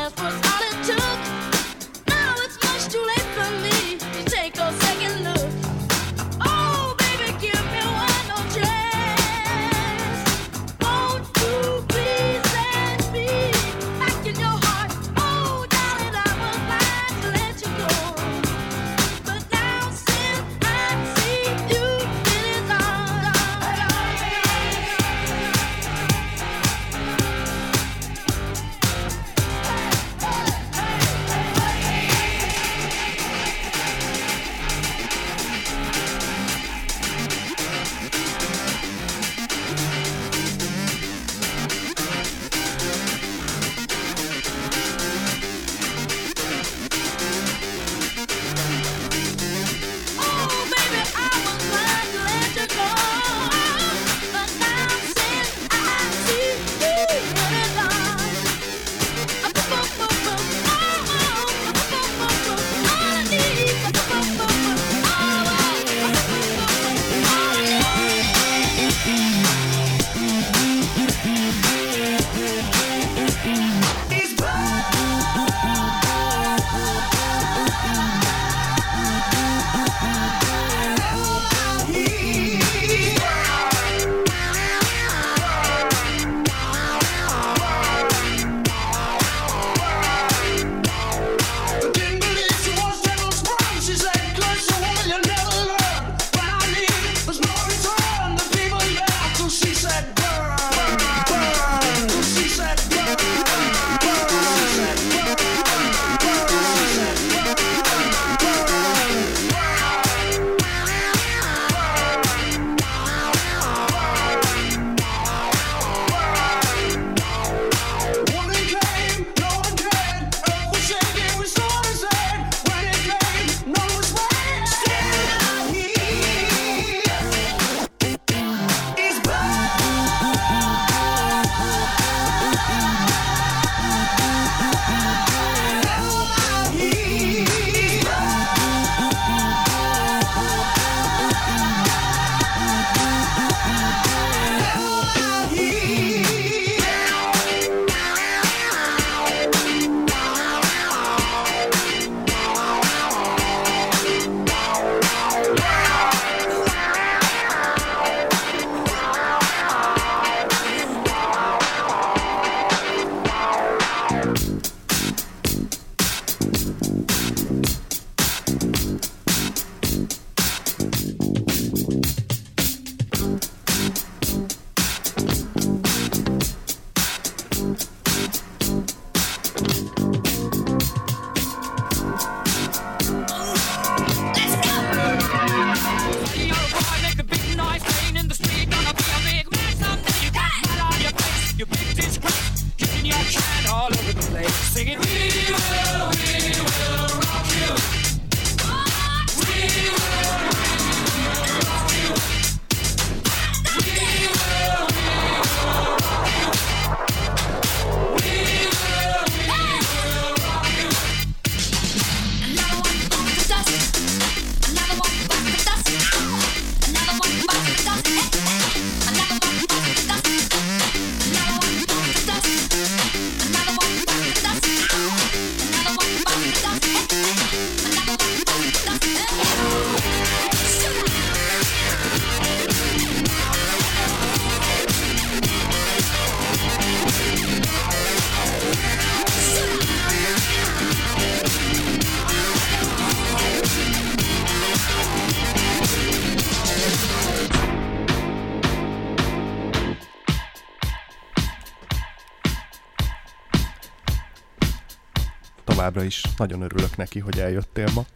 Továbbra 255.98 256.16
is 256.16 256.36
nagyon 256.38 256.62
örülök 256.62 256.98
neki, 256.98 257.20
hogy 257.20 257.40
eljöttél 257.40 257.88
ma. 257.94 258.06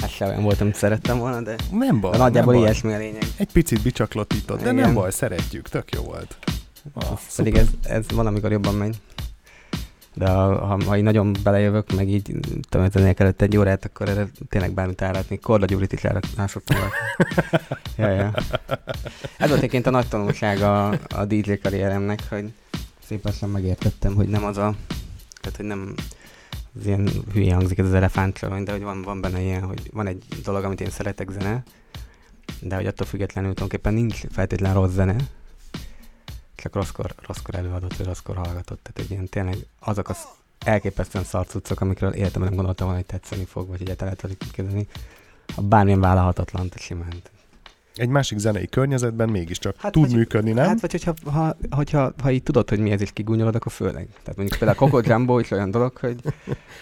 Hát 0.00 0.10
se 0.10 0.26
olyan 0.26 0.42
voltam, 0.42 0.66
amit 0.66 0.76
szerettem 0.76 1.18
volna, 1.18 1.40
de, 1.40 1.56
Nem 1.70 2.00
baj, 2.00 2.10
de 2.10 2.18
nagyjából 2.18 2.52
nem 2.52 2.62
ilyesmi 2.62 2.92
a 2.92 2.98
lényeg. 2.98 3.22
Egy 3.36 3.52
picit 3.52 3.82
bicsaklotítod, 3.82 4.62
de 4.62 4.72
nem 4.72 4.94
baj, 4.94 5.10
szeretjük, 5.10 5.68
tök 5.68 5.92
jó 5.94 6.02
volt. 6.02 6.36
Ah, 6.94 7.18
Pedig 7.36 7.54
szuper. 7.54 7.74
ez, 7.82 7.96
ez 7.96 8.10
valamikor 8.10 8.50
jobban 8.50 8.74
megy. 8.74 8.96
De 10.14 10.28
ha, 10.30 10.66
ha, 10.66 10.84
ha 10.84 10.96
így 10.96 11.02
nagyon 11.02 11.36
belejövök, 11.42 11.92
meg 11.94 12.08
így 12.08 12.34
tömötenék 12.68 13.20
előtt 13.20 13.40
egy 13.40 13.56
órát, 13.56 13.84
akkor 13.84 14.08
erre 14.08 14.28
tényleg 14.48 14.72
bármit 14.72 15.02
állátni. 15.02 15.38
Korda 15.38 15.66
Gyurit 15.66 15.92
is 15.92 16.02
volna. 16.02 16.88
ja, 17.96 18.08
ja. 18.08 18.32
Ez 19.38 19.48
volt 19.48 19.58
egyébként 19.58 19.86
a 19.86 19.90
nagy 19.90 20.08
tanulsága 20.08 20.88
a 20.88 21.24
DJ 21.24 21.52
karrieremnek, 21.52 22.20
hogy 22.28 22.52
szépen 23.06 23.32
sem 23.32 23.50
megértettem, 23.50 24.14
hogy 24.14 24.28
nem 24.28 24.44
az 24.44 24.56
a... 24.56 24.74
Tehát, 25.40 25.56
hogy 25.56 25.66
nem 25.66 25.94
az 26.78 26.86
ilyen 26.86 27.08
hülye 27.32 27.54
hangzik 27.54 27.78
ez 27.78 27.86
az 27.86 27.94
elefántcsalony, 27.94 28.62
de 28.62 28.72
hogy 28.72 28.82
van, 28.82 29.02
van 29.02 29.20
benne 29.20 29.40
ilyen, 29.40 29.62
hogy 29.62 29.90
van 29.92 30.06
egy 30.06 30.24
dolog, 30.42 30.64
amit 30.64 30.80
én 30.80 30.90
szeretek 30.90 31.30
zene, 31.30 31.62
de 32.60 32.74
hogy 32.74 32.86
attól 32.86 33.06
függetlenül 33.06 33.54
tulajdonképpen 33.54 33.94
nincs 33.94 34.20
feltétlen 34.30 34.74
rossz 34.74 34.92
zene, 34.92 35.16
csak 36.54 36.74
rosszkor, 36.74 37.14
rosszkor 37.26 37.54
előadott, 37.54 37.96
vagy 37.96 38.06
rosszkor 38.06 38.36
hallgatott. 38.36 38.80
Tehát 38.82 38.98
egy 38.98 39.10
ilyen 39.10 39.28
tényleg 39.28 39.56
azok 39.78 40.08
az 40.08 40.26
elképesztően 40.58 41.24
szarcucok, 41.24 41.80
amikről 41.80 42.12
életemben 42.12 42.48
nem 42.48 42.54
gondoltam 42.54 42.86
volna, 42.86 43.02
hogy 43.02 43.10
tetszeni 43.10 43.44
fog, 43.44 43.68
vagy 43.68 43.80
egyáltalán 43.80 44.16
tudok 44.16 44.38
képzelni. 44.38 44.88
Ha 45.54 45.62
bármilyen 45.62 46.00
vállalhatatlan, 46.00 46.70
simán. 46.76 47.22
Egy 47.94 48.08
másik 48.08 48.38
zenei 48.38 48.68
környezetben 48.68 49.28
mégiscsak 49.28 49.76
Hát 49.78 49.92
tud 49.92 50.02
vagy- 50.06 50.14
működni, 50.14 50.52
nem? 50.52 50.66
Hát 50.66 50.80
vagy 50.80 50.90
hogyha 50.92 51.14
ha, 51.30 51.56
hogyha, 51.70 52.12
ha 52.22 52.30
így 52.30 52.42
tudod, 52.42 52.68
hogy 52.68 52.78
mi 52.78 52.90
ez, 52.90 53.00
és 53.00 53.12
kigúnyolod, 53.12 53.54
akkor 53.54 53.72
főleg. 53.72 54.08
Tehát 54.22 54.36
mondjuk 54.36 54.58
például 54.58 54.78
a 54.78 54.90
Coco 54.90 55.00
Jumbo 55.12 55.38
is 55.38 55.50
olyan 55.50 55.70
dolog, 55.70 55.96
hogy 55.96 56.20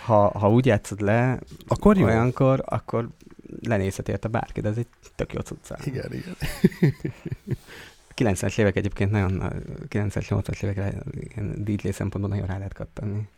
ha, 0.05 0.39
ha 0.39 0.51
úgy 0.51 0.67
játszod 0.67 1.01
le, 1.01 1.39
Akkor 1.69 1.97
jó. 1.97 2.05
olyankor, 2.05 2.63
akkor 2.67 3.09
lenézhet 3.61 4.09
érte 4.09 4.29
bárki, 4.29 4.61
de 4.61 4.69
ez 4.69 4.77
egy 4.77 4.87
tök 5.15 5.33
jó 5.33 5.41
cuccál. 5.41 5.79
Igen, 5.85 6.13
igen. 6.13 6.37
90-es 8.17 8.59
évek 8.59 8.77
egyébként 8.77 9.11
nagyon, 9.11 9.41
a 9.41 9.49
90-es, 9.89 10.27
80-as 10.29 10.63
évekre 10.63 10.93
ilyen 11.35 11.55
DJ 11.65 11.89
szempontból 11.89 12.35
nagyon 12.37 12.47
rá 12.47 12.57
lehet 12.57 12.75
kattani. 12.75 13.29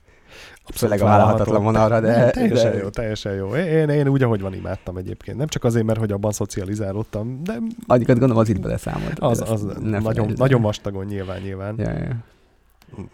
Főleg 0.75 1.01
a 1.01 1.05
vállalhatatlan 1.05 1.63
vonalra, 1.63 2.01
de... 2.01 2.17
Nem, 2.17 2.31
teljesen 2.31 2.73
de, 2.73 2.79
jó, 2.79 2.89
teljesen 2.89 3.35
jó. 3.35 3.55
Én, 3.55 3.89
én 3.89 4.09
úgy, 4.09 4.23
ahogy 4.23 4.41
van, 4.41 4.55
imádtam 4.55 4.97
egyébként. 4.97 5.37
Nem 5.37 5.47
csak 5.47 5.65
azért, 5.65 5.85
mert 5.85 5.99
hogy 5.99 6.13
abban 6.13 6.33
szocializálódtam, 6.33 7.43
de 7.43 7.59
Annyikat 7.87 8.19
gondolom 8.19 8.43
az 8.43 8.49
itt 8.49 8.61
beleszámolt. 8.61 9.19
az, 9.19 9.51
az 9.51 9.67
nagyon, 9.81 10.33
nagyon 10.37 10.63
vastagon 10.63 11.05
nyilván, 11.05 11.41
nyilván. 11.41 11.75
Ja, 11.79 11.91
ja. 11.91 12.17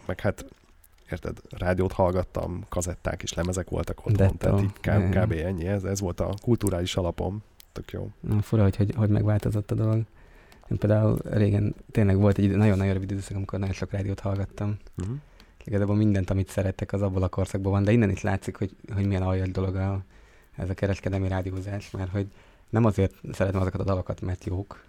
Meg 0.06 0.20
hát, 0.20 0.44
érted, 1.10 1.36
rádiót 1.58 1.92
hallgattam, 1.92 2.64
kazetták 2.68 3.22
és 3.22 3.34
lemezek 3.34 3.70
voltak 3.70 3.98
otthon, 3.98 4.14
Detto. 4.16 4.36
tehát 4.36 4.60
így 4.60 4.72
kb, 4.72 5.18
kb. 5.18 5.32
ennyi, 5.32 5.66
ez, 5.66 5.84
ez 5.84 6.00
volt 6.00 6.20
a 6.20 6.34
kulturális 6.42 6.96
alapom. 6.96 7.42
Tök 7.72 7.90
jó. 7.90 8.10
Na, 8.20 8.42
fura, 8.42 8.62
hogy, 8.62 8.76
hogy, 8.76 8.94
hogy 8.96 9.08
megváltozott 9.08 9.70
a 9.70 9.74
dolog. 9.74 10.02
Én 10.70 10.78
például 10.78 11.18
régen 11.24 11.74
tényleg 11.90 12.16
volt 12.18 12.38
egy 12.38 12.56
nagyon-nagyon 12.56 12.92
rövid 12.92 13.10
időszak, 13.10 13.36
amikor 13.36 13.58
nagyon 13.58 13.74
sok 13.74 13.90
rádiót 13.90 14.20
hallgattam. 14.20 14.76
Uh-huh. 14.98 15.16
Igazából 15.66 15.96
mindent, 15.96 16.30
amit 16.30 16.50
szerettek, 16.50 16.92
az 16.92 17.02
abból 17.02 17.22
a 17.22 17.28
korszakból 17.28 17.72
van, 17.72 17.84
de 17.84 17.92
innen 17.92 18.10
is 18.10 18.22
látszik, 18.22 18.56
hogy, 18.56 18.76
hogy 18.94 19.06
milyen 19.06 19.22
aljas 19.22 19.50
dolog 19.50 19.76
a, 19.76 20.02
ez 20.56 20.70
a 20.70 20.74
kereskedelmi 20.74 21.28
rádiózás, 21.28 21.90
mert 21.90 22.10
hogy 22.10 22.26
nem 22.70 22.84
azért 22.84 23.14
szeretem 23.32 23.60
azokat 23.60 23.80
a 23.80 23.84
dalokat, 23.84 24.20
mert 24.20 24.44
jók, 24.44 24.84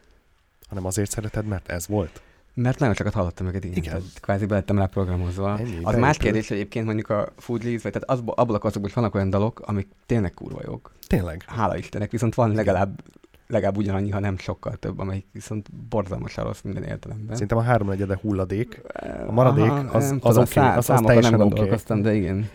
Hanem 0.67 0.85
azért 0.85 1.11
szereted, 1.11 1.45
mert 1.45 1.69
ez 1.69 1.87
volt. 1.87 2.21
mert 2.53 2.79
nagyon 2.79 2.95
sokat 2.95 3.13
hallottam 3.13 3.47
őket, 3.47 3.63
igen. 3.63 3.77
Igen. 3.77 3.91
Tehát 3.91 4.19
kvázi 4.21 4.45
belettem 4.45 4.77
rá 4.77 4.85
programozva. 4.85 5.57
Ennyi, 5.59 5.79
az 5.83 5.95
más 5.95 6.17
kérdés, 6.17 6.51
egyébként 6.51 6.85
mondjuk 6.85 7.09
a 7.09 7.33
Foodlies, 7.37 7.81
vagy 7.81 7.91
tehát 7.91 8.09
azból, 8.09 8.33
abból 8.37 8.55
a 8.55 8.59
korszakból 8.59 8.89
is 8.89 8.95
vannak 8.95 9.15
olyan 9.15 9.29
dalok, 9.29 9.59
amik 9.59 9.87
tényleg 10.05 10.33
kurva 10.33 10.61
jók. 10.65 10.91
Tényleg. 11.07 11.43
Hála 11.47 11.77
Istennek, 11.77 12.11
viszont 12.11 12.35
van 12.35 12.51
legalább 12.51 13.01
legalább 13.47 13.77
ugyanannyi, 13.77 14.09
ha 14.09 14.19
nem 14.19 14.37
sokkal 14.37 14.73
több, 14.73 14.99
amelyik 14.99 15.25
viszont 15.31 15.73
borzalmasan 15.89 16.43
rossz 16.43 16.61
minden 16.61 16.83
értelemben. 16.83 17.33
Szerintem 17.33 17.57
a 17.57 17.61
háromnegyede 17.61 18.17
hulladék. 18.21 18.81
A 19.27 19.31
maradék 19.31 19.71
az- 19.93 20.09
nem 20.09 20.19
az 20.21 20.37
oké, 20.37 20.49
szá- 20.49 20.77
az- 20.77 20.89
az 20.89 21.01
teljesen 21.01 21.31
nem 21.31 21.39
gondolkoztam, 21.47 22.01
de 22.01 22.13
igen. 22.13 22.49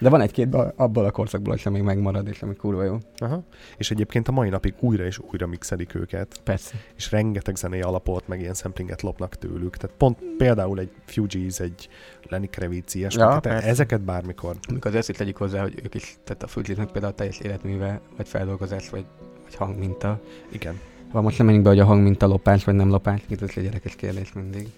De 0.00 0.08
van 0.08 0.20
egy-két 0.20 0.54
abból 0.76 1.04
a 1.04 1.10
korszakból, 1.10 1.54
is, 1.54 1.66
ami 1.66 1.80
megmarad, 1.80 2.28
és 2.28 2.42
ami 2.42 2.54
kurva 2.54 2.84
jó. 2.84 2.98
Aha. 3.16 3.42
És 3.76 3.90
egyébként 3.90 4.28
a 4.28 4.32
mai 4.32 4.48
napig 4.48 4.74
újra 4.80 5.04
és 5.04 5.18
újra 5.18 5.46
mixelik 5.46 5.94
őket, 5.94 6.40
Persze. 6.44 6.74
és 6.96 7.10
rengeteg 7.10 7.56
zenei 7.56 7.80
alapot, 7.80 8.28
meg 8.28 8.40
ilyen 8.40 8.54
samplinget 8.54 9.02
lopnak 9.02 9.34
tőlük. 9.34 9.76
Tehát 9.76 9.96
pont 9.96 10.18
például 10.36 10.78
egy 10.78 10.90
Fugees, 11.04 11.60
egy 11.60 11.88
Lenny 12.28 12.48
Kravitz, 12.50 12.94
ilyesmi. 12.94 13.20
Ja, 13.20 13.40
ezeket 13.42 14.00
bármikor. 14.00 14.56
Amikor 14.68 14.90
az 14.90 14.96
ezt 14.96 15.16
tegyük 15.16 15.36
hozzá, 15.36 15.62
hogy 15.62 15.80
ők 15.84 15.94
is, 15.94 16.16
tehát 16.24 16.42
a 16.42 16.46
Fujitnek 16.46 16.90
például 16.90 17.14
teljes 17.14 17.38
életműve, 17.38 18.00
vagy 18.16 18.28
feldolgozás, 18.28 18.90
vagy, 18.90 19.04
vagy 19.48 19.56
hangminta. 19.56 20.20
Igen. 20.48 20.80
Ha 21.12 21.20
most 21.20 21.36
nem 21.36 21.46
menjünk 21.46 21.66
be, 21.66 21.72
hogy 21.72 21.80
a 21.82 21.84
hangminta 21.84 22.26
lopás, 22.26 22.64
vagy 22.64 22.74
nem 22.74 22.88
lopás, 22.88 23.20
itt 23.28 23.42
ez 23.42 23.50
egy 23.54 23.62
gyerekes 23.62 23.96
kérdés 23.96 24.32
mindig. 24.32 24.68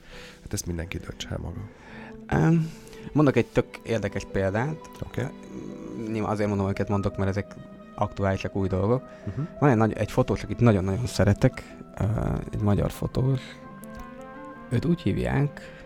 Hát 0.43 0.53
ezt 0.53 0.66
mindenki 0.66 0.99
döntse 0.99 1.29
el 1.31 1.39
maga. 1.39 1.61
Um, 2.33 2.71
mondok 3.12 3.37
egy 3.37 3.47
tök 3.47 3.66
érdekes 3.83 4.27
példát. 4.33 4.91
Oké. 5.03 5.27
Okay. 6.09 6.21
Azért 6.21 6.49
mondom, 6.49 6.68
őket 6.68 6.89
mondok, 6.89 7.16
mert 7.16 7.31
ezek 7.31 7.55
aktuálisak 7.95 8.57
új 8.57 8.68
dolgok. 8.68 9.03
Uh-huh. 9.27 9.47
Van 9.59 9.71
egy, 9.71 9.77
nagy, 9.77 9.93
egy 9.93 10.11
fotós, 10.11 10.43
akit 10.43 10.61
nagyon-nagyon 10.61 11.07
szeretek, 11.07 11.77
uh, 12.01 12.07
egy 12.53 12.61
magyar 12.61 12.91
fotós. 12.91 13.41
Őt 14.68 14.85
úgy 14.85 15.01
hívják, 15.01 15.80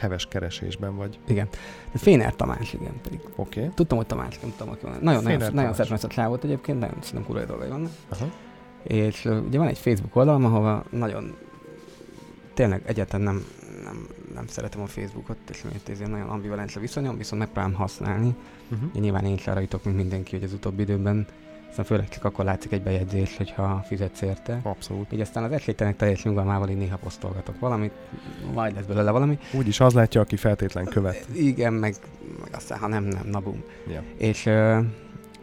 Heves 0.00 0.26
keresésben 0.26 0.96
vagy. 0.96 1.18
igen, 1.26 1.48
de 1.92 1.98
Féner 1.98 2.36
Tamás, 2.36 2.72
igen, 2.72 2.92
pedig 3.02 3.20
Oké. 3.36 3.60
Okay. 3.60 3.72
tudtam, 3.74 3.98
hogy 3.98 4.06
Tamás, 4.06 4.38
nem 4.38 4.52
tudom, 4.56 4.68
hogy 4.68 4.82
van. 4.82 4.90
Nagyon, 4.90 5.02
nagyon, 5.02 5.22
Féner 5.22 5.38
nagyon 5.38 5.54
Tamás. 5.54 5.76
szeretem 5.76 5.94
ezt 5.94 6.18
a 6.18 6.38
egyébként, 6.42 6.78
nagyon 6.78 6.96
szerintem 7.00 7.24
kurva 7.24 7.44
dolgai 7.44 7.68
vannak. 7.68 7.90
Aha. 8.08 8.26
És 8.82 9.24
ugye 9.24 9.58
van 9.58 9.68
egy 9.68 9.78
Facebook 9.78 10.16
oldalam, 10.16 10.44
ahova 10.44 10.84
nagyon 10.90 11.36
tényleg 12.54 12.82
egyáltalán 12.84 13.24
nem, 13.24 13.44
nem, 13.84 14.06
nem 14.34 14.46
szeretem 14.46 14.80
a 14.80 14.86
Facebookot, 14.86 15.36
és 15.50 15.62
miért 15.62 15.88
ez 15.88 15.98
nagyon 15.98 16.28
ambivalens 16.28 16.76
a 16.76 16.80
viszonyom, 16.80 17.16
viszont 17.16 17.42
megpróbálom 17.42 17.76
használni. 17.76 18.34
Uh-huh. 18.70 18.88
Ugye 18.90 19.00
nyilván 19.00 19.24
én 19.24 19.34
is 19.34 19.46
arra 19.46 19.60
jutok, 19.60 19.84
mint 19.84 19.96
mindenki, 19.96 20.34
hogy 20.36 20.44
az 20.44 20.52
utóbbi 20.52 20.82
időben, 20.82 21.26
aztán 21.70 21.84
főleg 21.84 22.08
csak 22.08 22.24
akkor 22.24 22.44
látszik 22.44 22.72
egy 22.72 22.82
bejegyzés, 22.82 23.36
hogyha 23.36 23.82
fizetsz 23.86 24.20
érte. 24.20 24.60
Abszolút. 24.62 25.12
Így 25.12 25.20
aztán 25.20 25.44
az 25.44 25.52
esélytelenek 25.52 25.98
teljes 25.98 26.22
nyugalmával 26.22 26.68
így 26.68 26.76
néha 26.76 26.96
posztolgatok 26.96 27.58
valamit, 27.58 27.92
majd 28.54 28.74
lesz 28.74 28.84
belőle 28.84 29.10
valami. 29.10 29.38
Úgyis 29.52 29.80
az 29.80 29.94
látja, 29.94 30.20
aki 30.20 30.36
feltétlen 30.36 30.84
követ. 30.84 31.26
Igen, 31.34 31.72
meg, 31.72 31.94
meg 32.40 32.54
aztán 32.54 32.78
ha 32.78 32.86
nem, 32.86 33.04
nem, 33.04 33.26
na 33.26 33.40
bum. 33.40 33.62
Ja. 33.86 34.02
És 34.16 34.46
uh, 34.46 34.84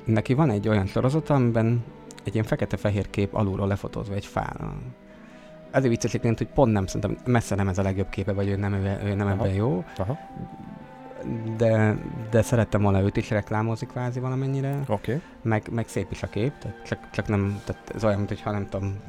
neki 0.05 0.33
van 0.33 0.49
egy 0.49 0.67
olyan 0.67 0.85
sorozata, 0.85 1.33
amiben 1.33 1.83
egy 2.23 2.33
ilyen 2.33 2.45
fekete-fehér 2.45 3.09
kép 3.09 3.33
alulról 3.33 3.67
lefotózva 3.67 4.13
egy 4.13 4.25
fára. 4.25 4.75
Azért 5.71 5.89
vicces 5.89 6.11
hogy 6.37 6.47
pont 6.53 6.71
nem 6.71 6.85
szerintem 6.85 7.17
messze 7.25 7.55
nem 7.55 7.67
ez 7.67 7.77
a 7.77 7.81
legjobb 7.81 8.09
képe, 8.09 8.33
vagy 8.33 8.47
ő 8.47 8.55
nem, 8.55 8.73
ő, 8.73 8.99
ő 9.03 9.13
nem 9.13 9.27
Aha. 9.27 9.35
ebben 9.35 9.53
jó, 9.53 9.83
Aha. 9.97 10.17
De, 11.57 11.97
de 12.29 12.41
szerettem 12.41 12.81
volna 12.81 13.01
őt 13.01 13.17
is 13.17 13.29
reklámozni 13.29 13.87
kvázi 13.87 14.19
valamennyire, 14.19 14.79
Oké. 14.87 15.13
Okay. 15.13 15.21
meg, 15.41 15.67
meg 15.71 15.87
szép 15.87 16.11
is 16.11 16.23
a 16.23 16.27
kép, 16.27 16.57
tehát 16.57 16.85
csak, 16.85 17.09
csak 17.11 17.27
nem, 17.27 17.61
tehát 17.65 17.91
ez 17.95 18.03
olyan, 18.03 18.17
mintha 18.17 18.51
nem 18.51 18.67
tudom, 18.69 18.99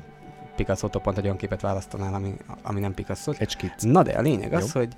picasso 0.56 0.88
pont 0.88 1.18
egy 1.18 1.24
olyan 1.24 1.36
képet 1.36 1.60
választanál, 1.60 2.14
ami, 2.14 2.34
ami 2.62 2.80
nem 2.80 2.94
picasso 2.94 3.32
Egy 3.38 3.50
skic. 3.50 3.82
Na 3.82 4.02
de 4.02 4.12
a 4.12 4.20
lényeg 4.20 4.52
az, 4.52 4.74
Jó. 4.74 4.80
hogy 4.80 4.94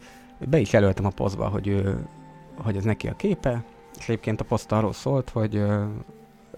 be 0.49 0.59
is 0.59 0.73
jelöltem 0.73 1.05
a 1.05 1.11
posztba, 1.11 1.49
hogy, 1.49 1.69
ő, 1.69 2.07
hogy 2.57 2.77
ez 2.77 2.85
neki 2.85 3.09
a 3.09 3.17
képe, 3.17 3.63
és 3.99 4.09
egyébként 4.09 4.41
a 4.41 4.45
poszt 4.45 4.73
arról 4.73 4.93
szólt, 4.93 5.31
hogy 5.31 5.65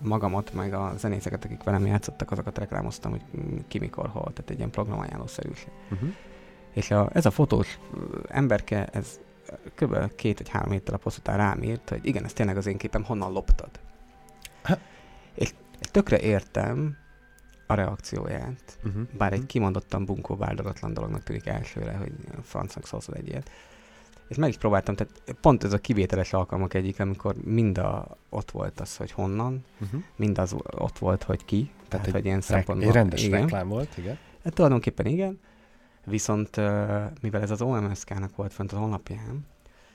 magamat, 0.01 0.55
meg 0.55 0.75
a 0.75 0.93
zenészeket, 0.97 1.45
akik 1.45 1.63
velem 1.63 1.87
játszottak, 1.87 2.31
azokat 2.31 2.59
reklámoztam, 2.59 3.11
hogy 3.11 3.23
ki 3.69 3.79
mikor 3.79 4.09
hol, 4.09 4.33
tehát 4.33 4.51
egy 4.51 4.59
ilyen 4.59 4.71
programajánlószerűség. 4.71 5.71
Uh-huh. 5.91 6.09
És 6.73 6.91
a, 6.91 7.11
ez 7.13 7.27
a 7.27 7.31
fotós 7.31 7.79
emberke, 8.29 8.87
ez 8.87 9.21
kb. 9.75 10.15
két 10.15 10.39
vagy 10.39 10.49
három 10.49 10.71
héttel 10.71 10.95
a 10.95 10.99
poszt 10.99 11.19
után 11.19 11.37
rám 11.37 11.63
írt, 11.63 11.89
hogy 11.89 12.07
igen, 12.07 12.25
ez 12.25 12.33
tényleg 12.33 12.57
az 12.57 12.67
én 12.67 12.77
képem, 12.77 13.05
honnan 13.05 13.33
loptad? 13.33 13.71
Ha. 14.63 14.79
És, 15.35 15.55
és 15.81 15.87
tökre 15.91 16.21
értem 16.21 16.97
a 17.67 17.75
reakcióját, 17.75 18.79
Uh-huh. 18.85 19.03
bár 19.17 19.33
egy 19.33 19.47
kimondottan 19.47 20.05
bunkó 20.05 20.37
váldogatlan 20.37 20.95
dolognak 20.95 21.23
tűnik 21.23 21.47
elsőre, 21.47 21.93
hogy 21.97 22.13
francnak 22.43 22.87
szólsz 22.87 23.09
egy 23.09 23.29
ilyet. 23.29 23.51
És 24.29 24.37
meg 24.37 24.49
is 24.49 24.57
próbáltam, 24.57 24.95
tehát 24.95 25.13
pont 25.41 25.65
ez 25.65 25.73
a 25.73 25.79
kivételes 25.79 26.33
alkalmak 26.33 26.75
egyik, 26.75 27.01
amikor 27.01 27.35
mind 27.45 27.79
a, 27.79 28.17
ott 28.29 28.51
volt 28.51 28.81
az, 28.81 28.97
hogy 28.97 29.11
honnan, 29.11 29.65
Uh-huh. 29.81 30.03
mind 30.17 30.39
az 30.39 30.55
ott 30.71 30.99
volt, 30.99 31.23
hogy 31.23 31.45
ki, 31.45 31.71
tehát, 31.89 31.89
tehát 31.89 32.11
hogy 32.11 32.25
ilyen 32.25 32.41
szempontból. 32.41 32.89
egy 32.89 32.95
rendes 32.95 33.25
igen. 33.25 33.41
reklám 33.41 33.69
volt, 33.69 33.99
igen. 33.99 34.19
Hát 34.45 34.55
tulajdonképpen 34.55 35.07
igen, 35.07 35.41
viszont 36.05 36.57
mivel 37.21 37.41
ez 37.41 37.51
az 37.51 37.63
OMSK-nak 37.63 38.37
volt 38.37 38.53
fönt 38.53 38.73
az 38.73 38.79
honlapján, 38.79 39.47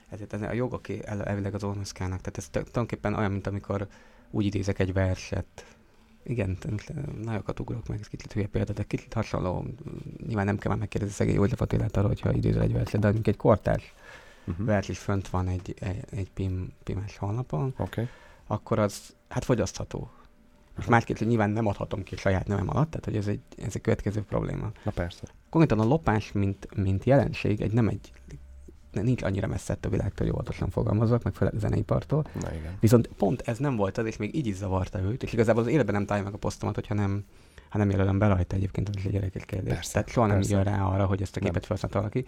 ezért 0.08 0.32
ez 0.32 0.42
a 0.42 0.80
el, 1.04 1.24
elvileg 1.24 1.54
az 1.54 1.64
OMSK-nak, 1.64 2.20
tehát 2.20 2.36
ez 2.36 2.48
tulajdonképpen 2.48 3.14
olyan, 3.14 3.30
mint 3.30 3.46
amikor 3.46 3.86
úgy 4.30 4.44
idézek 4.44 4.78
egy 4.78 4.92
verset, 4.92 5.76
igen, 6.22 6.58
nagyokat 7.22 7.60
ugrok 7.60 7.88
meg, 7.88 8.00
ez 8.00 8.08
kicsit 8.08 8.32
hülye 8.32 8.46
példa, 8.46 8.72
de 8.72 8.82
kicsit 8.82 9.12
hasonló, 9.12 9.66
nyilván 10.26 10.44
nem 10.44 10.58
kell 10.58 10.70
már 10.70 10.80
megkérdezni 10.80 11.14
szegény 11.14 11.34
József 11.34 11.60
Attilát 11.60 11.96
arról, 11.96 12.08
hogyha 12.08 12.32
idézel 12.32 12.62
egy 12.62 12.72
verset, 12.72 13.00
de 13.00 13.12
egy 13.22 13.36
kortárs 13.36 13.94
Uh-huh. 14.48 14.66
vers 14.66 14.88
is 14.88 14.98
fönt 14.98 15.28
van 15.28 15.48
egy, 15.48 15.74
egy, 15.80 16.04
egy 16.10 16.30
PIM, 16.30 16.72
PIM-es 16.84 17.16
honlapon. 17.16 17.74
Okay. 17.76 18.08
akkor 18.46 18.78
az 18.78 19.14
hát 19.28 19.44
fogyasztható. 19.44 20.10
Most 20.78 20.88
másképp, 20.88 21.16
hogy 21.16 21.26
nyilván 21.26 21.50
nem 21.50 21.66
adhatom 21.66 22.02
ki 22.02 22.16
saját 22.16 22.46
nevem 22.46 22.68
alatt, 22.70 22.90
tehát 22.90 23.04
hogy 23.04 23.16
ez 23.16 23.26
egy, 23.26 23.40
ez 23.56 23.72
egy 23.74 23.80
következő 23.80 24.22
probléma. 24.22 24.70
Na 24.84 24.90
persze. 24.90 25.22
Konkrétan 25.50 25.80
a 25.84 25.88
lopás, 25.88 26.32
mint, 26.32 26.68
mint 26.76 27.04
jelenség, 27.04 27.60
egy 27.60 27.72
nem 27.72 27.88
egy 27.88 28.12
nincs 28.92 29.22
annyira 29.22 29.46
messze 29.46 29.76
a 29.82 29.88
világtól, 29.88 30.26
hogy 30.26 30.34
óvatosan 30.34 30.70
fogalmazok, 30.70 31.22
meg 31.22 31.34
főleg 31.34 31.54
a 31.54 31.58
zeneipartól. 31.58 32.26
Na 32.40 32.54
igen. 32.54 32.76
Viszont 32.80 33.06
pont 33.06 33.40
ez 33.40 33.58
nem 33.58 33.76
volt 33.76 33.98
az, 33.98 34.06
és 34.06 34.16
még 34.16 34.34
így 34.34 34.46
is 34.46 34.54
zavarta 34.54 35.00
őt, 35.00 35.22
és 35.22 35.32
igazából 35.32 35.62
az 35.62 35.68
életben 35.68 35.94
nem 35.94 36.04
találja 36.04 36.24
meg 36.24 36.34
a 36.34 36.38
posztomat, 36.38 36.74
hogyha 36.74 36.94
nem, 36.94 37.24
ha 37.68 37.78
nem 37.78 37.90
jelölöm 37.90 38.18
be 38.18 38.26
rajta 38.26 38.56
egyébként, 38.56 38.88
az 38.88 38.94
egy 39.04 39.10
gyerekes 39.12 39.44
kérdés. 39.44 39.72
Persze, 39.72 39.92
Tehát 39.92 40.08
soha 40.08 40.26
nem 40.26 40.36
persze. 40.36 40.54
jön 40.54 40.64
rá 40.64 40.82
arra, 40.84 41.06
hogy 41.06 41.22
ezt 41.22 41.36
a 41.36 41.38
Nem. 41.40 41.48
képet 41.48 41.66
felszállt 41.66 41.92
valaki. 41.94 42.24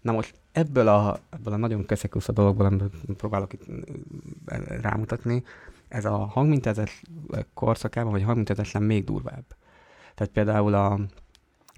Na 0.00 0.12
most 0.12 0.34
ebből 0.52 0.88
a, 0.88 1.18
ebből 1.30 1.52
a 1.52 1.56
nagyon 1.56 1.86
keszekusz 1.86 2.28
a 2.28 2.32
dologból, 2.32 2.66
amit 2.66 2.82
próbálok 3.16 3.52
itt 3.52 3.64
rámutatni, 4.80 5.42
ez 5.90 6.04
a 6.04 6.16
hangmintázás 6.16 7.02
korszakában, 7.54 8.12
vagy 8.12 8.22
hangmintázásnál 8.22 8.82
még 8.82 9.04
durvább. 9.04 9.44
Tehát 10.14 10.32
például 10.32 10.74
a, 10.74 11.00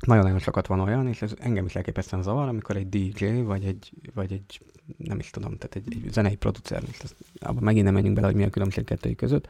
nagyon-nagyon 0.07 0.39
sokat 0.39 0.67
van 0.67 0.81
olyan, 0.81 1.09
és 1.09 1.23
ez 1.23 1.35
engem 1.39 1.65
is 1.65 1.77
elképesztően 1.77 2.23
zavar, 2.23 2.49
amikor 2.49 2.77
egy 2.77 2.89
DJ, 2.89 3.41
vagy 3.41 3.65
egy, 3.65 3.93
vagy 4.15 4.33
egy 4.33 4.61
nem 4.97 5.19
is 5.19 5.31
tudom, 5.31 5.57
tehát 5.57 5.77
egy, 5.77 6.05
egy 6.05 6.13
zenei 6.13 6.37
producer, 6.37 6.83
most 6.87 7.17
abban 7.41 7.63
megint 7.63 7.85
nem 7.85 7.95
menjünk 7.95 8.15
bele, 8.15 8.27
hogy 8.27 8.37
mi 8.37 8.45
a 8.45 8.51
különbség 8.51 8.85
kettőjük 8.85 9.19
között, 9.19 9.49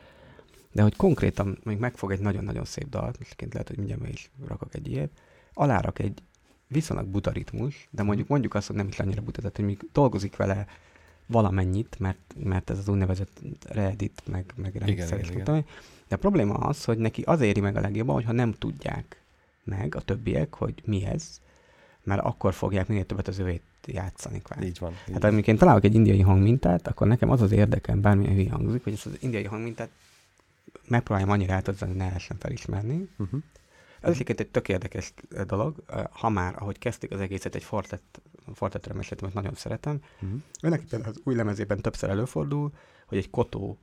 de 0.72 0.82
hogy 0.82 0.96
konkrétan 0.96 1.58
még 1.62 1.78
megfog 1.78 2.12
egy 2.12 2.20
nagyon-nagyon 2.20 2.64
szép 2.64 2.88
dalt, 2.88 3.18
most 3.18 3.52
lehet, 3.52 3.68
hogy 3.68 3.76
mindjárt 3.76 4.08
is 4.08 4.30
rakok 4.46 4.74
egy 4.74 4.88
ilyet, 4.88 5.10
alárak 5.52 5.98
egy 5.98 6.22
viszonylag 6.68 7.06
buta 7.06 7.30
ritmus, 7.30 7.88
de 7.90 8.02
mondjuk 8.02 8.28
mondjuk 8.28 8.54
azt, 8.54 8.66
hogy 8.66 8.76
nem 8.76 8.88
is 8.88 8.98
annyira 8.98 9.22
buta, 9.22 9.40
tehát 9.40 9.56
hogy 9.56 9.64
még 9.64 9.88
dolgozik 9.92 10.36
vele 10.36 10.66
valamennyit, 11.32 11.96
mert, 11.98 12.34
mert 12.42 12.70
ez 12.70 12.78
az 12.78 12.88
úgynevezett 12.88 13.40
Reddit, 13.68 14.22
meg, 14.24 14.52
meg 14.56 14.74
rendszer 14.74 15.06
igen, 15.06 15.18
és 15.18 15.28
igen. 15.28 15.44
tudom, 15.44 15.64
de 16.08 16.14
a 16.14 16.18
probléma 16.18 16.54
az, 16.54 16.84
hogy 16.84 16.98
neki 16.98 17.22
az 17.22 17.40
éri 17.40 17.60
meg 17.60 17.76
a 17.76 17.80
legjobban, 17.80 18.14
hogyha 18.14 18.32
nem 18.32 18.52
tudják 18.52 19.22
meg 19.64 19.94
a 19.94 20.00
többiek, 20.00 20.54
hogy 20.54 20.82
mi 20.84 21.04
ez, 21.04 21.40
mert 22.02 22.20
akkor 22.20 22.54
fogják 22.54 22.88
minél 22.88 23.06
többet 23.06 23.28
az 23.28 23.38
övét 23.38 23.62
játszani 23.86 24.42
kvázi. 24.42 24.66
Így 24.66 24.78
van. 24.78 24.92
Így 25.08 25.12
Hát 25.12 25.24
amikor 25.24 25.48
én 25.48 25.56
találok 25.56 25.84
egy 25.84 25.94
indiai 25.94 26.20
hangmintát, 26.20 26.86
akkor 26.86 27.06
nekem 27.06 27.30
az 27.30 27.40
az 27.40 27.52
érdekem, 27.52 28.00
bármilyen 28.00 28.34
hülye 28.34 28.50
hangzik, 28.50 28.84
hogy 28.84 28.92
ezt 28.92 29.06
az 29.06 29.16
indiai 29.20 29.44
hangmintát 29.44 29.90
megpróbáljam 30.88 31.30
annyira 31.30 31.54
átadni, 31.54 31.86
hogy 31.86 31.96
ne 31.96 32.04
lehessen 32.04 32.36
felismerni. 32.38 33.08
Uh-huh. 33.18 33.40
Ez 34.00 34.10
egyébként 34.10 34.40
egy 34.40 34.48
tök 34.48 34.68
érdekes 34.68 35.12
dolog, 35.46 35.74
ha 36.10 36.28
már, 36.28 36.54
ahogy 36.58 36.78
kezdték 36.78 37.10
az 37.12 37.20
egészet, 37.20 37.54
egy 37.54 37.64
fortett, 37.64 38.20
fortettre 38.54 38.94
meséltem, 38.94 39.28
mert 39.32 39.42
nagyon 39.42 39.58
szeretem. 39.58 40.00
Uh-huh. 40.22 40.40
Önnek 40.62 40.80
például 40.80 41.10
az 41.10 41.20
új 41.24 41.34
lemezében 41.34 41.80
többször 41.80 42.10
előfordul, 42.10 42.72
hogy 43.06 43.18
egy 43.18 43.30
kotó, 43.30 43.78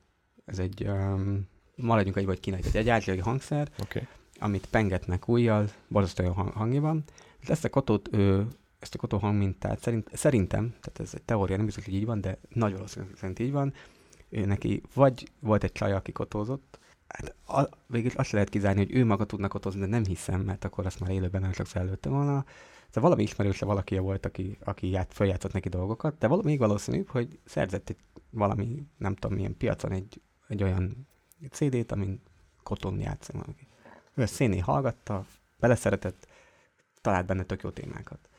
ez 0.45 0.59
egy, 0.59 0.83
um, 0.83 1.47
maradjunk 1.75 2.17
egy 2.17 2.25
vagy 2.25 2.39
kínai, 2.39 2.61
egy 2.73 2.89
ázsiai 2.89 3.17
hangszer. 3.17 3.69
Okay. 3.81 4.07
amit 4.39 4.65
pengetnek 4.65 5.29
újjal, 5.29 5.69
borzasztó 5.87 6.23
jó 6.23 6.31
hang, 6.31 6.51
hangja 6.53 6.81
van, 6.81 7.03
és 7.39 7.47
ezt 7.47 7.65
a 7.65 7.69
kotót, 7.69 8.09
ő, 8.11 8.47
ezt 8.79 8.95
a 8.95 8.97
kotó 8.97 9.17
hangmintát 9.17 9.81
szerint, 9.81 10.09
szerintem, 10.13 10.69
tehát 10.69 10.99
ez 10.99 11.11
egy 11.13 11.23
teória, 11.23 11.55
nem 11.55 11.65
biztos, 11.65 11.85
hogy 11.85 11.93
így 11.93 12.05
van, 12.05 12.21
de 12.21 12.37
nagy 12.49 12.73
valószínűleg 12.73 13.15
szerint 13.17 13.39
így 13.39 13.51
van, 13.51 13.73
ő 14.29 14.45
neki 14.45 14.81
vagy 14.93 15.31
volt 15.39 15.63
egy 15.63 15.71
csaj, 15.71 15.91
aki 15.93 16.11
kotózott, 16.11 16.79
hát 17.07 17.35
a, 17.45 17.69
végül 17.87 18.11
azt 18.15 18.31
lehet 18.31 18.49
kizárni, 18.49 18.85
hogy 18.85 18.95
ő 18.95 19.05
maga 19.05 19.25
tudna 19.25 19.47
kotózni, 19.47 19.79
de 19.79 19.85
nem 19.85 20.05
hiszem, 20.05 20.41
mert 20.41 20.65
akkor 20.65 20.85
azt 20.85 20.99
már 20.99 21.09
élőben 21.09 21.39
nagyon 21.39 21.55
sokszor 21.55 21.81
előtte 21.81 22.09
volna. 22.09 22.45
Tehát 22.91 23.09
valami 23.09 23.23
ismerőse 23.23 23.65
valaki 23.65 23.97
volt, 23.97 24.25
aki, 24.25 24.57
aki 24.63 24.89
ját, 24.89 25.13
feljátszott 25.13 25.53
neki 25.53 25.69
dolgokat, 25.69 26.17
de 26.17 26.27
valami 26.27 26.49
még 26.49 26.59
valószínűbb, 26.59 27.09
hogy 27.09 27.39
szerzett 27.45 27.89
egy 27.89 27.97
valami, 28.29 28.85
nem 28.97 29.15
tudom 29.15 29.37
milyen 29.37 29.57
piacon 29.57 29.91
egy, 29.91 30.21
egy 30.47 30.63
olyan 30.63 31.07
CD-t, 31.51 31.91
amin 31.91 32.21
kotón 32.63 32.99
játszik 32.99 33.35
valaki. 33.35 33.67
Ő 34.13 34.21
ezt 34.21 34.33
szénné 34.33 34.57
hallgatta, 34.57 35.25
beleszeretett, 35.59 36.27
talált 37.01 37.25
benne 37.25 37.43
tök 37.43 37.61
jó 37.61 37.69
témákat. 37.69 38.29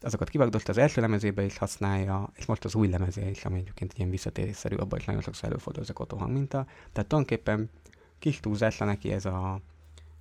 Azokat 0.00 0.28
kivagdosta 0.28 0.70
az 0.70 0.78
első 0.78 1.00
lemezébe 1.00 1.44
is 1.44 1.58
használja, 1.58 2.30
és 2.34 2.46
most 2.46 2.64
az 2.64 2.74
új 2.74 2.88
lemezé 2.88 3.30
is, 3.30 3.44
ami 3.44 3.58
egyébként 3.58 3.92
ilyen 3.92 4.10
visszatérésszerű, 4.10 4.76
abban 4.76 4.98
is 4.98 5.04
nagyon 5.04 5.22
sokszor 5.22 5.48
előfordul 5.48 5.82
ez 5.82 5.90
a 5.90 5.92
kotó 5.92 6.16
hangminta. 6.16 6.64
Tehát 6.64 7.08
tulajdonképpen 7.08 7.70
kis 8.18 8.40
túlzásra 8.40 8.86
neki 8.86 9.12
ez, 9.12 9.24
a, 9.24 9.60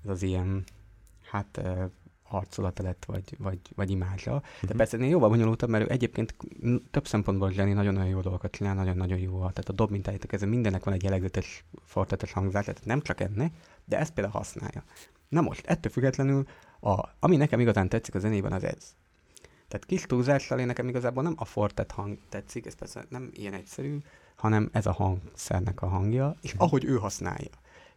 ez 0.04 0.10
az 0.10 0.22
ilyen, 0.22 0.64
hát 1.22 1.62
arculata 2.34 2.84
lett, 2.84 3.06
vagy, 3.06 3.36
vagy, 3.38 3.60
vagy 3.76 3.90
imázsa. 3.90 4.32
De 4.32 4.68
Mhm. 4.68 4.78
persze 4.78 4.98
ennél 4.98 5.10
jóval 5.10 5.30
bonyolultabb, 5.30 5.70
mert 5.70 5.84
ő 5.90 5.92
egyébként 5.92 6.36
több 6.92 7.08
szempontból 7.08 7.52
zseni, 7.52 7.74
nagyon-nagyon 7.74 8.10
jó 8.10 8.22
dolgokat 8.22 8.52
csinál, 8.52 8.76
nagyon-nagyon 8.76 9.20
jó. 9.20 9.38
Tehát 9.38 9.70
a 9.70 9.74
dob 9.74 9.92
mintájátok 9.92 10.34
ez 10.34 10.42
mindennek 10.42 10.84
van 10.84 10.94
egy 10.94 11.04
jellegzetes, 11.04 11.64
fortetes 11.86 12.32
hangzás, 12.32 12.66
tehát 12.66 12.86
nem 12.86 13.02
csak 13.02 13.20
ennek, 13.20 13.54
de 13.86 13.98
ezt 14.00 14.14
például 14.14 14.36
használja. 14.36 14.84
Na 15.30 15.42
most, 15.42 15.66
ettől 15.66 15.92
függetlenül, 15.92 16.48
a, 16.80 17.10
ami 17.20 17.36
nekem 17.36 17.60
igazán 17.60 17.90
tetszik 17.90 18.16
a 18.16 18.20
zenében, 18.20 18.52
az 18.52 18.64
ez. 18.64 18.96
Tehát 19.68 19.86
kis 19.88 20.02
túlzással 20.02 20.60
én 20.60 20.66
nekem 20.66 20.88
igazából 20.88 21.24
nem 21.24 21.34
a 21.38 21.46
fortet 21.46 21.92
hang 21.92 22.18
tetszik, 22.30 22.66
ez 22.66 22.76
persze 22.76 23.06
nem 23.10 23.30
ilyen 23.34 23.54
egyszerű, 23.54 23.98
hanem 24.36 24.70
ez 24.72 24.86
a 24.86 24.92
hangszernek 24.92 25.82
a 25.82 25.88
hangja, 25.88 26.36
és 26.42 26.54
ahogy 26.58 26.86
ő 26.86 26.98
használja. 26.98 27.50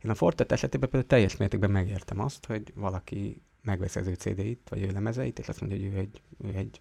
Én 0.05 0.11
a 0.11 0.15
fortet 0.15 0.53
esetében 0.53 0.89
például 0.91 1.11
teljes 1.11 1.37
mértékben 1.37 1.71
megértem 1.71 2.21
azt, 2.21 2.47
hogy 2.47 2.73
valaki 2.75 3.43
megveszi 3.67 3.99
az 3.99 4.07
ő 4.07 4.15
CD-it, 4.15 4.69
vagy 4.69 4.83
ő 4.83 4.91
lemezeit, 4.91 5.39
és 5.39 5.49
azt 5.49 5.61
mondja, 5.61 5.79
hogy 5.79 5.95
ő 5.95 5.99
egy, 5.99 6.23
ő 6.45 6.57
egy 6.57 6.81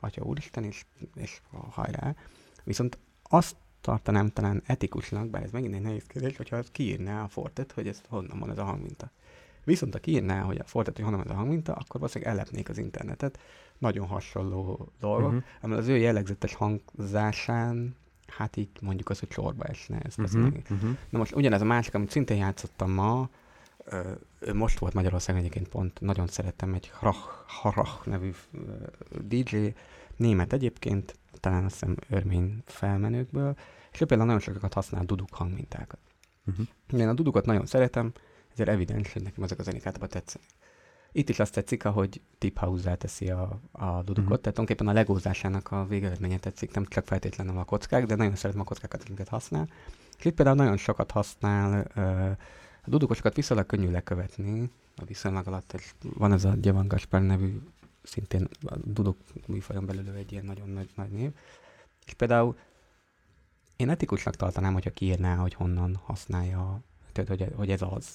atya 0.00 0.22
úristen, 0.22 0.64
és, 0.64 0.84
és 1.14 1.40
hajrá. 1.70 2.14
Viszont 2.64 2.98
azt 3.22 3.56
tartanám 3.80 4.28
talán 4.28 4.62
etikusnak, 4.66 5.28
bár 5.28 5.42
ez 5.42 5.50
megint 5.50 5.74
egy 5.74 5.80
nehéz 5.80 6.04
kérdés, 6.06 6.36
hogyha 6.36 6.56
az 6.56 6.68
kiírná 6.72 7.22
a 7.22 7.28
fortet, 7.28 7.72
hogy 7.72 7.88
ez 7.88 8.00
honnan 8.08 8.38
van 8.38 8.50
ez 8.50 8.58
a 8.58 8.64
hangminta. 8.64 9.10
Viszont 9.64 9.92
ha 9.92 9.98
kiírná, 9.98 10.40
hogy 10.40 10.58
a 10.58 10.64
fortet, 10.64 10.94
hogy 10.94 11.04
honnan 11.04 11.20
van 11.20 11.28
ez 11.30 11.34
a 11.36 11.38
hangminta, 11.38 11.72
akkor 11.72 12.00
valószínűleg 12.00 12.34
ellepnék 12.34 12.68
az 12.68 12.78
internetet. 12.78 13.38
Nagyon 13.78 14.06
hasonló 14.06 14.92
dolgok, 15.00 15.30
Mhm. 15.30 15.36
uh-huh. 15.36 15.52
ami 15.60 15.74
az 15.74 15.88
ő 15.88 15.96
jellegzetes 15.96 16.54
hangzásán, 16.54 17.96
hát 18.26 18.56
így 18.56 18.68
mondjuk 18.80 19.08
az, 19.10 19.18
hogy 19.18 19.30
sorba 19.30 19.64
esne. 19.64 20.00
Ez 20.00 20.14
uh-huh. 20.18 20.42
Uh-huh. 20.44 20.70
Uh-huh. 20.70 20.96
Na 21.10 21.18
most 21.18 21.34
ugyanez 21.34 21.60
a 21.60 21.64
másik, 21.64 21.94
amit 21.94 22.10
szintén 22.10 22.36
játszottam 22.36 22.90
ma, 22.90 23.28
most 24.52 24.78
volt 24.78 24.94
Magyarországon 24.94 25.40
egyébként 25.40 25.68
pont, 25.68 26.00
nagyon 26.00 26.26
szerettem 26.26 26.74
egy 26.74 26.90
Hrach, 26.98 27.18
Harach 27.46 28.06
nevű 28.06 28.32
ö, 28.52 28.58
DJ, 29.20 29.74
német 30.16 30.52
egyébként, 30.52 31.18
talán 31.40 31.64
azt 31.64 31.72
hiszem 31.72 31.96
örmény 32.08 32.62
felmenőkből, 32.66 33.56
és 33.92 34.00
ő 34.00 34.04
például 34.04 34.28
nagyon 34.28 34.42
sokat 34.42 34.72
használ 34.72 35.04
duduk 35.04 35.34
hangmintákat. 35.34 35.98
Uh-huh. 36.46 36.66
Én 37.00 37.08
a 37.08 37.14
dudukat 37.14 37.46
nagyon 37.46 37.66
szeretem, 37.66 38.12
ezért 38.52 38.68
evidens, 38.68 39.12
hogy 39.12 39.22
nekem 39.22 39.44
ezek 39.44 39.58
a 39.58 39.62
zenék 39.62 39.86
általában 39.86 40.08
tetszenek. 40.08 40.48
Itt 41.12 41.28
is 41.28 41.38
azt 41.38 41.52
tetszik, 41.52 41.84
ahogy 41.84 42.20
Deep 42.38 42.58
House-zá 42.58 42.94
teszi 42.94 43.30
a, 43.30 43.60
a 43.72 43.86
dudukot, 43.86 44.08
uh-huh. 44.08 44.26
tehát 44.26 44.40
tulajdonképpen 44.40 44.88
a 44.88 44.92
legózásának 44.92 45.70
a 45.70 45.86
végeredménye 45.86 46.38
tetszik, 46.38 46.74
nem 46.74 46.86
csak 46.86 47.06
feltétlenül 47.06 47.58
a 47.58 47.64
kockák, 47.64 48.06
de 48.06 48.14
nagyon 48.14 48.36
szeretem 48.36 48.60
a 48.60 48.64
kockákat, 48.64 49.02
amiket 49.06 49.28
használ. 49.28 49.68
És 50.18 50.24
itt 50.24 50.34
például 50.34 50.56
nagyon 50.56 50.76
sokat 50.76 51.10
használ, 51.10 51.86
ö, 51.94 52.30
a 52.86 52.90
dudukosokat 52.90 53.34
viszonylag 53.34 53.66
könnyű 53.66 53.90
lekövetni, 53.90 54.70
a 54.96 55.04
viszonylag 55.04 55.46
alatt, 55.46 55.72
és 55.72 55.94
van 56.02 56.32
ez 56.32 56.44
a 56.44 56.54
Gyevan 56.54 56.88
Gaspar 56.88 57.22
nevű, 57.22 57.60
szintén 58.02 58.48
a 58.62 58.76
Dudok 58.84 59.16
műfajon 59.46 59.86
belül 59.86 60.14
egy 60.14 60.32
ilyen 60.32 60.44
nagyon 60.44 60.68
nagy, 60.68 60.88
nagy 60.94 61.10
név. 61.10 61.30
És 62.06 62.12
például 62.12 62.56
én 63.76 63.88
etikusnak 63.88 64.36
tartanám, 64.36 64.72
hogyha 64.72 64.90
kiírná, 64.90 65.34
hogy 65.34 65.54
honnan 65.54 66.00
használja, 66.04 66.80
tehát 67.12 67.28
hogy, 67.30 67.52
hogy 67.56 67.70
ez 67.70 67.82
az. 67.82 68.06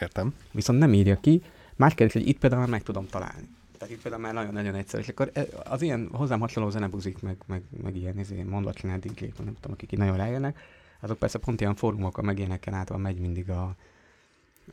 Értem. 0.00 0.34
Viszont 0.50 0.78
nem 0.78 0.94
írja 0.94 1.20
ki. 1.20 1.42
Más 1.76 1.94
kérdés, 1.94 2.22
hogy 2.22 2.28
itt 2.28 2.38
például 2.38 2.66
meg 2.66 2.82
tudom 2.82 3.06
találni. 3.06 3.48
Tehát 3.78 3.94
itt 3.94 4.02
például 4.02 4.22
már 4.22 4.34
nagyon-nagyon 4.34 4.74
egyszerű. 4.74 5.02
És 5.02 5.08
akkor 5.08 5.30
e- 5.34 5.46
az 5.64 5.82
ilyen 5.82 6.08
hozzám 6.12 6.40
hasonló 6.40 6.70
zenebuzik, 6.70 7.20
meg, 7.20 7.36
meg, 7.46 7.62
meg 7.82 7.96
ilyen 7.96 8.18
izé, 8.18 8.42
mondatlanál 8.42 8.98
dj 8.98 9.24
nem 9.24 9.54
tudom, 9.54 9.72
akik 9.72 9.92
így 9.92 9.98
nagyon 9.98 10.16
rájönnek, 10.16 10.58
azok 11.02 11.18
persze 11.18 11.38
pont 11.38 11.60
ilyen 11.60 11.74
fórumokon, 11.74 12.24
meg 12.24 12.38
ilyeneken 12.38 12.84
van 12.86 13.00
megy 13.00 13.18
mindig 13.18 13.50
a, 13.50 13.76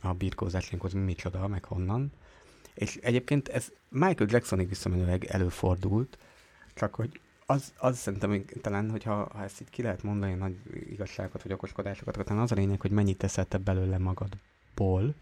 a 0.00 0.12
birkózás 0.12 0.70
linkhoz, 0.70 0.92
mi 0.92 1.00
micsoda, 1.00 1.48
meg 1.48 1.64
honnan. 1.64 2.12
És 2.74 2.96
egyébként 2.96 3.48
ez 3.48 3.72
Michael 3.88 4.30
Jacksonig 4.30 4.68
visszamenőleg 4.68 5.24
előfordult, 5.24 6.18
csak 6.74 6.94
hogy 6.94 7.20
az, 7.46 7.72
az 7.76 7.98
szerintem 7.98 8.30
még 8.30 8.60
talán, 8.60 8.90
hogyha 8.90 9.28
ha 9.32 9.42
ezt 9.42 9.60
így 9.60 9.70
ki 9.70 9.82
lehet 9.82 10.02
mondani, 10.02 10.34
nagy 10.34 10.56
igazságokat 10.90 11.42
vagy 11.42 11.52
okoskodásokat, 11.52 12.14
akkor 12.14 12.26
talán 12.26 12.42
az 12.42 12.52
a 12.52 12.54
lényeg, 12.54 12.80
hogy 12.80 12.90
mennyit 12.90 13.18
teszel 13.18 13.44
te 13.44 13.58
belőle 13.58 13.98
magadból. 13.98 15.14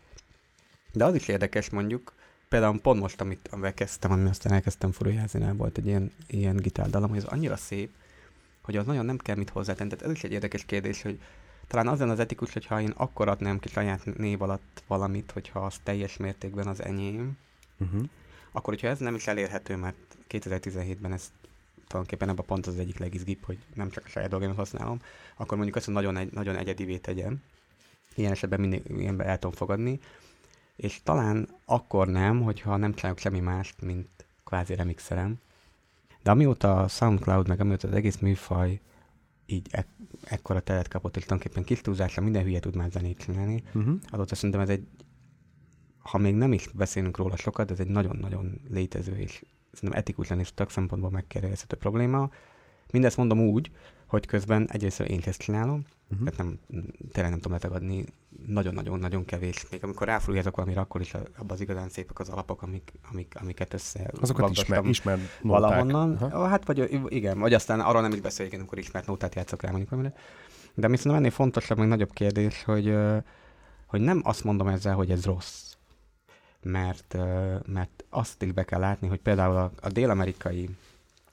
De 0.92 1.04
az 1.04 1.14
is 1.14 1.28
érdekes 1.28 1.70
mondjuk, 1.70 2.14
például 2.48 2.80
pont 2.80 3.00
most, 3.00 3.20
amit 3.20 3.74
kezdtem, 3.74 4.10
ami 4.10 4.28
aztán 4.28 4.52
elkezdtem 4.52 4.92
furujázni, 4.92 5.56
volt 5.56 5.78
egy 5.78 5.86
ilyen, 5.86 6.12
ilyen 6.26 6.56
gitárdalam, 6.56 7.08
hogy 7.08 7.18
ez 7.18 7.24
annyira 7.24 7.56
szép, 7.56 7.90
hogy 8.68 8.76
az 8.76 8.86
nagyon 8.86 9.04
nem 9.04 9.16
kell 9.16 9.36
mit 9.36 9.50
hozzátenni. 9.50 9.90
Tehát 9.90 10.04
ez 10.04 10.10
is 10.10 10.24
egy 10.24 10.32
érdekes 10.32 10.64
kérdés, 10.64 11.02
hogy 11.02 11.20
talán 11.66 11.88
az 11.88 11.98
lenne 11.98 12.12
az 12.12 12.18
etikus, 12.18 12.52
hogyha 12.52 12.80
én 12.80 12.92
akkor 12.96 13.28
adnám 13.28 13.58
ki 13.58 13.68
saját 13.68 14.16
név 14.16 14.42
alatt 14.42 14.82
valamit, 14.86 15.30
hogyha 15.30 15.60
az 15.60 15.80
teljes 15.82 16.16
mértékben 16.16 16.66
az 16.66 16.82
enyém, 16.82 17.36
Uh-huh. 17.80 18.02
akkor 18.52 18.74
hogyha 18.74 18.88
ez 18.88 18.98
nem 18.98 19.14
is 19.14 19.26
elérhető, 19.26 19.76
mert 19.76 20.16
2017-ben 20.30 21.12
ez 21.12 21.32
tulajdonképpen 21.86 22.28
ebben 22.28 22.44
pont 22.44 22.66
az 22.66 22.78
egyik 22.78 22.98
legizgibb, 22.98 23.44
hogy 23.44 23.58
nem 23.74 23.90
csak 23.90 24.04
a 24.04 24.08
saját 24.08 24.28
dolgaimat 24.28 24.56
használom, 24.56 25.00
akkor 25.36 25.56
mondjuk 25.56 25.76
azt, 25.76 25.84
hogy 25.84 25.94
nagyon, 25.94 26.16
egy, 26.16 26.32
nagyon 26.32 26.56
egyedivé 26.56 26.96
tegyem. 26.96 27.42
Ilyen 28.14 28.32
esetben 28.32 28.60
mindig 28.60 28.82
ilyenben 28.88 29.26
el 29.26 29.38
tudom 29.38 29.56
fogadni. 29.56 30.00
És 30.76 31.00
talán 31.02 31.48
akkor 31.64 32.08
nem, 32.08 32.42
hogyha 32.42 32.76
nem 32.76 32.94
csinálok 32.94 33.18
semmi 33.18 33.40
mást, 33.40 33.80
mint 33.80 34.08
kvázi 34.44 34.74
remixerem. 34.74 35.40
De 36.28 36.34
amióta 36.34 36.76
a 36.80 36.88
SoundCloud, 36.88 37.48
meg 37.48 37.60
amióta 37.60 37.88
az 37.88 37.94
egész 37.94 38.18
műfaj 38.18 38.80
így 39.46 39.66
ek- 39.70 39.88
ekkora 40.24 40.60
teret 40.60 40.88
kapott, 40.88 41.16
és 41.16 41.22
tulajdonképpen 41.24 41.64
kis 41.64 41.80
túlzásra 41.80 42.22
minden 42.22 42.42
hülye 42.42 42.60
tud 42.60 42.76
már 42.76 42.90
zenét 42.90 43.18
csinálni, 43.18 43.62
Uh-huh. 43.74 43.94
azóta 44.06 44.34
szerintem 44.34 44.60
ez 44.60 44.68
egy, 44.68 44.86
ha 45.98 46.18
még 46.18 46.34
nem 46.34 46.52
is 46.52 46.68
beszélünk 46.68 47.16
róla 47.16 47.36
sokat, 47.36 47.70
ez 47.70 47.80
egy 47.80 47.88
nagyon-nagyon 47.88 48.60
létező 48.70 49.16
és 49.16 49.44
szerintem 49.72 49.98
etikusan 49.98 50.38
és 50.38 50.54
tök 50.54 50.70
szempontból 50.70 51.10
megkérdezhető 51.10 51.76
probléma. 51.76 52.30
Mindezt 52.92 53.16
mondom 53.16 53.40
úgy, 53.40 53.70
hogy 54.08 54.26
közben 54.26 54.68
egyrészt 54.70 55.00
én 55.00 55.20
ezt 55.24 55.40
csinálom, 55.40 55.84
Uh-huh. 56.10 56.28
tehát 56.28 56.38
nem, 56.38 56.58
tényleg 57.12 57.30
nem 57.30 57.40
tudom 57.40 57.52
letagadni, 57.52 58.04
nagyon-nagyon-nagyon 58.46 59.24
kevés. 59.24 59.66
Még 59.70 59.84
amikor 59.84 60.06
ráfújjátok 60.06 60.56
valamire, 60.56 60.80
akkor 60.80 61.00
is 61.00 61.14
abban 61.14 61.50
az 61.50 61.60
igazán 61.60 61.88
szépek 61.88 62.18
az 62.18 62.28
alapok, 62.28 62.62
amik, 62.62 62.92
amik, 63.10 63.34
amiket 63.40 63.74
össze 63.74 64.10
Azokat 64.20 64.50
ismer, 64.50 64.84
ismer 64.84 65.16
nóták. 65.16 65.32
valahonnan. 65.42 66.16
Aha. 66.16 66.46
Hát 66.46 66.66
vagy 66.66 67.00
igen, 67.08 67.38
vagy 67.38 67.54
aztán 67.54 67.80
arról 67.80 68.02
nem 68.02 68.12
is 68.12 68.20
beszéljük, 68.20 68.54
amikor 68.54 68.78
ismert 68.78 69.06
nótát 69.06 69.34
játszok 69.34 69.62
rá 69.62 69.68
mondjuk 69.68 69.90
valamire. 69.90 70.14
De 70.74 70.86
ami 70.86 70.96
szerintem 70.96 71.20
ennél 71.20 71.34
fontosabb, 71.34 71.78
meg 71.78 71.88
nagyobb 71.88 72.12
kérdés, 72.12 72.62
hogy, 72.64 72.94
hogy 73.86 74.00
nem 74.00 74.20
azt 74.24 74.44
mondom 74.44 74.68
ezzel, 74.68 74.94
hogy 74.94 75.10
ez 75.10 75.24
rossz. 75.24 75.72
Mert, 76.62 77.16
mert 77.66 78.04
azt 78.10 78.42
is 78.42 78.52
be 78.52 78.64
kell 78.64 78.80
látni, 78.80 79.08
hogy 79.08 79.20
például 79.20 79.56
a, 79.56 79.72
a 79.80 79.88
dél-amerikai 79.88 80.68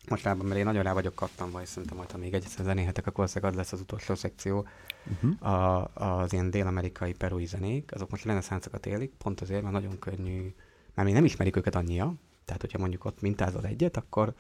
mostában, 0.10 0.46
mert 0.46 0.60
én 0.60 0.66
nagyon 0.66 0.84
rá 0.84 0.94
vagyok 0.94 1.16
kattanva, 1.16 1.62
és 1.62 1.68
szerintem 1.68 1.98
majd, 1.98 2.12
ha 2.12 2.18
még 2.18 2.34
egyszer 2.34 2.66
zenéhetek, 2.66 3.08
akkor 3.08 3.16
valószínűleg 3.16 3.52
az 3.52 3.58
lesz 3.58 3.72
az 3.72 3.82
utolsó 3.82 4.16
szekció. 4.16 4.68
Uh-huh. 5.14 5.54
A, 5.54 5.90
az 5.94 6.34
ilyen 6.34 6.50
dél-amerikai 6.50 7.14
perui 7.14 7.46
zenék, 7.46 7.92
azok 7.94 8.10
most 8.10 8.26
reneszánszokat 8.26 8.86
élik, 8.86 9.12
pont 9.18 9.42
azért, 9.42 9.62
mert 9.62 9.74
nagyon 9.74 10.00
könnyű, 10.00 10.54
mert 10.94 11.08
még 11.08 11.14
nem 11.14 11.26
ismerik 11.26 11.56
őket 11.56 11.76
annyira, 11.76 12.14
tehát 12.46 12.62
hogyha 12.62 12.78
mondjuk 12.78 13.06
ott 13.06 13.22
mintázol 13.22 13.66
egyet, 13.66 13.98
akkor, 13.98 14.34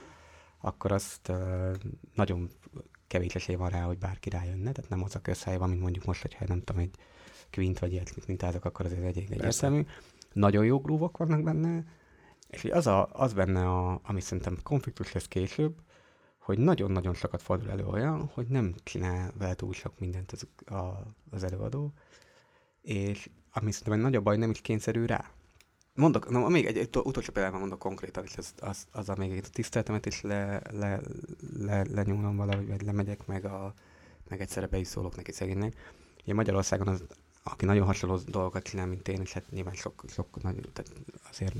akkor 0.57 0.91
azt 0.91 1.29
uh, 1.29 1.73
nagyon 2.13 2.49
kevés 3.07 3.35
esély 3.35 3.55
van 3.55 3.69
rá, 3.69 3.81
hogy 3.81 3.97
bárki 3.97 4.29
rájönne, 4.29 4.71
tehát 4.71 4.89
nem 4.89 5.03
az 5.03 5.15
a 5.15 5.21
közhely 5.21 5.57
van, 5.57 5.69
mint 5.69 5.81
mondjuk 5.81 6.05
most, 6.05 6.21
hogyha 6.21 6.45
nem 6.47 6.61
tudom, 6.63 6.81
egy 6.81 6.95
Quint 7.51 7.79
vagy 7.79 7.91
ilyesmit 7.91 8.27
mintázok, 8.27 8.65
akkor 8.65 8.85
azért 8.85 9.03
egy 9.03 9.17
egyértelmű. 9.17 9.85
Nagyon 10.33 10.65
jó 10.65 10.79
grúvok 10.79 11.17
vannak 11.17 11.43
benne, 11.43 11.83
és 12.47 12.63
az, 12.63 12.87
a, 12.87 13.09
az 13.11 13.33
benne, 13.33 13.69
a, 13.69 13.99
ami 14.03 14.21
szerintem 14.21 14.57
konfliktus 14.63 15.11
lesz 15.11 15.27
később, 15.27 15.73
hogy 16.39 16.57
nagyon-nagyon 16.57 17.13
sokat 17.13 17.41
fordul 17.41 17.69
elő 17.69 17.85
olyan, 17.85 18.29
hogy 18.33 18.47
nem 18.47 18.75
csinál 18.83 19.31
vele 19.37 19.53
túl 19.53 19.73
sok 19.73 19.99
mindent 19.99 20.31
az, 20.31 20.47
a, 20.75 21.13
az 21.29 21.43
előadó, 21.43 21.93
és 22.81 23.29
ami 23.51 23.71
szerintem 23.71 23.93
egy 23.93 23.99
nagyobb 23.99 24.23
baj, 24.23 24.37
nem 24.37 24.49
is 24.49 24.61
kényszerű 24.61 25.05
rá. 25.05 25.31
Mondok, 25.93 26.29
no, 26.29 26.49
még 26.49 26.65
egy, 26.65 26.77
egy 26.77 26.89
utolsó 27.03 27.31
példában 27.31 27.59
mondok 27.59 27.79
konkrétan, 27.79 28.23
és 28.23 28.37
az, 28.37 28.53
az, 28.59 28.87
az 28.91 29.09
a 29.09 29.15
még 29.17 29.31
egy 29.31 29.49
tiszteletemet 29.51 30.05
is 30.05 30.21
le, 30.21 30.61
le, 30.71 31.01
le, 31.57 31.83
lenyúlom 31.89 32.35
valahogy, 32.35 32.67
vagy 32.67 32.81
lemegyek, 32.81 33.25
meg, 33.25 33.45
a, 33.45 33.73
meg 34.29 34.41
egyszerre 34.41 34.67
be 34.67 34.77
is 34.77 34.87
szólok 34.87 35.15
neki 35.15 35.31
szegénynek. 35.31 35.93
Ugye 36.23 36.33
Magyarországon 36.33 36.87
az, 36.87 37.03
aki 37.43 37.65
nagyon 37.65 37.85
hasonló 37.85 38.17
dolgokat 38.27 38.63
csinál, 38.63 38.87
mint 38.87 39.07
én, 39.07 39.21
és 39.21 39.33
hát 39.33 39.49
nyilván 39.49 39.73
sok, 39.73 40.03
sok 40.07 40.41
nagy, 40.41 40.69
tehát 40.73 40.91
azért 41.29 41.55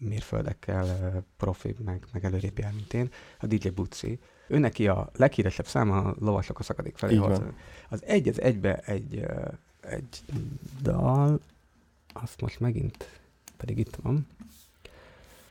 mérföldekkel 0.00 1.22
profi, 1.36 1.74
meg, 1.84 2.04
meg 2.12 2.24
előrébb 2.24 2.58
jár, 2.58 2.72
mint 2.72 2.94
én, 2.94 3.10
a 3.40 3.46
DJ 3.46 3.68
Bucci. 3.68 4.18
Ő 4.48 4.58
neki 4.58 4.88
a 4.88 5.10
leghíresebb 5.16 5.66
száma 5.66 5.98
a 5.98 6.14
lovasok 6.18 6.58
a 6.58 6.62
szakadék 6.62 6.96
felé. 6.96 7.20
Az 7.88 8.04
egy 8.04 8.28
az 8.28 8.40
egybe 8.40 8.76
egy, 8.76 9.26
egy 9.80 10.22
dal, 10.82 11.40
azt 12.12 12.40
most 12.40 12.60
megint, 12.60 13.20
pedig 13.56 13.78
itt 13.78 13.96
van. 14.02 14.26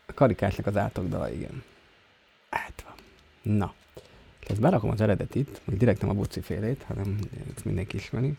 A 0.05 0.13
karikásnak 0.13 0.65
az 0.65 0.77
átokdala, 0.77 1.31
igen. 1.31 1.63
Hát 2.49 2.85
van. 2.85 2.95
Na. 3.55 3.73
Ezt 4.47 4.59
berakom 4.59 4.89
az 4.89 5.01
eredetit, 5.01 5.61
hogy 5.65 5.77
direkt 5.77 6.01
nem 6.01 6.09
a 6.09 6.13
buci 6.13 6.41
félét, 6.41 6.83
hanem 6.83 7.19
mindenki 7.63 7.97
ismeri. 7.97 8.37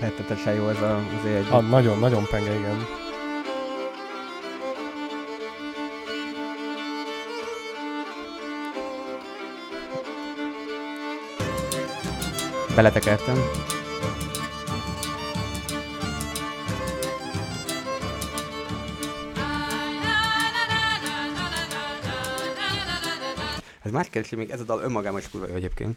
Rettetesen 0.00 0.54
jó 0.54 0.68
ez 0.68 0.80
a, 0.80 1.04
azért 1.18 1.36
egy... 1.36 1.46
Ah, 1.50 1.68
nagyon, 1.68 1.98
nagyon 1.98 2.26
penge, 2.30 2.54
igen. 2.54 2.86
Beletekertem. 12.74 13.36
Ez 23.82 23.90
más 23.90 24.08
kérdés, 24.08 24.30
még 24.30 24.50
ez 24.50 24.60
a 24.60 24.64
dal 24.64 24.80
önmagában 24.80 25.20
is 25.20 25.28
kurva 25.30 25.46
jó 25.46 25.54
egyébként. 25.54 25.96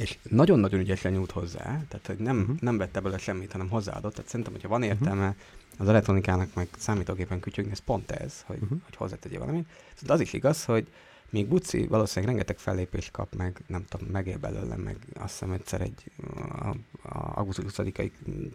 És 0.00 0.18
nagyon-nagyon 0.22 0.80
ügyesen 0.80 1.12
nyújt 1.12 1.30
hozzá, 1.30 1.62
tehát 1.62 2.06
hogy 2.06 2.16
nem, 2.18 2.36
Mhm. 2.36 2.42
uh-huh. 2.44 2.60
nem 2.60 2.76
vette 2.78 3.00
belőle 3.00 3.18
semmit, 3.20 3.52
hanem 3.52 3.68
hozzáadott. 3.70 4.14
Tehát 4.14 4.28
szerintem, 4.30 4.52
hogyha 4.54 4.68
van 4.68 4.82
értelme 4.82 5.28
uh-huh. 5.28 5.36
az 5.78 5.88
elektronikának 5.88 6.54
meg 6.54 6.68
számítógépen 6.78 7.40
kütyögni, 7.40 7.72
ez 7.72 7.78
pont 7.78 8.10
ez, 8.10 8.42
hogy, 8.46 8.56
Mhm. 8.56 8.64
uh-huh. 8.64 8.80
hogy 8.84 8.96
hozzátegyél 8.96 9.38
valamit. 9.38 9.66
Viszont 9.92 10.10
az 10.10 10.20
is 10.20 10.32
igaz, 10.32 10.64
hogy 10.64 10.86
még 11.30 11.46
Buci 11.46 11.86
valószínűleg 11.86 12.34
rengeteg 12.34 12.58
fellépést 12.58 13.10
kap, 13.10 13.34
meg 13.34 13.60
nem 13.66 13.84
tudom, 13.88 14.08
megél 14.08 14.38
belőle, 14.38 14.76
meg 14.76 14.96
azt 15.14 15.30
hiszem 15.32 15.50
egyszer 15.52 15.80
egy 15.80 16.10
a, 16.36 16.68
a 17.02 17.38
augusztus 17.38 17.72
20-ai 17.72 18.10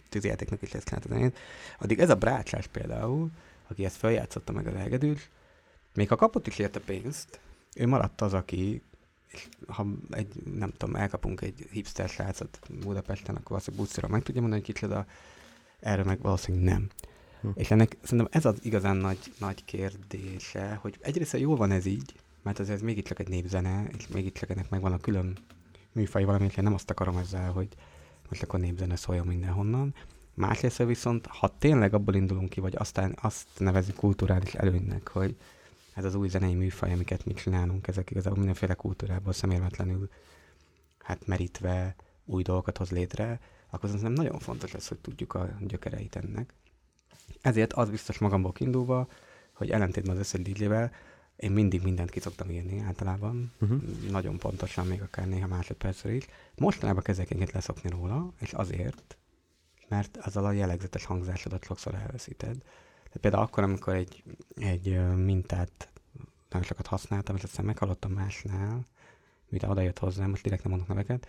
tűzijátéknak 0.10 0.62
is 0.62 0.72
lesz 0.72 0.92
a 0.92 0.98
zenét. 1.08 1.38
Addig 1.80 2.00
ez 2.00 2.10
a 2.10 2.16
brácsás 2.16 2.68
például, 2.68 3.30
aki 3.68 3.86
ezt 3.86 3.96
feljátszotta 3.96 4.52
meg 4.52 4.68
az 4.68 4.74
elgedűs, 4.76 5.30
még 5.94 6.08
ha 6.08 6.16
kapott 6.16 6.48
is 6.48 6.60
érte 6.60 6.80
pénzt, 6.80 7.40
ő 7.76 7.88
maradt 7.88 8.22
az, 8.22 8.34
aki 8.34 8.82
ha 9.68 9.86
egy, 10.10 10.34
nem 10.56 10.72
tudom, 10.72 10.96
elkapunk 10.96 11.42
egy 11.42 11.68
hipster 11.72 12.10
srácot 12.10 12.60
Budapesten, 12.84 13.36
akkor 13.36 13.50
valószínűleg 13.50 13.86
buszra 13.86 14.08
meg 14.08 14.24
tudja 14.24 14.42
mondani, 14.42 14.62
hogy 14.62 14.74
kicsoda, 14.74 15.06
erre 15.80 16.04
meg 16.04 16.22
valószínűleg 16.22 16.66
nem. 16.66 16.90
Hm. 17.42 17.48
És 17.54 17.72
ennek 17.72 17.98
szerintem 18.02 18.28
ez 18.32 18.46
az 18.46 18.60
igazán 18.62 18.96
nagy, 18.96 19.34
nagy 19.40 19.66
kérdése, 19.66 20.80
hogy 20.82 20.98
egyrészt 21.02 21.38
jól 21.38 21.56
van 21.56 21.72
ez 21.72 21.86
így, 21.86 22.14
mert 22.44 22.60
ez, 22.60 22.70
ez 22.70 22.82
mégiscsak 22.82 23.20
egy 23.20 23.30
népzene, 23.30 23.88
és 23.98 24.08
mégiscsak 24.08 24.50
ennek 24.50 24.70
megvan 24.70 24.92
a 24.92 24.98
külön 24.98 25.38
műfaj 25.92 26.24
én 26.40 26.50
nem 26.56 26.74
azt 26.74 26.90
akarom 26.90 27.18
ezzel, 27.18 27.52
hogy 27.52 27.68
most 28.30 28.44
akkor 28.44 28.60
népzene 28.60 28.96
szóljon 28.96 29.28
mindenhonnan. 29.28 29.96
Másrészt 30.34 30.78
viszont, 30.78 31.26
ha 31.26 31.58
tényleg 31.58 31.94
abból 31.94 32.16
indulunk 32.16 32.50
ki, 32.50 32.60
vagy 32.60 32.76
aztán 32.78 33.18
azt 33.22 33.48
nevezzük 33.58 33.96
kulturális 33.96 34.54
előnynek, 34.54 35.08
hogy 35.08 35.36
ez 35.94 36.06
az 36.06 36.16
új 36.16 36.28
zenei 36.28 36.54
műfaj, 36.54 36.94
amiket 36.94 37.26
mi 37.26 37.34
csinálunk, 37.34 37.88
ezek 37.88 38.12
igazából 38.12 38.38
mindenféle 38.38 38.74
kultúrából 38.74 39.34
szemérmetlenül 39.34 40.10
hát 41.04 41.28
merítve 41.28 41.96
új 42.26 42.44
dolgokat 42.44 42.78
hoz 42.78 42.90
létre, 42.90 43.40
akkor 43.70 43.90
szerintem 43.90 44.14
nagyon 44.14 44.40
fontos 44.40 44.72
lesz, 44.72 44.88
hogy 44.88 45.00
tudjuk 45.00 45.34
a 45.34 45.50
gyökereit 45.60 46.16
ennek. 46.16 46.54
Ezért 47.42 47.74
az 47.74 47.90
biztos 47.90 48.18
magamból 48.18 48.52
kiindulva, 48.52 49.08
hogy 49.54 49.72
ellentétben 49.72 50.14
az 50.14 50.20
összes 50.20 50.42
DJ-vel, 50.42 50.92
én 51.36 51.52
mindig 51.52 51.82
mindent 51.82 52.10
ki 52.10 52.20
szoktam 52.20 52.50
írni 52.50 52.80
általában, 52.80 53.52
uh-huh. 53.60 53.82
nagyon 54.10 54.38
pontosan, 54.38 54.88
még 54.88 55.02
akár 55.02 55.28
néha 55.28 55.48
másodpercre 55.48 56.12
is. 56.12 56.26
Mostanában 56.56 57.04
kezdek 57.04 57.32
egyet 57.32 57.52
leszokni 57.52 57.90
róla, 57.90 58.34
és 58.40 58.54
azért, 58.54 59.18
mert 59.88 60.18
azzal 60.18 60.46
a 60.46 60.52
jellegzetes 60.52 61.06
hangzásodat 61.06 61.64
sokszor 61.64 61.96
elveszíted. 61.96 62.64
Tehát 63.14 63.22
például 63.22 63.44
akkor, 63.44 63.64
amikor 63.64 63.94
egy, 63.94 64.24
egy 64.56 65.16
mintát 65.16 65.92
nagyon 66.50 66.68
sokat 66.68 66.88
használtam, 66.88 67.36
és 67.36 67.44
aztán 67.44 67.66
meghallottam 67.66 68.12
másnál, 68.12 68.86
miután 69.50 69.70
oda 69.70 69.82
jött 69.82 70.00
hozzám, 70.00 70.30
most 70.30 70.44
direkt 70.44 70.64
nem 70.64 70.72
mondok 70.72 70.90
neveket, 70.90 71.28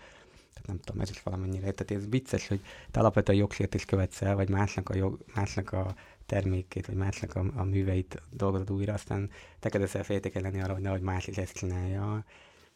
tehát 0.53 0.67
nem 0.67 0.79
tudom, 0.79 1.01
ez 1.01 1.09
is 1.09 1.23
valamennyire. 1.23 1.71
Tehát 1.71 2.03
ez 2.03 2.09
vicces, 2.09 2.47
hogy 2.47 2.61
te 2.91 2.99
alapvetően 2.99 3.37
jogsértést 3.37 3.85
követsz 3.85 4.21
el, 4.21 4.35
vagy 4.35 4.49
másnak 4.49 4.89
a, 4.89 4.95
jog, 4.95 5.19
másnak 5.33 5.71
a 5.71 5.95
termékét, 6.25 6.85
vagy 6.85 6.95
másnak 6.95 7.35
a, 7.35 7.45
a 7.55 7.63
műveit 7.63 8.21
dolgozod 8.31 8.71
újra, 8.71 8.93
aztán 8.93 9.29
te 9.59 9.69
kezdesz 9.69 9.95
el 9.95 10.03
féltékelni 10.03 10.61
arra, 10.61 10.73
hogy 10.73 10.81
nehogy 10.81 11.01
más 11.01 11.27
is 11.27 11.37
ezt 11.37 11.53
csinálja, 11.53 12.25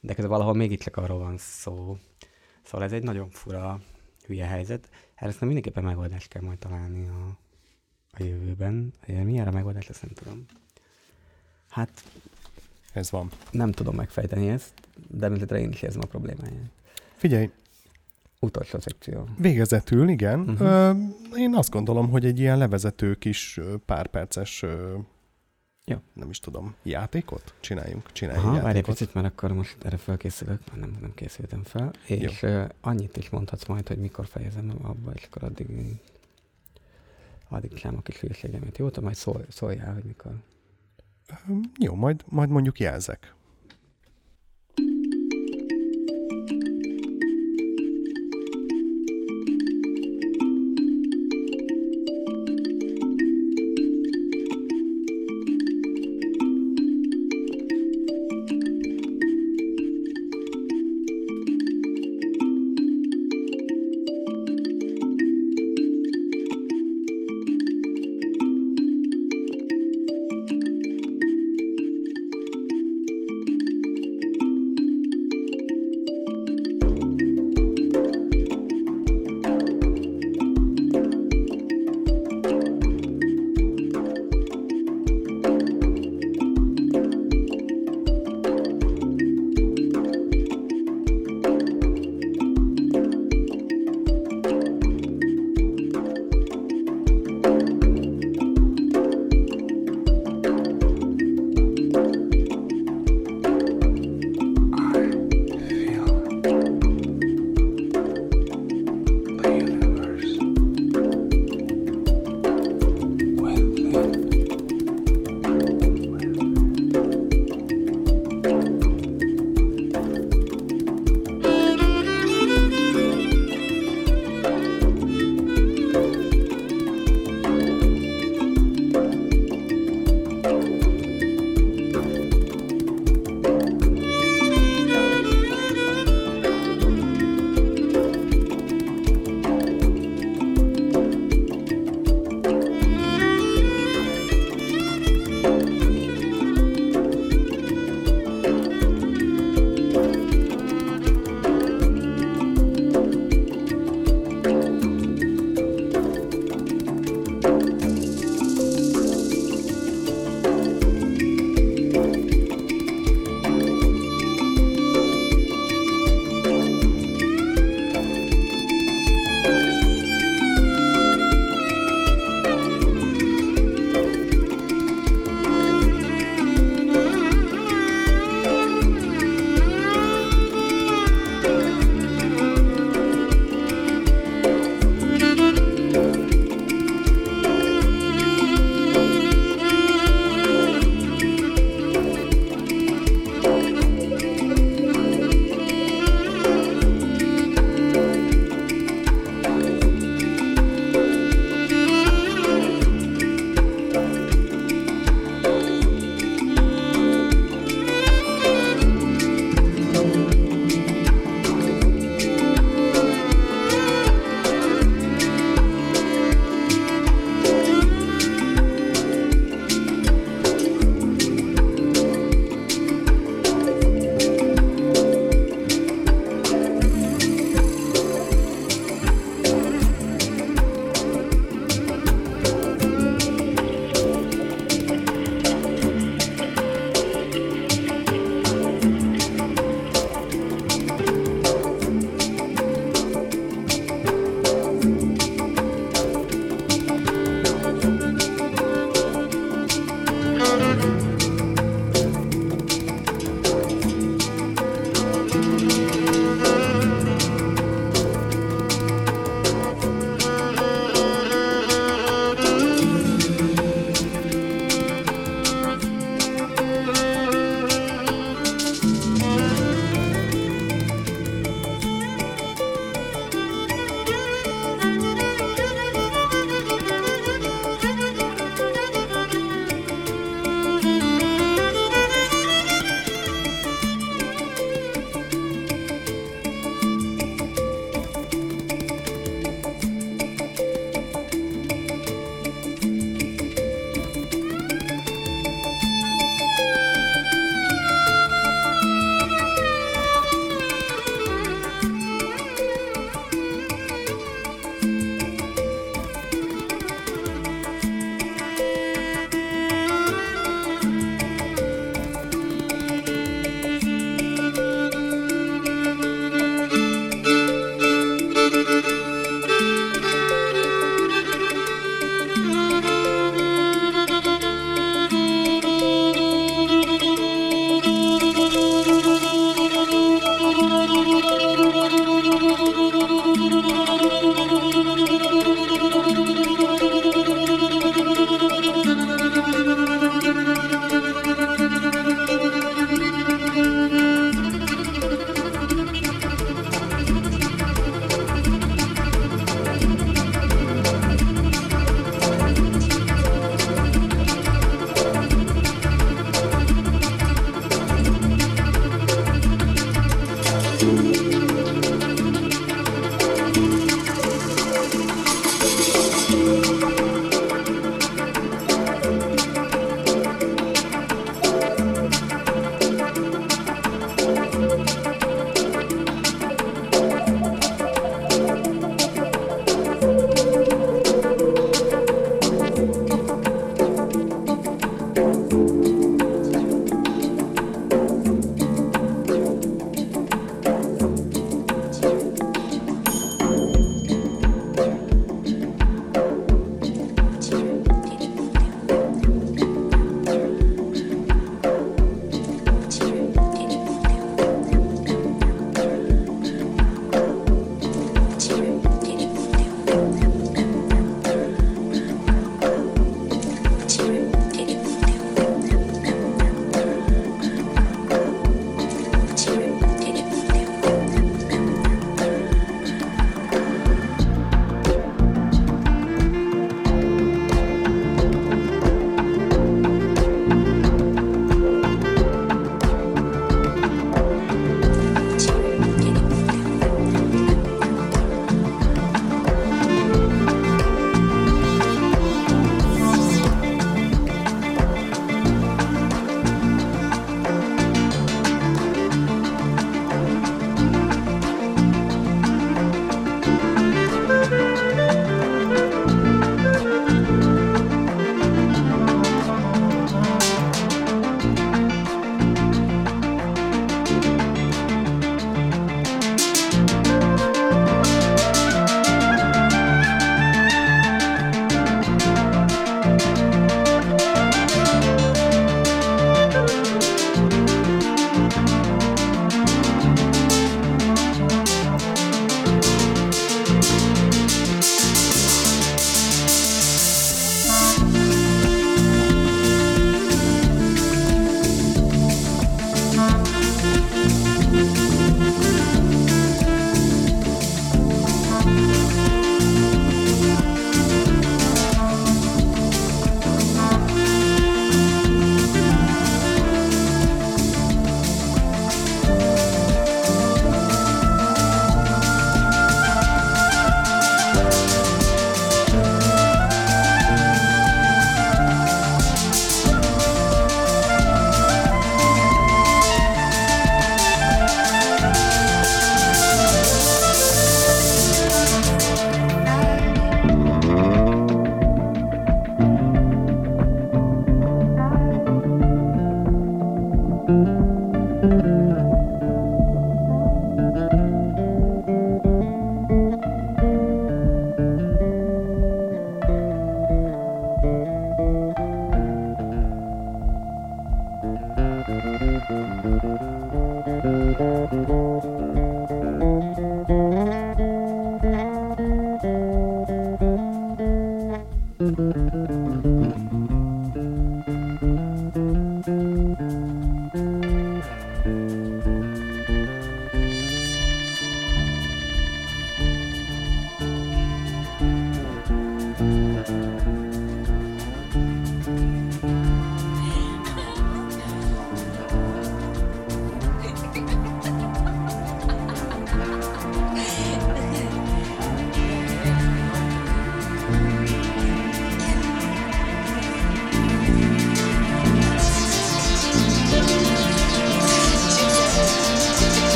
de 0.00 0.14
közben 0.14 0.32
valahol 0.32 0.54
mégiscsak 0.54 0.96
arról 0.96 1.18
van 1.18 1.38
szó. 1.38 1.98
Szóval 2.62 2.86
ez 2.86 2.92
egy 2.92 3.02
nagyon 3.02 3.30
fura, 3.30 3.80
hülye 4.26 4.46
helyzet. 4.46 4.88
Erre 5.14 5.28
aztán 5.30 5.46
mindenképpen 5.46 5.84
megoldást 5.84 6.28
kell 6.28 6.42
majd 6.42 6.58
találni 6.58 7.08
a, 7.08 7.38
a 8.18 8.24
jövőben. 8.24 8.92
Mi 9.06 9.38
erre 9.38 9.48
a 9.48 9.52
megoldás, 9.52 9.88
ezt 9.88 10.02
nem 10.02 10.10
tudom. 10.14 10.44
Hát 11.68 12.04
Ez 12.92 13.10
van. 13.10 13.30
nem 13.50 13.72
tudom 13.72 13.94
megfejteni 13.94 14.48
ezt, 14.48 14.72
de 15.08 15.28
mindetre 15.28 15.60
én 15.60 15.70
is 15.70 15.82
érzem 15.82 16.00
a 16.04 16.06
problémáját. 16.06 16.70
Figyelj, 17.16 17.50
Utolsó 18.40 18.80
szekció. 18.80 19.28
végezetül, 19.38 20.08
igen. 20.08 20.40
Uh-huh. 20.40 20.60
Ö, 20.68 20.92
én 21.36 21.54
azt 21.54 21.70
gondolom, 21.70 22.10
hogy 22.10 22.24
egy 22.24 22.38
ilyen 22.38 22.58
levezető 22.58 23.14
kis 23.14 23.60
pár 23.86 24.06
perces, 24.06 24.64
Jó. 25.84 25.96
nem 26.12 26.30
is 26.30 26.38
tudom, 26.40 26.74
játékot 26.82 27.54
csináljunk. 27.60 28.12
Csináljunk 28.12 28.46
Aha, 28.46 28.54
várj 28.54 28.68
egy 28.68 28.74
játékot. 28.74 28.98
picit, 28.98 29.14
mert 29.14 29.26
akkor 29.26 29.52
most 29.52 29.76
erre 29.84 29.96
felkészülök, 29.96 30.60
mert 30.66 30.80
nem, 30.80 30.96
nem 31.00 31.14
készültem 31.14 31.62
fel. 31.64 31.90
És 32.06 32.42
uh, 32.42 32.64
annyit 32.80 33.16
is 33.16 33.28
mondhatsz 33.30 33.66
majd, 33.66 33.88
hogy 33.88 33.98
mikor 33.98 34.26
fejezem 34.26 34.72
abba, 34.82 35.10
és 35.14 35.24
akkor 35.30 35.42
addig 35.44 35.68
a 37.48 38.02
kis 38.02 38.20
hülyeségemet. 38.20 38.78
Jó, 38.78 38.90
te 38.90 39.00
majd 39.00 39.14
szól, 39.14 39.44
szóljál, 39.48 39.92
hogy 39.94 40.04
mikor. 40.04 40.32
Jó, 41.78 41.94
majd, 41.94 42.24
majd 42.26 42.48
mondjuk 42.48 42.80
jelzek. 42.80 43.34